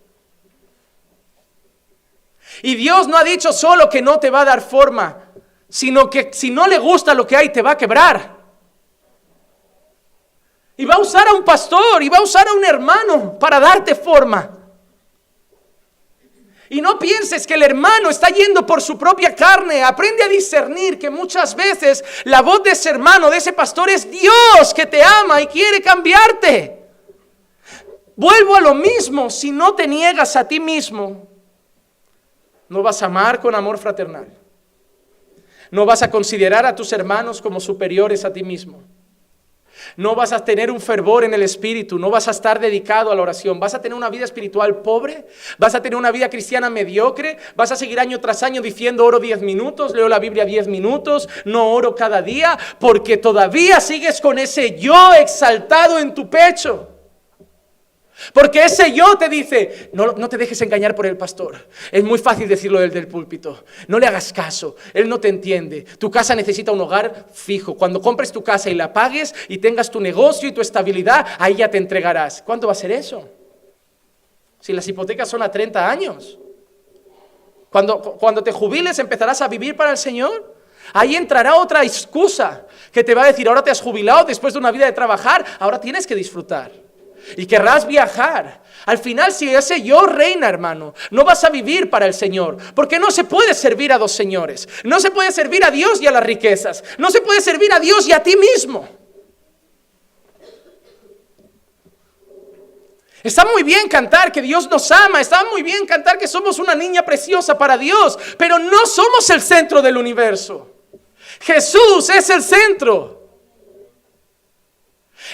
Y 2.63 2.75
Dios 2.77 3.09
no 3.09 3.17
ha 3.17 3.25
dicho 3.25 3.53
solo 3.53 3.89
que 3.89 4.03
no 4.03 4.19
te 4.19 4.31
va 4.31 4.43
a 4.43 4.45
dar 4.45 4.61
forma, 4.61 5.31
sino 5.69 6.09
que 6.09 6.31
si 6.33 6.51
no 6.51 6.67
le 6.67 6.79
gusta 6.79 7.15
lo 7.15 7.27
que 7.27 7.37
hay, 7.37 7.51
te 7.51 7.63
va 7.63 7.73
a 7.73 7.79
quebrar. 7.79 8.35
Y 10.77 10.85
va 10.85 10.95
a 10.95 11.01
usar 11.01 11.29
a 11.29 11.35
un 11.35 11.45
pastor, 11.45 12.03
y 12.03 12.09
va 12.09 12.19
a 12.19 12.23
usar 12.23 12.49
a 12.49 12.53
un 12.53 12.65
hermano 12.65 13.39
para 13.39 13.61
darte 13.61 13.95
forma. 13.95 14.51
Y 16.69 16.81
no 16.81 16.99
pienses 16.99 17.47
que 17.47 17.55
el 17.55 17.63
hermano 17.63 18.11
está 18.11 18.29
yendo 18.29 18.67
por 18.67 18.83
su 18.83 18.99
propia 18.99 19.35
carne. 19.35 19.85
Aprende 19.85 20.25
a 20.25 20.29
discernir 20.29 20.99
que 20.99 21.11
muchas 21.11 21.55
veces 21.55 22.03
la 22.25 22.41
voz 22.41 22.63
de 22.63 22.71
ese 22.71 22.91
hermano, 22.91 23.31
de 23.31 23.37
ese 23.37 23.53
pastor, 23.53 23.91
es 23.91 24.11
Dios 24.11 24.75
que 24.75 24.87
te 24.87 25.03
ama 25.03 25.41
y 25.41 25.47
quiere 25.47 25.81
cambiarte. 25.83 26.83
Vuelvo 28.17 28.57
a 28.57 28.61
lo 28.61 28.75
mismo, 28.75 29.29
si 29.29 29.51
no 29.51 29.75
te 29.75 29.87
niegas 29.87 30.37
a 30.37 30.49
ti 30.49 30.59
mismo, 30.59 31.29
no 32.75 32.83
vas 32.83 33.03
a 33.03 33.07
amar 33.07 33.41
con 33.41 33.55
amor 33.55 33.79
fraternal. 33.79 34.27
No 35.70 35.87
vas 35.87 36.03
a 36.03 36.11
considerar 36.11 36.66
a 36.66 36.75
tus 36.75 36.93
hermanos 36.93 37.41
como 37.41 37.61
superiores 37.61 38.25
a 38.25 38.33
ti 38.33 38.43
mismo. 38.43 38.83
No 39.97 40.14
vas 40.14 40.33
a 40.33 40.45
tener 40.45 40.70
un 40.70 40.81
fervor 40.81 41.25
en 41.25 41.35
el 41.35 41.43
espíritu, 41.43 41.99
no 41.99 42.11
vas 42.11 42.27
a 42.27 42.33
estar 42.33 42.59
dedicado 42.59 43.12
a 43.12 43.14
la 43.14 43.22
oración, 43.22 43.61
vas 43.61 43.75
a 43.75 43.81
tener 43.81 43.97
una 43.97 44.11
vida 44.11 44.25
espiritual 44.25 44.83
pobre, 44.83 45.27
vas 45.59 45.75
a 45.75 45.83
tener 45.83 45.97
una 45.97 46.11
vida 46.11 46.29
cristiana 46.29 46.68
mediocre, 46.68 47.37
vas 47.55 47.70
a 47.70 47.77
seguir 47.77 48.01
año 48.01 48.20
tras 48.20 48.43
año 48.43 48.61
diciendo 48.61 49.05
oro 49.05 49.20
10 49.20 49.43
minutos, 49.43 49.95
leo 49.95 50.09
la 50.09 50.18
Biblia 50.18 50.45
10 50.45 50.68
minutos, 50.68 51.29
no 51.45 51.72
oro 51.72 51.95
cada 51.95 52.22
día, 52.22 52.59
porque 52.81 53.16
todavía 53.16 53.81
sigues 53.81 54.20
con 54.20 54.39
ese 54.39 54.79
yo 54.79 55.12
exaltado 55.14 55.99
en 55.99 56.14
tu 56.14 56.29
pecho. 56.29 56.94
Porque 58.33 58.65
ese 58.65 58.93
yo 58.93 59.17
te 59.19 59.29
dice, 59.29 59.91
no, 59.93 60.12
no, 60.12 60.29
te 60.29 60.39
dejes 60.39 60.61
engañar 60.62 60.95
por 60.95 61.07
el 61.07 61.17
pastor. 61.17 61.69
Es 61.91 62.03
muy 62.05 62.19
fácil 62.19 62.49
decirlo 62.49 62.79
del 62.79 62.91
del 62.91 63.09
púlpito. 63.09 63.65
No 63.89 63.99
le 63.99 64.07
hagas 64.07 64.33
caso, 64.33 64.77
él 64.93 65.09
no 65.09 65.19
te 65.19 65.29
entiende. 65.29 65.83
Tu 65.83 66.11
casa 66.11 66.35
necesita 66.35 66.71
un 66.71 66.81
hogar 66.81 67.27
fijo. 67.33 67.75
Cuando 67.75 68.01
compres 68.01 68.31
tu 68.31 68.43
casa 68.43 68.71
y 68.71 68.75
la 68.75 68.93
pagues 68.93 69.35
y 69.49 69.59
tengas 69.59 69.91
tu 69.91 70.01
negocio 70.01 70.49
y 70.49 70.53
tu 70.53 70.61
estabilidad, 70.61 71.27
ahí 71.39 71.57
ya 71.57 71.69
te 71.69 71.79
entregarás. 71.79 72.41
¿Cuánto 72.43 72.69
va 72.69 72.73
a 72.73 72.77
ser 72.77 72.93
eso? 72.93 73.29
Si 74.61 74.73
las 74.73 74.87
hipotecas 74.87 75.29
son 75.29 75.43
a 75.43 75.51
30 75.51 75.91
años. 75.91 76.39
Cuando, 77.71 78.01
cuando 78.01 78.45
te 78.45 78.53
jubiles 78.53 78.99
empezarás 79.01 79.43
a 79.43 79.49
vivir 79.49 79.75
para 79.77 79.91
el 79.91 79.99
Señor. 79.99 80.55
Ahí 80.93 81.17
entrará 81.17 81.57
otra 81.57 81.83
excusa 81.83 82.67
que 82.93 83.03
te 83.03 83.15
va 83.15 83.25
a 83.25 83.27
decir, 83.27 83.49
ahora 83.49 83.65
te 83.65 83.71
has 83.71 83.81
jubilado 83.81 84.27
después 84.27 84.53
de 84.53 84.61
una 84.61 84.71
vida 84.71 84.85
de 84.85 84.93
trabajar, 84.93 85.43
ahora 85.59 85.81
tienes 85.81 86.07
que 86.07 86.15
disfrutar 86.15 86.84
y 87.37 87.47
querrás 87.47 87.87
viajar. 87.87 88.62
Al 88.87 88.99
final, 88.99 89.33
si 89.33 89.55
ese 89.55 89.83
yo 89.83 90.07
reina, 90.07 90.49
hermano, 90.49 90.95
no 91.11 91.25
vas 91.25 91.45
a 91.45 91.51
vivir 91.51 91.89
para 91.89 92.07
el 92.07 92.14
Señor, 92.14 92.59
porque 92.75 92.99
no 92.99 93.11
se 93.11 93.25
puede 93.25 93.55
servir 93.55 93.93
a 93.93 93.99
dos 93.99 94.12
señores. 94.12 94.68
No 94.85 95.01
se 95.01 95.11
puede 95.11 95.33
servir 95.33 95.64
a 95.64 95.70
Dios 95.70 96.01
y 96.03 96.07
a 96.07 96.11
las 96.11 96.22
riquezas. 96.22 96.85
No 96.99 97.11
se 97.11 97.20
puede 97.20 97.41
servir 97.41 97.72
a 97.72 97.81
Dios 97.81 98.07
y 98.07 98.12
a 98.12 98.22
ti 98.22 98.37
mismo. 98.37 98.89
Está 103.22 103.47
muy 103.47 103.62
bien 103.62 103.89
cantar 103.89 104.31
que 104.31 104.43
Dios 104.43 104.68
nos 104.68 104.91
ama, 104.93 105.18
está 105.18 105.47
muy 105.47 105.62
bien 105.62 105.87
cantar 105.87 106.18
que 106.18 106.29
somos 106.29 106.59
una 106.59 106.75
niña 106.75 107.07
preciosa 107.07 107.57
para 107.57 107.79
Dios, 107.79 108.18
pero 108.37 108.59
no 108.59 108.85
somos 108.85 109.31
el 109.31 109.41
centro 109.41 109.81
del 109.81 109.97
universo. 109.97 110.70
Jesús 111.41 112.11
es 112.11 112.29
el 112.29 112.43
centro. 112.43 113.14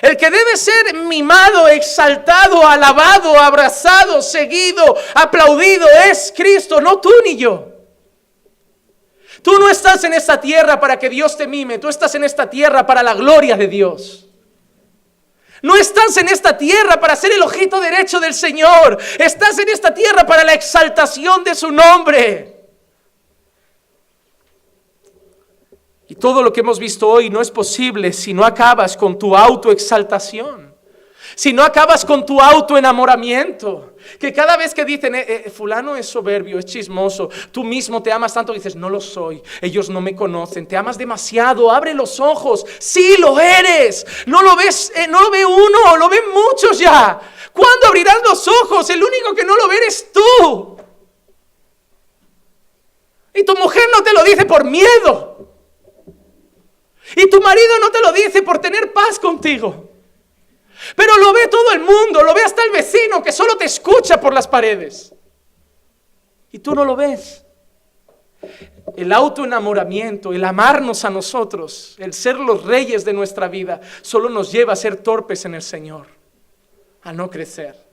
El 0.01 0.17
que 0.17 0.31
debe 0.31 0.57
ser 0.57 0.95
mimado, 0.95 1.69
exaltado, 1.69 2.67
alabado, 2.67 3.39
abrazado, 3.39 4.23
seguido, 4.23 4.97
aplaudido 5.15 5.87
es 6.07 6.33
Cristo, 6.35 6.81
no 6.81 7.01
tú 7.01 7.13
ni 7.25 7.37
yo. 7.37 7.69
Tú 9.43 9.59
no 9.59 9.69
estás 9.69 10.05
en 10.05 10.15
esta 10.15 10.41
tierra 10.41 10.81
para 10.81 10.99
que 10.99 11.09
Dios 11.09 11.37
te 11.37 11.47
mime, 11.47 11.79
tú 11.79 11.89
estás 11.89 12.15
en 12.15 12.25
esta 12.25 12.49
tierra 12.49 12.87
para 12.87 13.03
la 13.03 13.15
gloria 13.15 13.57
de 13.57 13.69
Dios. 13.69 14.27
No 15.63 15.77
estás 15.77 16.17
en 16.17 16.29
esta 16.29 16.57
tierra 16.57 16.99
para 16.99 17.15
ser 17.17 17.33
el 17.33 17.43
ojito 17.43 17.79
derecho 17.81 18.21
del 18.21 18.33
Señor, 18.33 18.99
estás 19.19 19.59
en 19.59 19.69
esta 19.69 19.93
tierra 19.93 20.27
para 20.27 20.45
la 20.45 20.55
exaltación 20.55 21.45
de 21.45 21.55
su 21.55 21.71
nombre. 21.71 22.50
Y 26.11 26.17
todo 26.17 26.43
lo 26.43 26.53
que 26.53 26.59
hemos 26.59 26.81
visto 26.81 27.09
hoy 27.09 27.31
no 27.31 27.41
es 27.41 27.53
posible 27.53 28.13
si 28.13 28.35
no 28.35 28.45
acabas 28.45 28.97
con 28.97 29.17
tu 29.17 29.37
autoexaltación, 29.37 30.75
si 31.37 31.53
no 31.53 31.63
acabas 31.63 32.05
con 32.05 32.27
tu 32.27 32.41
autoenamoramiento. 32.41 33.95
Que 34.19 34.33
cada 34.33 34.57
vez 34.57 34.75
que 34.75 34.85
dicen, 34.85 35.15
eh, 35.15 35.45
eh, 35.47 35.51
fulano 35.51 35.95
es 35.95 36.07
soberbio, 36.07 36.59
es 36.59 36.65
chismoso, 36.65 37.31
tú 37.53 37.63
mismo 37.63 38.03
te 38.03 38.11
amas 38.11 38.35
tanto, 38.35 38.53
dices, 38.53 38.75
no 38.75 38.91
lo 38.91 39.01
soy, 39.01 39.41
ellos 39.61 39.89
no 39.89 40.01
me 40.01 40.17
conocen, 40.17 40.67
te 40.67 40.77
amas 40.77 40.99
demasiado, 40.99 41.71
abre 41.71 41.95
los 41.95 42.19
ojos, 42.19 42.67
sí 42.81 43.15
lo 43.17 43.39
eres, 43.39 44.05
no 44.27 44.43
lo 44.43 44.57
ves, 44.57 44.93
eh, 44.97 45.07
no 45.07 45.23
lo 45.23 45.31
ve 45.31 45.47
uno, 45.47 45.97
lo 45.97 46.09
ven 46.09 46.25
muchos 46.35 46.77
ya. 46.77 47.21
¿Cuándo 47.53 47.87
abrirás 47.87 48.19
los 48.25 48.49
ojos? 48.49 48.91
El 48.91 49.01
único 49.01 49.33
que 49.33 49.45
no 49.45 49.57
lo 49.57 49.69
ve 49.69 49.77
eres 49.77 50.11
tú. 50.13 50.77
Y 53.33 53.45
tu 53.45 53.55
mujer 53.55 53.85
no 53.93 54.03
te 54.03 54.13
lo 54.13 54.25
dice 54.25 54.45
por 54.45 54.65
miedo. 54.65 55.50
Y 57.17 57.29
tu 57.29 57.41
marido 57.41 57.79
no 57.81 57.91
te 57.91 58.01
lo 58.01 58.13
dice 58.13 58.43
por 58.43 58.59
tener 58.59 58.93
paz 58.93 59.19
contigo. 59.19 59.91
Pero 60.97 61.17
lo 61.19 61.33
ve 61.33 61.49
todo 61.49 61.73
el 61.73 61.81
mundo, 61.81 62.23
lo 62.23 62.35
ve 62.35 62.43
hasta 62.43 62.65
el 62.65 62.71
vecino 62.71 63.23
que 63.23 63.33
solo 63.33 63.57
te 63.57 63.65
escucha 63.65 64.21
por 64.21 64.33
las 64.33 64.49
paredes. 64.49 65.13
Y 66.53 66.59
tú 66.59 66.75
no 66.75 66.85
lo 66.85 66.97
ves. 66.97 67.45
El 68.97 69.13
autoenamoramiento, 69.13 70.33
el 70.33 70.45
amarnos 70.45 71.05
a 71.05 71.11
nosotros, 71.11 71.97
el 71.99 72.15
ser 72.15 72.37
los 72.37 72.65
reyes 72.65 73.05
de 73.05 73.13
nuestra 73.13 73.49
vida, 73.49 73.81
solo 74.03 74.29
nos 74.29 74.51
lleva 74.51 74.73
a 74.73 74.77
ser 74.77 74.97
torpes 74.97 75.45
en 75.45 75.55
el 75.55 75.63
Señor, 75.63 76.07
a 77.03 77.13
no 77.13 77.31
crecer. 77.31 77.90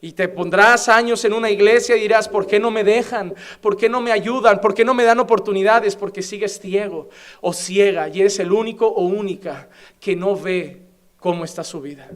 Y 0.00 0.12
te 0.12 0.28
pondrás 0.28 0.88
años 0.88 1.24
en 1.24 1.32
una 1.32 1.50
iglesia 1.50 1.96
y 1.96 2.00
dirás, 2.00 2.28
¿por 2.28 2.46
qué 2.46 2.60
no 2.60 2.70
me 2.70 2.84
dejan? 2.84 3.34
¿Por 3.60 3.76
qué 3.76 3.88
no 3.88 4.00
me 4.00 4.12
ayudan? 4.12 4.60
¿Por 4.60 4.74
qué 4.74 4.84
no 4.84 4.94
me 4.94 5.04
dan 5.04 5.20
oportunidades? 5.20 5.96
Porque 5.96 6.22
sigues 6.22 6.60
ciego 6.60 7.08
o 7.40 7.52
ciega 7.52 8.08
y 8.08 8.20
eres 8.20 8.38
el 8.38 8.52
único 8.52 8.86
o 8.86 9.04
única 9.04 9.68
que 9.98 10.14
no 10.14 10.36
ve 10.36 10.82
cómo 11.18 11.44
está 11.44 11.64
su 11.64 11.80
vida. 11.80 12.10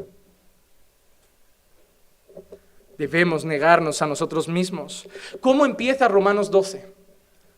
Debemos 2.99 3.47
negarnos 3.47 4.03
a 4.03 4.07
nosotros 4.07 4.47
mismos. 4.47 5.09
¿Cómo 5.41 5.65
empieza 5.65 6.07
Romanos 6.07 6.51
12? 6.51 6.87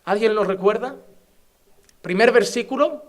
¿Alguien 0.05 0.37
lo 0.37 0.45
recuerda? 0.45 0.97
Primer 2.01 2.31
versículo. 2.31 3.05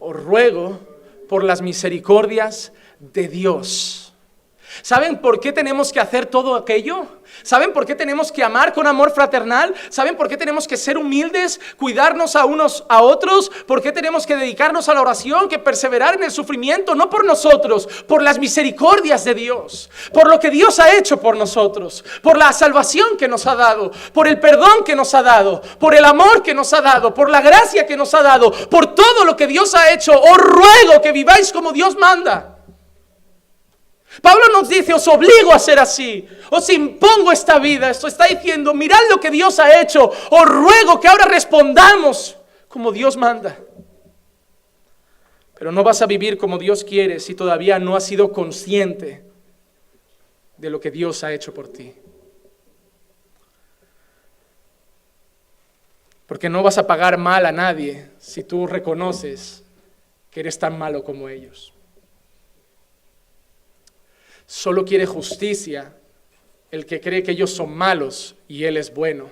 Os 0.00 0.16
ruego 0.16 0.80
por 1.28 1.44
las 1.44 1.62
misericordias 1.62 2.72
de 2.98 3.28
Dios 3.28 4.09
¿Saben 4.82 5.18
por 5.18 5.40
qué 5.40 5.52
tenemos 5.52 5.92
que 5.92 6.00
hacer 6.00 6.26
todo 6.26 6.54
aquello? 6.54 7.06
¿Saben 7.42 7.72
por 7.72 7.86
qué 7.86 7.94
tenemos 7.94 8.32
que 8.32 8.42
amar 8.42 8.72
con 8.72 8.86
amor 8.86 9.12
fraternal? 9.12 9.74
¿Saben 9.88 10.16
por 10.16 10.28
qué 10.28 10.36
tenemos 10.36 10.66
que 10.66 10.76
ser 10.76 10.98
humildes, 10.98 11.60
cuidarnos 11.76 12.36
a 12.36 12.44
unos 12.44 12.84
a 12.88 13.02
otros? 13.02 13.50
¿Por 13.66 13.82
qué 13.82 13.92
tenemos 13.92 14.26
que 14.26 14.36
dedicarnos 14.36 14.88
a 14.88 14.94
la 14.94 15.00
oración, 15.00 15.48
que 15.48 15.58
perseverar 15.58 16.14
en 16.14 16.24
el 16.24 16.30
sufrimiento? 16.30 16.94
No 16.94 17.10
por 17.10 17.24
nosotros, 17.24 17.86
por 18.06 18.22
las 18.22 18.38
misericordias 18.38 19.24
de 19.24 19.34
Dios, 19.34 19.90
por 20.12 20.28
lo 20.28 20.38
que 20.38 20.50
Dios 20.50 20.78
ha 20.78 20.94
hecho 20.96 21.20
por 21.20 21.36
nosotros, 21.36 22.04
por 22.22 22.36
la 22.36 22.52
salvación 22.52 23.16
que 23.16 23.28
nos 23.28 23.46
ha 23.46 23.54
dado, 23.54 23.90
por 24.12 24.26
el 24.26 24.38
perdón 24.38 24.84
que 24.84 24.96
nos 24.96 25.14
ha 25.14 25.22
dado, 25.22 25.62
por 25.78 25.94
el 25.94 26.04
amor 26.04 26.42
que 26.42 26.54
nos 26.54 26.72
ha 26.72 26.80
dado, 26.80 27.14
por 27.14 27.30
la 27.30 27.40
gracia 27.40 27.86
que 27.86 27.96
nos 27.96 28.14
ha 28.14 28.22
dado, 28.22 28.50
por 28.68 28.94
todo 28.94 29.24
lo 29.24 29.36
que 29.36 29.46
Dios 29.46 29.74
ha 29.74 29.92
hecho. 29.92 30.12
Os 30.20 30.36
ruego 30.36 31.00
que 31.02 31.12
viváis 31.12 31.52
como 31.52 31.72
Dios 31.72 31.96
manda. 31.96 32.59
Nos 34.60 34.68
dice, 34.68 34.92
os 34.92 35.08
obligo 35.08 35.54
a 35.54 35.58
ser 35.58 35.78
así, 35.78 36.28
os 36.50 36.68
impongo 36.68 37.32
esta 37.32 37.58
vida. 37.58 37.88
Esto 37.88 38.08
está 38.08 38.26
diciendo, 38.26 38.74
mirad 38.74 39.00
lo 39.08 39.18
que 39.18 39.30
Dios 39.30 39.58
ha 39.58 39.80
hecho, 39.80 40.04
os 40.04 40.44
ruego 40.44 41.00
que 41.00 41.08
ahora 41.08 41.24
respondamos 41.24 42.36
como 42.68 42.92
Dios 42.92 43.16
manda. 43.16 43.58
Pero 45.54 45.72
no 45.72 45.82
vas 45.82 46.02
a 46.02 46.06
vivir 46.06 46.36
como 46.36 46.58
Dios 46.58 46.84
quiere 46.84 47.20
si 47.20 47.34
todavía 47.34 47.78
no 47.78 47.96
has 47.96 48.04
sido 48.04 48.32
consciente 48.32 49.24
de 50.58 50.68
lo 50.68 50.78
que 50.78 50.90
Dios 50.90 51.24
ha 51.24 51.32
hecho 51.32 51.54
por 51.54 51.68
ti. 51.68 51.94
Porque 56.26 56.50
no 56.50 56.62
vas 56.62 56.76
a 56.76 56.86
pagar 56.86 57.16
mal 57.16 57.46
a 57.46 57.52
nadie 57.52 58.10
si 58.18 58.44
tú 58.44 58.66
reconoces 58.66 59.64
que 60.30 60.40
eres 60.40 60.58
tan 60.58 60.78
malo 60.78 61.02
como 61.02 61.30
ellos. 61.30 61.72
Solo 64.50 64.84
quiere 64.84 65.06
justicia 65.06 65.94
el 66.72 66.84
que 66.84 67.00
cree 67.00 67.22
que 67.22 67.30
ellos 67.30 67.52
son 67.52 67.72
malos 67.72 68.34
y 68.48 68.64
Él 68.64 68.78
es 68.78 68.92
bueno. 68.92 69.30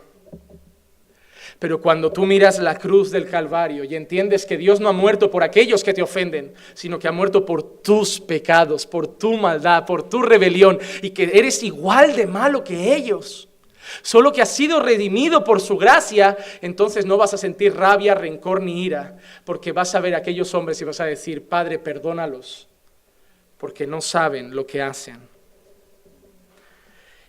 Pero 1.59 1.81
cuando 1.81 2.13
tú 2.13 2.25
miras 2.25 2.61
la 2.61 2.79
cruz 2.79 3.11
del 3.11 3.29
Calvario 3.29 3.83
y 3.83 3.97
entiendes 3.97 4.47
que 4.47 4.57
Dios 4.57 4.79
no 4.79 4.89
ha 4.89 4.93
muerto 4.93 5.29
por 5.29 5.43
aquellos 5.43 5.83
que 5.83 5.93
te 5.93 6.03
ofenden, 6.03 6.55
sino 6.73 7.01
que 7.01 7.09
ha 7.09 7.13
muerto 7.13 7.45
por 7.45 7.65
tus 7.83 8.21
pecados, 8.21 8.87
por 8.87 9.09
tu 9.09 9.37
maldad, 9.37 9.85
por 9.87 10.09
tu 10.09 10.23
rebelión, 10.23 10.79
y 11.03 11.11
que 11.11 11.25
eres 11.35 11.65
igual 11.65 12.15
de 12.15 12.29
malo 12.29 12.63
que 12.63 12.95
ellos, 12.95 13.49
solo 14.03 14.33
que 14.33 14.43
has 14.43 14.55
sido 14.55 14.79
redimido 14.79 15.43
por 15.43 15.61
su 15.61 15.77
gracia, 15.79 16.37
entonces 16.63 17.07
no 17.07 17.17
vas 17.17 17.35
a 17.35 17.39
sentir 17.39 17.75
rabia, 17.75 18.15
rencor 18.15 18.63
ni 18.63 18.85
ira, 18.85 19.17
porque 19.45 19.73
vas 19.73 19.97
a 19.97 20.01
ver 20.01 20.15
a 20.15 20.19
aquellos 20.19 20.55
hombres 20.55 20.81
y 20.81 20.85
vas 20.85 21.01
a 21.01 21.07
decir, 21.07 21.49
Padre, 21.49 21.81
perdónalos, 21.81 22.68
porque 23.59 23.87
no 23.87 24.01
saben 24.01 24.55
lo 24.55 24.67
que 24.67 24.81
hacen. 24.81 25.19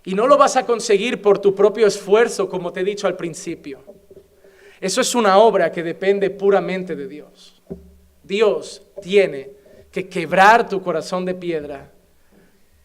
Y 0.05 0.13
no 0.13 0.27
lo 0.27 0.37
vas 0.37 0.55
a 0.55 0.65
conseguir 0.65 1.21
por 1.21 1.39
tu 1.39 1.53
propio 1.53 1.87
esfuerzo, 1.87 2.47
como 2.47 2.71
te 2.71 2.79
he 2.79 2.83
dicho 2.83 3.07
al 3.07 3.17
principio. 3.17 3.83
Eso 4.79 5.01
es 5.01 5.13
una 5.13 5.37
obra 5.37 5.71
que 5.71 5.83
depende 5.83 6.29
puramente 6.29 6.95
de 6.95 7.07
Dios. 7.07 7.61
Dios 8.23 8.81
tiene 9.01 9.51
que 9.91 10.07
quebrar 10.07 10.69
tu 10.69 10.81
corazón 10.81 11.25
de 11.25 11.33
piedra, 11.33 11.91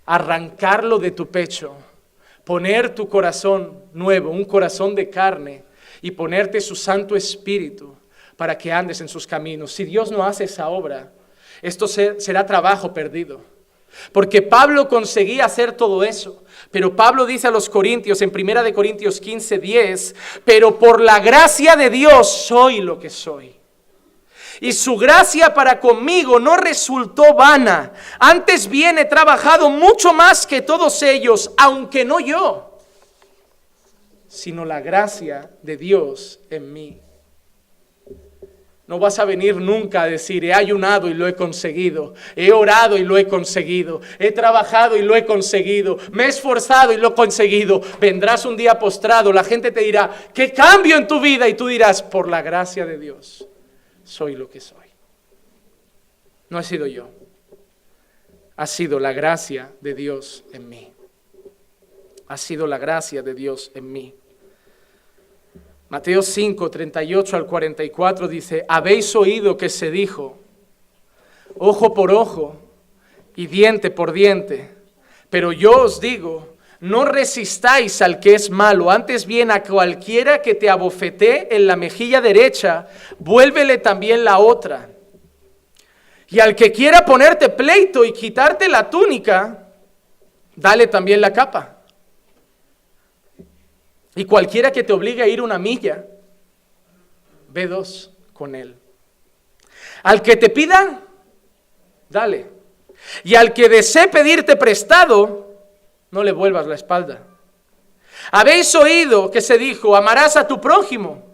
arrancarlo 0.06 0.98
de 0.98 1.12
tu 1.12 1.28
pecho, 1.28 1.76
poner 2.44 2.94
tu 2.94 3.08
corazón 3.08 3.84
nuevo, 3.92 4.30
un 4.30 4.44
corazón 4.44 4.94
de 4.94 5.08
carne, 5.08 5.64
y 6.02 6.10
ponerte 6.10 6.60
su 6.60 6.74
Santo 6.74 7.16
Espíritu 7.16 7.96
para 8.36 8.58
que 8.58 8.72
andes 8.72 9.00
en 9.00 9.08
sus 9.08 9.26
caminos. 9.26 9.72
Si 9.72 9.84
Dios 9.84 10.10
no 10.10 10.24
hace 10.24 10.44
esa 10.44 10.68
obra, 10.68 11.12
esto 11.64 11.88
será 11.88 12.44
trabajo 12.44 12.92
perdido. 12.92 13.40
Porque 14.12 14.42
Pablo 14.42 14.86
conseguía 14.86 15.46
hacer 15.46 15.72
todo 15.72 16.04
eso. 16.04 16.44
Pero 16.70 16.94
Pablo 16.94 17.24
dice 17.24 17.46
a 17.46 17.50
los 17.50 17.70
Corintios 17.70 18.20
en 18.20 18.32
1 18.34 18.62
de 18.62 18.74
Corintios 18.74 19.18
15, 19.18 19.58
10, 19.58 20.14
pero 20.44 20.78
por 20.78 21.00
la 21.00 21.20
gracia 21.20 21.74
de 21.74 21.88
Dios 21.88 22.28
soy 22.28 22.80
lo 22.80 22.98
que 22.98 23.08
soy. 23.08 23.56
y 24.60 24.72
su 24.72 24.96
gracia 24.96 25.52
para 25.52 25.80
conmigo 25.80 26.38
no 26.38 26.56
resultó 26.56 27.34
vana. 27.34 27.92
Antes 28.18 28.68
bien 28.68 28.98
he 28.98 29.04
trabajado 29.04 29.68
mucho 29.70 30.12
más 30.12 30.46
que 30.46 30.62
todos 30.62 31.02
ellos, 31.02 31.50
aunque 31.56 32.04
no 32.04 32.20
yo, 32.20 32.78
sino 34.28 34.64
la 34.64 34.80
gracia 34.80 35.50
de 35.62 35.76
Dios 35.76 36.40
en 36.50 36.72
mí. 36.72 37.03
No 38.86 38.98
vas 38.98 39.18
a 39.18 39.24
venir 39.24 39.56
nunca 39.56 40.02
a 40.02 40.06
decir, 40.06 40.44
he 40.44 40.52
ayunado 40.52 41.08
y 41.08 41.14
lo 41.14 41.26
he 41.26 41.34
conseguido, 41.34 42.12
he 42.36 42.52
orado 42.52 42.98
y 42.98 43.04
lo 43.04 43.16
he 43.16 43.26
conseguido, 43.26 44.02
he 44.18 44.30
trabajado 44.30 44.98
y 44.98 45.02
lo 45.02 45.16
he 45.16 45.24
conseguido, 45.24 45.96
me 46.12 46.24
he 46.24 46.28
esforzado 46.28 46.92
y 46.92 46.98
lo 46.98 47.08
he 47.08 47.14
conseguido. 47.14 47.80
Vendrás 47.98 48.44
un 48.44 48.58
día 48.58 48.78
postrado, 48.78 49.32
la 49.32 49.42
gente 49.42 49.70
te 49.70 49.80
dirá, 49.80 50.10
¿qué 50.34 50.52
cambio 50.52 50.98
en 50.98 51.06
tu 51.06 51.18
vida? 51.18 51.48
Y 51.48 51.54
tú 51.54 51.66
dirás, 51.66 52.02
por 52.02 52.28
la 52.28 52.42
gracia 52.42 52.84
de 52.84 52.98
Dios, 52.98 53.48
soy 54.04 54.36
lo 54.36 54.50
que 54.50 54.60
soy. 54.60 54.86
No 56.50 56.58
he 56.58 56.62
sido 56.62 56.86
yo, 56.86 57.08
ha 58.56 58.66
sido 58.66 59.00
la 59.00 59.14
gracia 59.14 59.72
de 59.80 59.94
Dios 59.94 60.44
en 60.52 60.68
mí. 60.68 60.92
Ha 62.26 62.36
sido 62.36 62.66
la 62.66 62.76
gracia 62.76 63.22
de 63.22 63.32
Dios 63.32 63.72
en 63.74 63.90
mí. 63.90 64.14
Mateo 65.94 66.22
5, 66.22 66.72
38 66.72 67.36
al 67.36 67.46
44 67.46 68.26
dice, 68.26 68.64
habéis 68.66 69.14
oído 69.14 69.56
que 69.56 69.68
se 69.68 69.92
dijo, 69.92 70.36
ojo 71.56 71.94
por 71.94 72.10
ojo 72.10 72.56
y 73.36 73.46
diente 73.46 73.92
por 73.92 74.10
diente, 74.10 74.70
pero 75.30 75.52
yo 75.52 75.82
os 75.82 76.00
digo, 76.00 76.56
no 76.80 77.04
resistáis 77.04 78.02
al 78.02 78.18
que 78.18 78.34
es 78.34 78.50
malo, 78.50 78.90
antes 78.90 79.24
bien 79.24 79.52
a 79.52 79.62
cualquiera 79.62 80.42
que 80.42 80.56
te 80.56 80.68
abofetee 80.68 81.46
en 81.52 81.68
la 81.68 81.76
mejilla 81.76 82.20
derecha, 82.20 82.88
vuélvele 83.20 83.78
también 83.78 84.24
la 84.24 84.40
otra. 84.40 84.90
Y 86.26 86.40
al 86.40 86.56
que 86.56 86.72
quiera 86.72 87.04
ponerte 87.04 87.50
pleito 87.50 88.04
y 88.04 88.12
quitarte 88.12 88.68
la 88.68 88.90
túnica, 88.90 89.68
dale 90.56 90.88
también 90.88 91.20
la 91.20 91.32
capa. 91.32 91.73
Y 94.14 94.24
cualquiera 94.24 94.70
que 94.70 94.84
te 94.84 94.92
obligue 94.92 95.22
a 95.22 95.28
ir 95.28 95.42
una 95.42 95.58
milla, 95.58 96.04
ve 97.48 97.66
dos 97.66 98.12
con 98.32 98.54
él. 98.54 98.76
Al 100.02 100.22
que 100.22 100.36
te 100.36 100.50
pida, 100.50 101.02
dale. 102.08 102.50
Y 103.24 103.34
al 103.34 103.52
que 103.52 103.68
desee 103.68 104.08
pedirte 104.08 104.56
prestado, 104.56 105.54
no 106.10 106.22
le 106.22 106.32
vuelvas 106.32 106.66
la 106.66 106.74
espalda. 106.74 107.26
Habéis 108.30 108.74
oído 108.74 109.30
que 109.30 109.40
se 109.40 109.58
dijo, 109.58 109.96
amarás 109.96 110.36
a 110.36 110.46
tu 110.46 110.60
prójimo 110.60 111.24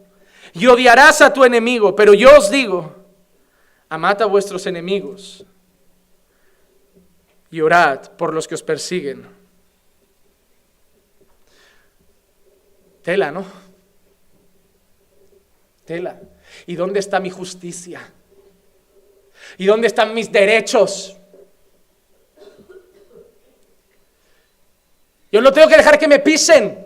y 0.53 0.67
odiarás 0.67 1.21
a 1.21 1.31
tu 1.31 1.43
enemigo, 1.43 1.95
pero 1.95 2.13
yo 2.13 2.37
os 2.37 2.49
digo, 2.49 2.95
amad 3.89 4.21
a 4.21 4.25
vuestros 4.25 4.65
enemigos 4.65 5.45
y 7.49 7.61
orad 7.61 8.11
por 8.17 8.33
los 8.33 8.47
que 8.47 8.55
os 8.55 8.63
persiguen 8.63 9.40
Tela, 13.01 13.31
¿no? 13.31 13.45
Tela. 15.85 16.21
¿Y 16.67 16.75
dónde 16.75 16.99
está 16.99 17.19
mi 17.19 17.29
justicia? 17.29 18.01
¿Y 19.57 19.65
dónde 19.65 19.87
están 19.87 20.13
mis 20.13 20.31
derechos? 20.31 21.17
Yo 25.31 25.41
no 25.41 25.51
tengo 25.51 25.67
que 25.67 25.77
dejar 25.77 25.97
que 25.97 26.07
me 26.07 26.19
pisen. 26.19 26.85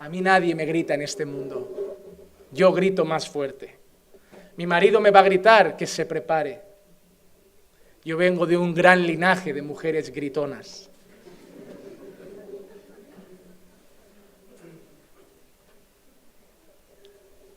A 0.00 0.08
mí 0.08 0.20
nadie 0.20 0.54
me 0.54 0.64
grita 0.66 0.94
en 0.94 1.02
este 1.02 1.24
mundo. 1.24 1.96
Yo 2.50 2.72
grito 2.72 3.04
más 3.04 3.28
fuerte. 3.28 3.78
Mi 4.56 4.66
marido 4.66 5.00
me 5.00 5.10
va 5.10 5.20
a 5.20 5.24
gritar 5.24 5.76
que 5.76 5.86
se 5.86 6.06
prepare. 6.06 6.60
Yo 8.04 8.16
vengo 8.16 8.46
de 8.46 8.56
un 8.56 8.74
gran 8.74 9.06
linaje 9.06 9.52
de 9.52 9.62
mujeres 9.62 10.10
gritonas. 10.10 10.89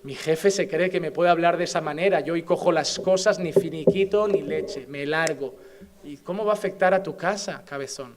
Mi 0.04 0.16
jefe 0.16 0.52
se 0.52 0.68
cree 0.68 0.90
que 0.90 1.00
me 1.00 1.12
puede 1.12 1.30
hablar 1.30 1.58
de 1.58 1.64
esa 1.64 1.80
manera. 1.80 2.20
Yo 2.20 2.34
hoy 2.34 2.44
cojo 2.44 2.72
las 2.74 3.00
cosas, 3.00 3.40
ni 3.40 3.54
finiquito 3.54 4.28
ni 4.28 4.42
leche, 4.42 4.86
me 4.88 5.06
largo. 5.06 5.56
¿Y 6.04 6.18
cómo 6.18 6.44
va 6.44 6.52
a 6.52 6.56
afectar 6.56 6.94
a 6.94 7.02
tu 7.02 7.16
casa, 7.16 7.64
cabezón? 7.66 8.16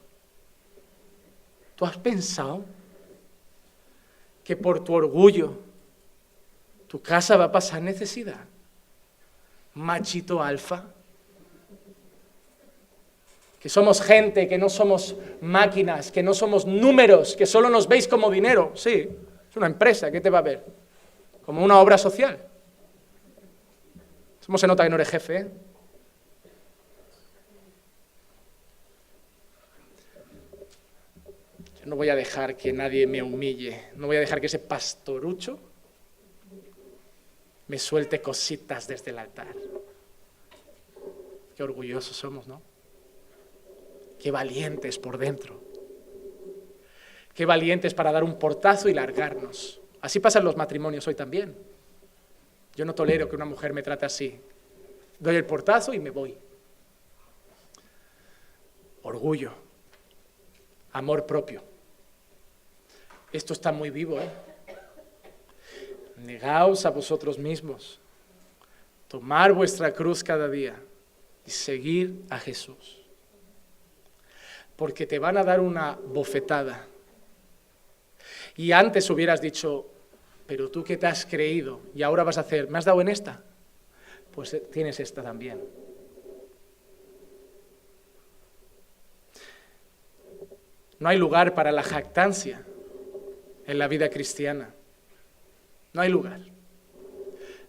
¿Tú 1.76 1.84
has 1.84 1.96
pensado 1.96 2.64
que 4.42 4.56
por 4.56 4.82
tu 4.82 4.94
orgullo 4.94 5.58
tu 6.88 7.00
casa 7.00 7.36
va 7.36 7.44
a 7.44 7.52
pasar 7.52 7.80
necesidad? 7.82 8.44
Machito 9.74 10.42
alfa. 10.42 10.86
Que 13.60 13.68
somos 13.68 14.00
gente, 14.00 14.48
que 14.48 14.58
no 14.58 14.68
somos 14.68 15.14
máquinas, 15.40 16.10
que 16.10 16.22
no 16.22 16.34
somos 16.34 16.66
números, 16.66 17.36
que 17.36 17.46
solo 17.46 17.70
nos 17.70 17.86
veis 17.86 18.08
como 18.08 18.28
dinero. 18.28 18.72
Sí, 18.74 19.08
es 19.48 19.56
una 19.56 19.66
empresa, 19.66 20.10
¿qué 20.10 20.20
te 20.20 20.30
va 20.30 20.38
a 20.38 20.42
ver? 20.42 20.85
Como 21.46 21.64
una 21.64 21.78
obra 21.78 21.96
social. 21.96 22.44
¿Cómo 24.44 24.58
se 24.58 24.66
nota 24.66 24.82
que 24.82 24.90
no 24.90 24.96
eres 24.96 25.08
jefe? 25.08 25.36
Eh? 25.36 25.50
Yo 31.80 31.86
no 31.86 31.94
voy 31.94 32.08
a 32.08 32.16
dejar 32.16 32.56
que 32.56 32.72
nadie 32.72 33.06
me 33.06 33.22
humille, 33.22 33.90
no 33.94 34.08
voy 34.08 34.16
a 34.16 34.20
dejar 34.20 34.40
que 34.40 34.46
ese 34.46 34.58
pastorucho 34.58 35.60
me 37.68 37.78
suelte 37.78 38.20
cositas 38.20 38.88
desde 38.88 39.12
el 39.12 39.18
altar. 39.20 39.54
Qué 41.56 41.62
orgullosos 41.62 42.16
somos, 42.16 42.48
¿no? 42.48 42.60
Qué 44.18 44.32
valientes 44.32 44.98
por 44.98 45.16
dentro. 45.16 45.60
Qué 47.34 47.46
valientes 47.46 47.94
para 47.94 48.10
dar 48.10 48.24
un 48.24 48.36
portazo 48.36 48.88
y 48.88 48.94
largarnos. 48.94 49.80
Así 50.00 50.20
pasan 50.20 50.44
los 50.44 50.56
matrimonios 50.56 51.06
hoy 51.06 51.14
también. 51.14 51.56
Yo 52.74 52.84
no 52.84 52.94
tolero 52.94 53.28
que 53.28 53.36
una 53.36 53.44
mujer 53.44 53.72
me 53.72 53.82
trate 53.82 54.06
así. 54.06 54.38
Doy 55.18 55.36
el 55.36 55.46
portazo 55.46 55.94
y 55.94 55.98
me 55.98 56.10
voy. 56.10 56.36
Orgullo, 59.02 59.52
amor 60.92 61.26
propio. 61.26 61.62
Esto 63.32 63.52
está 63.52 63.72
muy 63.72 63.90
vivo, 63.90 64.20
¿eh? 64.20 64.30
Negaos 66.16 66.86
a 66.86 66.90
vosotros 66.90 67.38
mismos, 67.38 68.00
tomar 69.08 69.52
vuestra 69.52 69.92
cruz 69.92 70.24
cada 70.24 70.48
día 70.48 70.74
y 71.44 71.50
seguir 71.50 72.24
a 72.30 72.38
Jesús. 72.38 72.98
Porque 74.76 75.06
te 75.06 75.18
van 75.18 75.36
a 75.36 75.44
dar 75.44 75.60
una 75.60 75.92
bofetada 75.92 76.86
y 78.56 78.72
antes 78.72 79.08
hubieras 79.10 79.40
dicho, 79.40 79.86
pero 80.46 80.70
tú 80.70 80.82
que 80.82 80.96
te 80.96 81.06
has 81.06 81.26
creído 81.26 81.80
y 81.94 82.02
ahora 82.02 82.24
vas 82.24 82.38
a 82.38 82.42
hacer, 82.42 82.68
¿me 82.70 82.78
has 82.78 82.84
dado 82.84 83.00
en 83.00 83.08
esta? 83.08 83.42
Pues 84.32 84.54
eh, 84.54 84.60
tienes 84.72 84.98
esta 85.00 85.22
también. 85.22 85.60
No 90.98 91.08
hay 91.08 91.18
lugar 91.18 91.54
para 91.54 91.72
la 91.72 91.82
jactancia 91.82 92.62
en 93.66 93.78
la 93.78 93.88
vida 93.88 94.08
cristiana. 94.08 94.74
No 95.92 96.00
hay 96.00 96.08
lugar. 96.08 96.40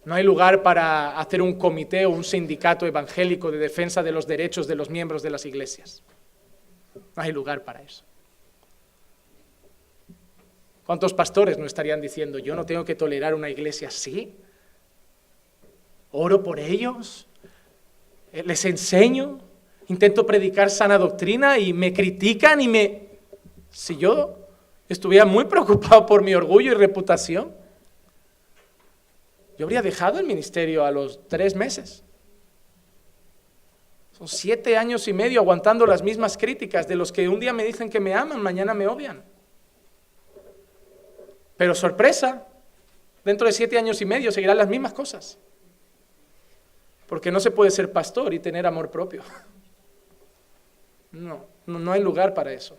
No 0.04 0.14
hay 0.14 0.24
lugar 0.24 0.62
para 0.62 1.18
hacer 1.18 1.42
un 1.42 1.58
comité 1.58 2.06
o 2.06 2.10
un 2.10 2.24
sindicato 2.24 2.86
evangélico 2.86 3.50
de 3.50 3.58
defensa 3.58 4.02
de 4.02 4.12
los 4.12 4.26
derechos 4.26 4.66
de 4.66 4.74
los 4.74 4.88
miembros 4.88 5.22
de 5.22 5.30
las 5.30 5.44
iglesias. 5.44 6.02
No 6.94 7.22
hay 7.22 7.32
lugar 7.32 7.64
para 7.64 7.82
eso. 7.82 8.04
¿Cuántos 10.88 11.12
pastores 11.12 11.58
no 11.58 11.66
estarían 11.66 12.00
diciendo, 12.00 12.38
yo 12.38 12.56
no 12.56 12.64
tengo 12.64 12.82
que 12.82 12.94
tolerar 12.94 13.34
una 13.34 13.50
iglesia 13.50 13.88
así? 13.88 14.34
Oro 16.12 16.42
por 16.42 16.58
ellos, 16.58 17.28
eh, 18.32 18.42
les 18.42 18.64
enseño, 18.64 19.38
intento 19.88 20.24
predicar 20.24 20.70
sana 20.70 20.96
doctrina 20.96 21.58
y 21.58 21.74
me 21.74 21.92
critican 21.92 22.62
y 22.62 22.68
me... 22.68 23.08
Si 23.68 23.98
yo 23.98 24.38
estuviera 24.88 25.26
muy 25.26 25.44
preocupado 25.44 26.06
por 26.06 26.22
mi 26.22 26.34
orgullo 26.34 26.72
y 26.72 26.74
reputación, 26.74 27.52
yo 29.58 29.66
habría 29.66 29.82
dejado 29.82 30.18
el 30.18 30.24
ministerio 30.24 30.86
a 30.86 30.90
los 30.90 31.20
tres 31.28 31.54
meses. 31.54 32.02
Son 34.12 34.26
siete 34.26 34.78
años 34.78 35.06
y 35.06 35.12
medio 35.12 35.42
aguantando 35.42 35.84
las 35.84 36.02
mismas 36.02 36.38
críticas 36.38 36.88
de 36.88 36.96
los 36.96 37.12
que 37.12 37.28
un 37.28 37.40
día 37.40 37.52
me 37.52 37.64
dicen 37.64 37.90
que 37.90 38.00
me 38.00 38.14
aman, 38.14 38.40
mañana 38.40 38.72
me 38.72 38.86
odian. 38.86 39.22
Pero 41.58 41.74
sorpresa, 41.74 42.46
dentro 43.24 43.46
de 43.46 43.52
siete 43.52 43.76
años 43.76 44.00
y 44.00 44.06
medio 44.06 44.32
seguirán 44.32 44.56
las 44.56 44.68
mismas 44.68 44.94
cosas. 44.94 45.38
Porque 47.06 47.30
no 47.30 47.40
se 47.40 47.50
puede 47.50 47.70
ser 47.70 47.92
pastor 47.92 48.32
y 48.32 48.38
tener 48.38 48.66
amor 48.66 48.90
propio. 48.90 49.22
No, 51.10 51.44
no, 51.66 51.92
hay 51.92 52.02
lugar 52.02 52.32
para 52.32 52.52
eso. 52.52 52.78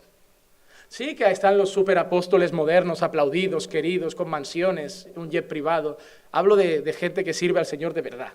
Sí 0.88 1.16
que 1.16 1.26
ahí 1.26 1.34
están 1.34 1.58
los 1.58 1.70
superapóstoles 1.70 2.54
modernos, 2.54 3.04
aplaudidos, 3.04 3.68
queridos, 3.68 4.16
con 4.16 4.30
mansiones, 4.30 5.08
un 5.16 5.30
jet 5.30 5.48
privado. 5.48 5.98
Hablo 6.32 6.56
de, 6.56 6.82
de 6.82 6.94
gente 6.94 7.24
que 7.24 7.34
sirve 7.34 7.60
al 7.60 7.66
Señor 7.66 7.94
de 7.94 8.02
verdad. 8.02 8.34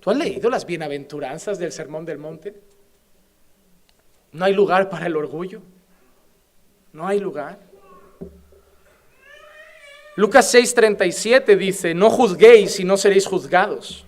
¿Tú 0.00 0.10
has 0.10 0.16
leído 0.16 0.48
las 0.48 0.64
bienaventuranzas 0.64 1.58
del 1.58 1.72
Sermón 1.72 2.06
del 2.06 2.18
Monte? 2.18 2.54
No 4.32 4.44
hay 4.44 4.52
lugar 4.52 4.88
para 4.88 5.06
el 5.06 5.16
orgullo. 5.16 5.62
No 6.92 7.06
hay 7.06 7.20
lugar. 7.20 7.58
Lucas 10.16 10.52
6:37 10.52 11.56
dice, 11.56 11.94
no 11.94 12.10
juzguéis 12.10 12.80
y 12.80 12.84
no 12.84 12.96
seréis 12.96 13.26
juzgados. 13.26 14.04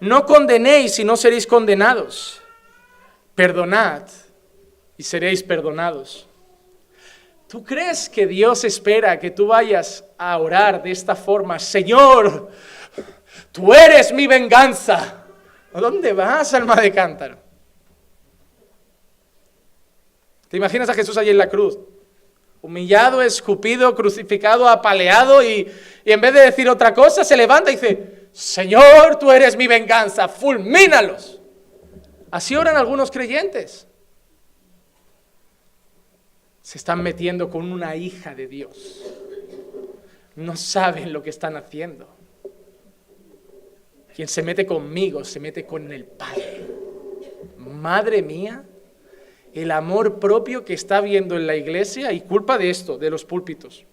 No 0.00 0.26
condenéis 0.26 0.98
y 0.98 1.04
no 1.04 1.16
seréis 1.16 1.46
condenados. 1.46 2.40
Perdonad 3.34 4.02
y 4.96 5.02
seréis 5.02 5.42
perdonados. 5.42 6.26
¿Tú 7.46 7.64
crees 7.64 8.08
que 8.08 8.26
Dios 8.26 8.64
espera 8.64 9.18
que 9.18 9.30
tú 9.30 9.48
vayas 9.48 10.04
a 10.18 10.38
orar 10.38 10.82
de 10.82 10.90
esta 10.90 11.14
forma? 11.14 11.58
Señor, 11.58 12.50
tú 13.52 13.72
eres 13.74 14.12
mi 14.12 14.26
venganza. 14.26 15.26
¿A 15.72 15.80
dónde 15.80 16.12
vas, 16.12 16.54
alma 16.54 16.76
de 16.76 16.92
cántaro? 16.92 17.49
¿Te 20.50 20.58
imaginas 20.58 20.90
a 20.90 20.94
Jesús 20.94 21.16
allí 21.16 21.30
en 21.30 21.38
la 21.38 21.48
cruz? 21.48 21.78
Humillado, 22.60 23.22
escupido, 23.22 23.94
crucificado, 23.94 24.68
apaleado 24.68 25.42
y, 25.42 25.66
y 26.04 26.12
en 26.12 26.20
vez 26.20 26.34
de 26.34 26.40
decir 26.40 26.68
otra 26.68 26.92
cosa 26.92 27.24
se 27.24 27.38
levanta 27.38 27.70
y 27.70 27.76
dice, 27.76 28.28
Señor, 28.32 29.18
tú 29.18 29.32
eres 29.32 29.56
mi 29.56 29.66
venganza, 29.66 30.28
fulmínalos. 30.28 31.40
Así 32.30 32.54
oran 32.54 32.76
algunos 32.76 33.10
creyentes 33.10 33.86
se 36.70 36.78
están 36.78 37.02
metiendo 37.02 37.50
con 37.50 37.72
una 37.72 37.96
hija 37.96 38.32
de 38.32 38.46
Dios. 38.46 39.02
No 40.36 40.54
saben 40.54 41.12
lo 41.12 41.20
que 41.20 41.30
están 41.30 41.56
haciendo. 41.56 42.08
Quien 44.14 44.28
se 44.28 44.44
mete 44.44 44.64
conmigo 44.64 45.24
se 45.24 45.40
mete 45.40 45.66
con 45.66 45.90
el 45.90 46.04
Padre. 46.04 46.64
Madre 47.58 48.22
mía, 48.22 48.64
el 49.54 49.70
amor 49.70 50.20
propio 50.20 50.64
que 50.64 50.74
está 50.74 51.00
viendo 51.00 51.36
en 51.36 51.46
la 51.46 51.56
iglesia 51.56 52.12
y 52.12 52.20
culpa 52.20 52.58
de 52.58 52.70
esto, 52.70 52.98
de 52.98 53.10
los 53.10 53.24
púlpitos, 53.24 53.84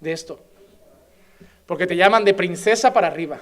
de 0.00 0.12
esto. 0.12 0.40
Porque 1.66 1.86
te 1.86 1.96
llaman 1.96 2.24
de 2.24 2.34
princesa 2.34 2.92
para 2.92 3.06
arriba. 3.06 3.40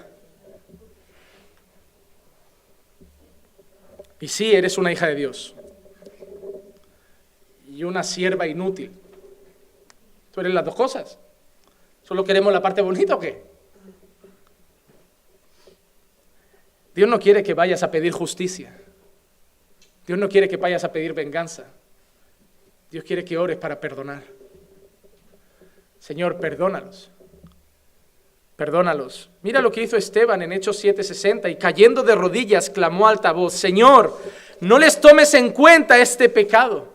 Y 4.20 4.28
sí, 4.28 4.53
eres 4.53 4.76
una 4.76 4.92
hija 4.92 5.07
de 5.07 5.14
Dios 5.14 5.57
y 7.66 7.84
una 7.84 8.03
sierva 8.03 8.46
inútil. 8.46 8.92
Tú 10.32 10.40
eres 10.40 10.53
las 10.53 10.64
dos 10.64 10.74
cosas. 10.74 11.18
¿Solo 12.03 12.24
queremos 12.24 12.53
la 12.53 12.61
parte 12.61 12.82
bonita 12.82 13.14
o 13.14 13.18
qué? 13.18 13.42
Dios 16.94 17.09
no 17.09 17.18
quiere 17.18 17.42
que 17.42 17.55
vayas 17.55 17.82
a 17.82 17.90
pedir 17.90 18.12
justicia. 18.12 18.76
Dios 20.07 20.18
no 20.18 20.28
quiere 20.28 20.48
que 20.48 20.57
vayas 20.57 20.84
a 20.84 20.92
pedir 20.92 21.12
venganza. 21.12 21.66
Dios 22.90 23.05
quiere 23.05 23.24
que 23.24 23.38
ores 23.38 23.57
para 23.57 23.80
perdonar. 23.80 24.22
Señor, 25.98 26.38
perdónalos. 26.38 27.11
Perdónalos. 28.57 29.30
Mira 29.42 29.61
lo 29.61 29.70
que 29.70 29.82
hizo 29.82 29.96
Esteban 29.96 30.42
en 30.42 30.53
Hechos 30.53 30.82
7:60 30.82 31.48
y 31.48 31.57
cayendo 31.57 32.03
de 32.03 32.14
rodillas 32.14 32.68
clamó 32.68 33.07
alta 33.07 33.32
voz, 33.32 33.55
Señor, 33.55 34.18
no 34.61 34.78
les 34.78 35.01
tomes 35.01 35.32
en 35.34 35.53
cuenta 35.53 35.98
este 35.98 36.28
pecado. 36.28 36.88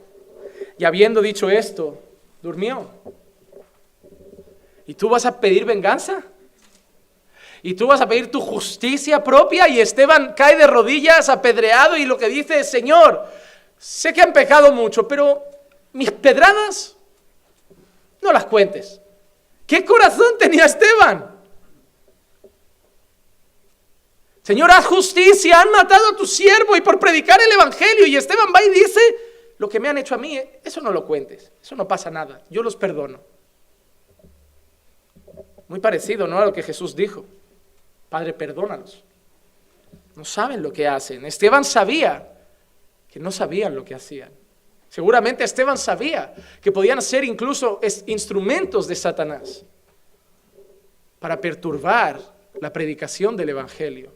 Y 0.78 0.84
habiendo 0.84 1.22
dicho 1.22 1.50
esto, 1.50 2.02
durmió. 2.42 2.90
¿Y 4.86 4.94
tú 4.94 5.10
vas 5.10 5.26
a 5.26 5.40
pedir 5.40 5.66
venganza? 5.66 6.24
¿Y 7.66 7.74
tú 7.74 7.88
vas 7.88 8.00
a 8.00 8.08
pedir 8.08 8.30
tu 8.30 8.40
justicia 8.42 9.24
propia? 9.24 9.68
Y 9.68 9.80
Esteban 9.80 10.36
cae 10.38 10.56
de 10.56 10.68
rodillas, 10.68 11.30
apedreado, 11.30 11.98
y 11.98 12.06
lo 12.06 12.16
que 12.16 12.30
dice 12.30 12.60
es, 12.60 12.70
Señor, 12.70 13.26
sé 13.76 14.14
que 14.14 14.22
han 14.22 14.34
pecado 14.34 14.72
mucho, 14.72 15.08
pero 15.08 15.44
mis 15.92 16.12
pedradas, 16.12 16.96
no 18.22 18.32
las 18.32 18.46
cuentes. 18.46 19.02
¿Qué 19.66 19.84
corazón 19.84 20.38
tenía 20.38 20.66
Esteban? 20.66 21.42
Señor, 24.44 24.70
haz 24.70 24.86
justicia, 24.86 25.60
han 25.60 25.72
matado 25.72 26.10
a 26.10 26.16
tu 26.16 26.28
siervo 26.28 26.78
y 26.78 26.82
por 26.82 27.00
predicar 27.00 27.42
el 27.42 27.52
Evangelio. 27.52 28.06
Y 28.06 28.16
Esteban 28.16 28.54
va 28.56 28.62
y 28.62 28.70
dice, 28.70 29.00
lo 29.58 29.68
que 29.68 29.80
me 29.80 29.90
han 29.90 29.98
hecho 29.98 30.14
a 30.14 30.20
mí, 30.20 30.40
eso 30.64 30.82
no 30.82 30.92
lo 30.92 31.04
cuentes, 31.04 31.52
eso 31.64 31.76
no 31.76 31.88
pasa 31.88 32.12
nada, 32.12 32.44
yo 32.48 32.62
los 32.62 32.76
perdono. 32.76 33.22
Muy 35.68 35.80
parecido, 35.80 36.28
¿no? 36.28 36.38
A 36.38 36.46
lo 36.46 36.54
que 36.54 36.62
Jesús 36.62 36.96
dijo. 36.96 37.26
Padre, 38.16 38.32
perdónalos. 38.32 39.04
No 40.16 40.24
saben 40.24 40.64
lo 40.64 40.72
que 40.72 40.88
hacen. 40.88 41.26
Esteban 41.26 41.66
sabía 41.66 42.26
que 43.10 43.20
no 43.20 43.30
sabían 43.30 43.76
lo 43.76 43.84
que 43.84 43.94
hacían. 43.94 44.32
Seguramente 44.88 45.44
Esteban 45.44 45.78
sabía 45.78 46.34
que 46.62 46.72
podían 46.72 47.02
ser 47.02 47.26
incluso 47.26 47.82
instrumentos 48.06 48.88
de 48.88 48.96
Satanás 48.96 49.66
para 51.20 51.42
perturbar 51.42 52.22
la 52.62 52.72
predicación 52.72 53.36
del 53.36 53.50
Evangelio. 53.50 54.14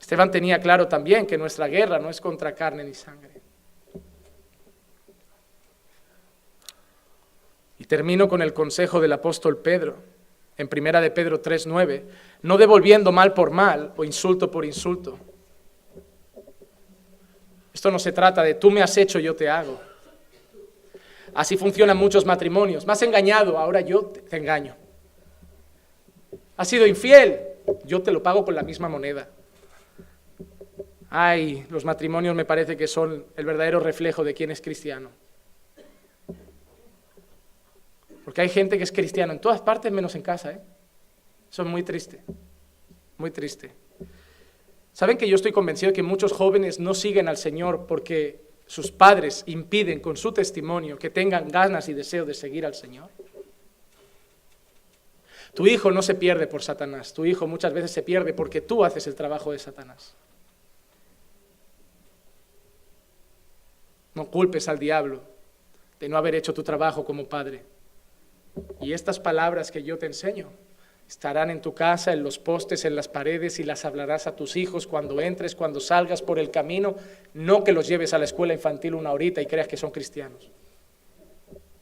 Esteban 0.00 0.30
tenía 0.30 0.58
claro 0.60 0.88
también 0.88 1.26
que 1.26 1.36
nuestra 1.36 1.66
guerra 1.66 1.98
no 1.98 2.08
es 2.08 2.22
contra 2.22 2.54
carne 2.54 2.84
ni 2.84 2.94
sangre. 2.94 3.42
Y 7.78 7.84
termino 7.84 8.30
con 8.30 8.40
el 8.40 8.54
consejo 8.54 8.98
del 8.98 9.12
apóstol 9.12 9.58
Pedro, 9.58 10.09
en 10.60 10.68
primera 10.68 11.00
de 11.00 11.10
Pedro 11.10 11.40
3:9, 11.40 12.02
no 12.42 12.58
devolviendo 12.58 13.12
mal 13.12 13.32
por 13.32 13.50
mal 13.50 13.92
o 13.96 14.04
insulto 14.04 14.50
por 14.50 14.64
insulto. 14.64 15.18
Esto 17.72 17.90
no 17.90 17.98
se 17.98 18.12
trata 18.12 18.42
de 18.42 18.54
tú 18.54 18.70
me 18.70 18.82
has 18.82 18.96
hecho, 18.96 19.18
yo 19.18 19.34
te 19.34 19.48
hago. 19.48 19.80
Así 21.32 21.56
funcionan 21.56 21.96
muchos 21.96 22.26
matrimonios. 22.26 22.84
Me 22.84 22.92
has 22.92 23.02
engañado, 23.02 23.56
ahora 23.56 23.80
yo 23.80 24.02
te 24.02 24.36
engaño. 24.36 24.76
Has 26.56 26.68
sido 26.68 26.86
infiel, 26.86 27.40
yo 27.84 28.02
te 28.02 28.10
lo 28.10 28.22
pago 28.22 28.44
con 28.44 28.54
la 28.54 28.62
misma 28.62 28.88
moneda. 28.88 29.30
Ay, 31.08 31.66
los 31.70 31.84
matrimonios 31.84 32.34
me 32.34 32.44
parece 32.44 32.76
que 32.76 32.86
son 32.86 33.24
el 33.34 33.44
verdadero 33.46 33.80
reflejo 33.80 34.24
de 34.24 34.34
quién 34.34 34.50
es 34.50 34.60
cristiano. 34.60 35.10
Porque 38.30 38.42
hay 38.42 38.48
gente 38.48 38.78
que 38.78 38.84
es 38.84 38.92
cristiana 38.92 39.32
en 39.32 39.40
todas 39.40 39.60
partes 39.60 39.90
menos 39.90 40.14
en 40.14 40.22
casa. 40.22 40.52
¿eh? 40.52 40.60
Eso 41.50 41.62
es 41.62 41.68
muy 41.68 41.82
triste, 41.82 42.20
muy 43.18 43.32
triste. 43.32 43.72
¿Saben 44.92 45.18
que 45.18 45.28
yo 45.28 45.34
estoy 45.34 45.50
convencido 45.50 45.90
de 45.90 45.96
que 45.96 46.04
muchos 46.04 46.30
jóvenes 46.30 46.78
no 46.78 46.94
siguen 46.94 47.26
al 47.26 47.36
Señor 47.36 47.86
porque 47.88 48.40
sus 48.66 48.92
padres 48.92 49.42
impiden 49.46 49.98
con 49.98 50.16
su 50.16 50.30
testimonio 50.30 50.96
que 50.96 51.10
tengan 51.10 51.48
ganas 51.48 51.88
y 51.88 51.92
deseo 51.92 52.24
de 52.24 52.34
seguir 52.34 52.64
al 52.64 52.76
Señor? 52.76 53.08
Tu 55.52 55.66
hijo 55.66 55.90
no 55.90 56.00
se 56.00 56.14
pierde 56.14 56.46
por 56.46 56.62
Satanás, 56.62 57.12
tu 57.12 57.24
hijo 57.24 57.48
muchas 57.48 57.72
veces 57.72 57.90
se 57.90 58.04
pierde 58.04 58.32
porque 58.32 58.60
tú 58.60 58.84
haces 58.84 59.08
el 59.08 59.16
trabajo 59.16 59.50
de 59.50 59.58
Satanás. 59.58 60.14
No 64.14 64.30
culpes 64.30 64.68
al 64.68 64.78
diablo 64.78 65.20
de 65.98 66.08
no 66.08 66.16
haber 66.16 66.36
hecho 66.36 66.54
tu 66.54 66.62
trabajo 66.62 67.04
como 67.04 67.28
padre. 67.28 67.79
Y 68.80 68.92
estas 68.92 69.20
palabras 69.20 69.70
que 69.70 69.82
yo 69.82 69.98
te 69.98 70.06
enseño 70.06 70.50
estarán 71.10 71.50
en 71.50 71.60
tu 71.60 71.74
casa, 71.74 72.12
en 72.12 72.22
los 72.22 72.38
postes, 72.38 72.84
en 72.84 72.94
las 72.94 73.08
paredes 73.08 73.58
y 73.58 73.64
las 73.64 73.84
hablarás 73.84 74.28
a 74.28 74.36
tus 74.36 74.54
hijos 74.56 74.86
cuando 74.86 75.20
entres, 75.20 75.56
cuando 75.56 75.80
salgas 75.80 76.22
por 76.22 76.38
el 76.38 76.52
camino, 76.52 76.94
no 77.34 77.64
que 77.64 77.72
los 77.72 77.88
lleves 77.88 78.14
a 78.14 78.18
la 78.18 78.26
escuela 78.26 78.54
infantil 78.54 78.94
una 78.94 79.10
horita 79.10 79.42
y 79.42 79.46
creas 79.46 79.66
que 79.66 79.76
son 79.76 79.90
cristianos. 79.90 80.50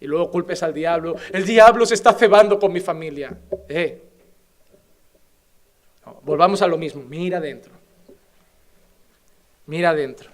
Y 0.01 0.07
luego 0.07 0.31
culpes 0.31 0.63
al 0.63 0.73
diablo, 0.73 1.15
el 1.31 1.45
diablo 1.45 1.85
se 1.85 1.95
está 1.95 2.15
cebando 2.15 2.59
con 2.59 2.73
mi 2.73 2.81
familia. 2.81 3.37
Eh. 3.69 4.03
volvamos 6.23 6.63
a 6.63 6.67
lo 6.67 6.79
mismo, 6.79 7.03
mira 7.03 7.37
adentro. 7.37 7.73
Mira 9.67 9.91
adentro. 9.91 10.31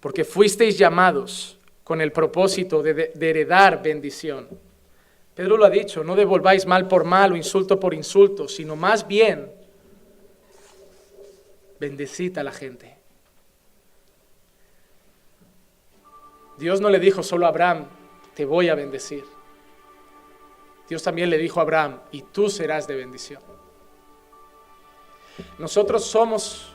Porque 0.00 0.24
fuisteis 0.24 0.78
llamados 0.78 1.58
con 1.84 2.00
el 2.00 2.12
propósito 2.12 2.82
de 2.82 3.12
heredar 3.20 3.82
bendición. 3.82 4.48
Pedro 5.38 5.56
lo 5.56 5.64
ha 5.64 5.70
dicho, 5.70 6.02
no 6.02 6.16
devolváis 6.16 6.66
mal 6.66 6.88
por 6.88 7.04
mal 7.04 7.30
o 7.30 7.36
insulto 7.36 7.78
por 7.78 7.94
insulto, 7.94 8.48
sino 8.48 8.74
más 8.74 9.06
bien 9.06 9.48
bendecid 11.78 12.36
a 12.38 12.42
la 12.42 12.50
gente. 12.50 12.96
Dios 16.56 16.80
no 16.80 16.90
le 16.90 16.98
dijo 16.98 17.22
solo 17.22 17.46
a 17.46 17.50
Abraham, 17.50 17.86
te 18.34 18.44
voy 18.44 18.68
a 18.68 18.74
bendecir. 18.74 19.22
Dios 20.88 21.04
también 21.04 21.30
le 21.30 21.38
dijo 21.38 21.60
a 21.60 21.62
Abraham, 21.62 22.00
y 22.10 22.22
tú 22.22 22.50
serás 22.50 22.88
de 22.88 22.96
bendición. 22.96 23.40
¿Nosotros 25.56 26.04
somos 26.04 26.72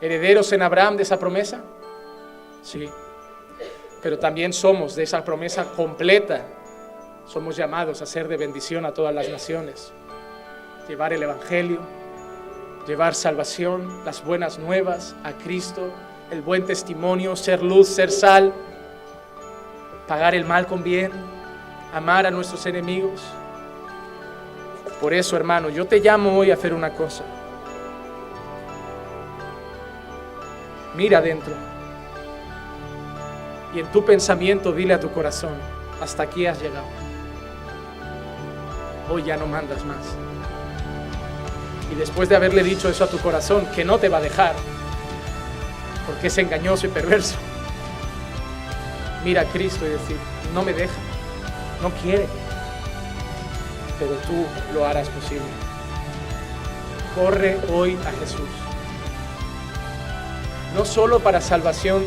herederos 0.00 0.50
en 0.52 0.62
Abraham 0.62 0.96
de 0.96 1.02
esa 1.02 1.18
promesa? 1.18 1.62
Sí. 2.62 2.88
Pero 4.02 4.18
también 4.18 4.54
somos 4.54 4.96
de 4.96 5.02
esa 5.02 5.22
promesa 5.22 5.70
completa 5.74 6.55
somos 7.26 7.56
llamados 7.56 8.02
a 8.02 8.06
ser 8.06 8.28
de 8.28 8.36
bendición 8.36 8.86
a 8.86 8.92
todas 8.92 9.14
las 9.14 9.28
naciones, 9.28 9.92
llevar 10.88 11.12
el 11.12 11.22
Evangelio, 11.22 11.80
llevar 12.86 13.14
salvación, 13.14 14.04
las 14.04 14.24
buenas 14.24 14.58
nuevas 14.58 15.16
a 15.24 15.32
Cristo, 15.32 15.90
el 16.30 16.40
buen 16.40 16.64
testimonio, 16.66 17.34
ser 17.34 17.62
luz, 17.62 17.88
ser 17.88 18.10
sal, 18.10 18.52
pagar 20.06 20.34
el 20.34 20.44
mal 20.44 20.66
con 20.66 20.82
bien, 20.84 21.10
amar 21.92 22.26
a 22.26 22.30
nuestros 22.30 22.64
enemigos. 22.66 23.22
Por 25.00 25.12
eso, 25.12 25.36
hermano, 25.36 25.68
yo 25.68 25.84
te 25.86 25.98
llamo 25.98 26.38
hoy 26.38 26.50
a 26.50 26.54
hacer 26.54 26.72
una 26.72 26.94
cosa. 26.94 27.24
Mira 30.94 31.18
adentro. 31.18 31.52
Y 33.74 33.80
en 33.80 33.86
tu 33.92 34.04
pensamiento 34.04 34.72
dile 34.72 34.94
a 34.94 35.00
tu 35.00 35.10
corazón, 35.10 35.54
hasta 36.00 36.22
aquí 36.22 36.46
has 36.46 36.62
llegado. 36.62 37.05
Hoy 39.08 39.22
ya 39.22 39.36
no 39.36 39.46
mandas 39.46 39.84
más. 39.84 40.04
Y 41.92 41.94
después 41.94 42.28
de 42.28 42.36
haberle 42.36 42.62
dicho 42.62 42.88
eso 42.88 43.04
a 43.04 43.06
tu 43.06 43.18
corazón, 43.18 43.66
que 43.74 43.84
no 43.84 43.98
te 43.98 44.08
va 44.08 44.18
a 44.18 44.20
dejar, 44.20 44.54
porque 46.06 46.26
es 46.26 46.38
engañoso 46.38 46.86
y 46.86 46.90
perverso, 46.90 47.36
mira 49.24 49.42
a 49.42 49.44
Cristo 49.44 49.86
y 49.86 49.90
decir, 49.90 50.16
no 50.52 50.62
me 50.62 50.72
deja, 50.72 50.94
no 51.82 51.90
quiere, 52.02 52.26
pero 53.98 54.12
tú 54.26 54.46
lo 54.74 54.84
harás 54.84 55.08
posible. 55.08 55.46
Corre 57.14 57.58
hoy 57.72 57.96
a 58.06 58.10
Jesús. 58.20 58.48
No 60.74 60.84
solo 60.84 61.20
para 61.20 61.40
salvación, 61.40 62.04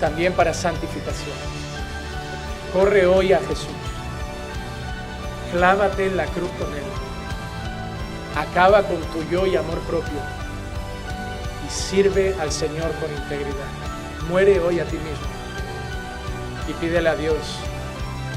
también 0.00 0.32
para 0.32 0.54
santificación. 0.54 1.36
Corre 2.72 3.06
hoy 3.06 3.32
a 3.32 3.40
Jesús. 3.40 3.77
Clávate 5.52 6.06
en 6.06 6.16
la 6.16 6.26
cruz 6.26 6.50
con 6.58 6.72
Él. 6.74 6.84
Acaba 8.36 8.82
con 8.82 9.00
tu 9.12 9.22
yo 9.30 9.46
y 9.46 9.56
amor 9.56 9.78
propio. 9.80 10.20
Y 11.66 11.70
sirve 11.70 12.34
al 12.40 12.52
Señor 12.52 12.92
con 13.00 13.10
integridad. 13.10 13.68
Muere 14.28 14.60
hoy 14.60 14.80
a 14.80 14.84
ti 14.84 14.96
mismo. 14.96 15.26
Y 16.68 16.72
pídele 16.74 17.08
a 17.08 17.16
Dios 17.16 17.38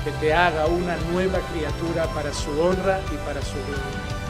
que 0.06 0.12
te 0.12 0.34
haga 0.34 0.66
una 0.66 0.96
nueva 1.12 1.40
criatura 1.54 2.06
para 2.14 2.34
su 2.34 2.50
honra 2.60 3.02
y 3.12 3.18
para 3.26 3.42
su 3.42 3.56
gloria. 3.68 4.21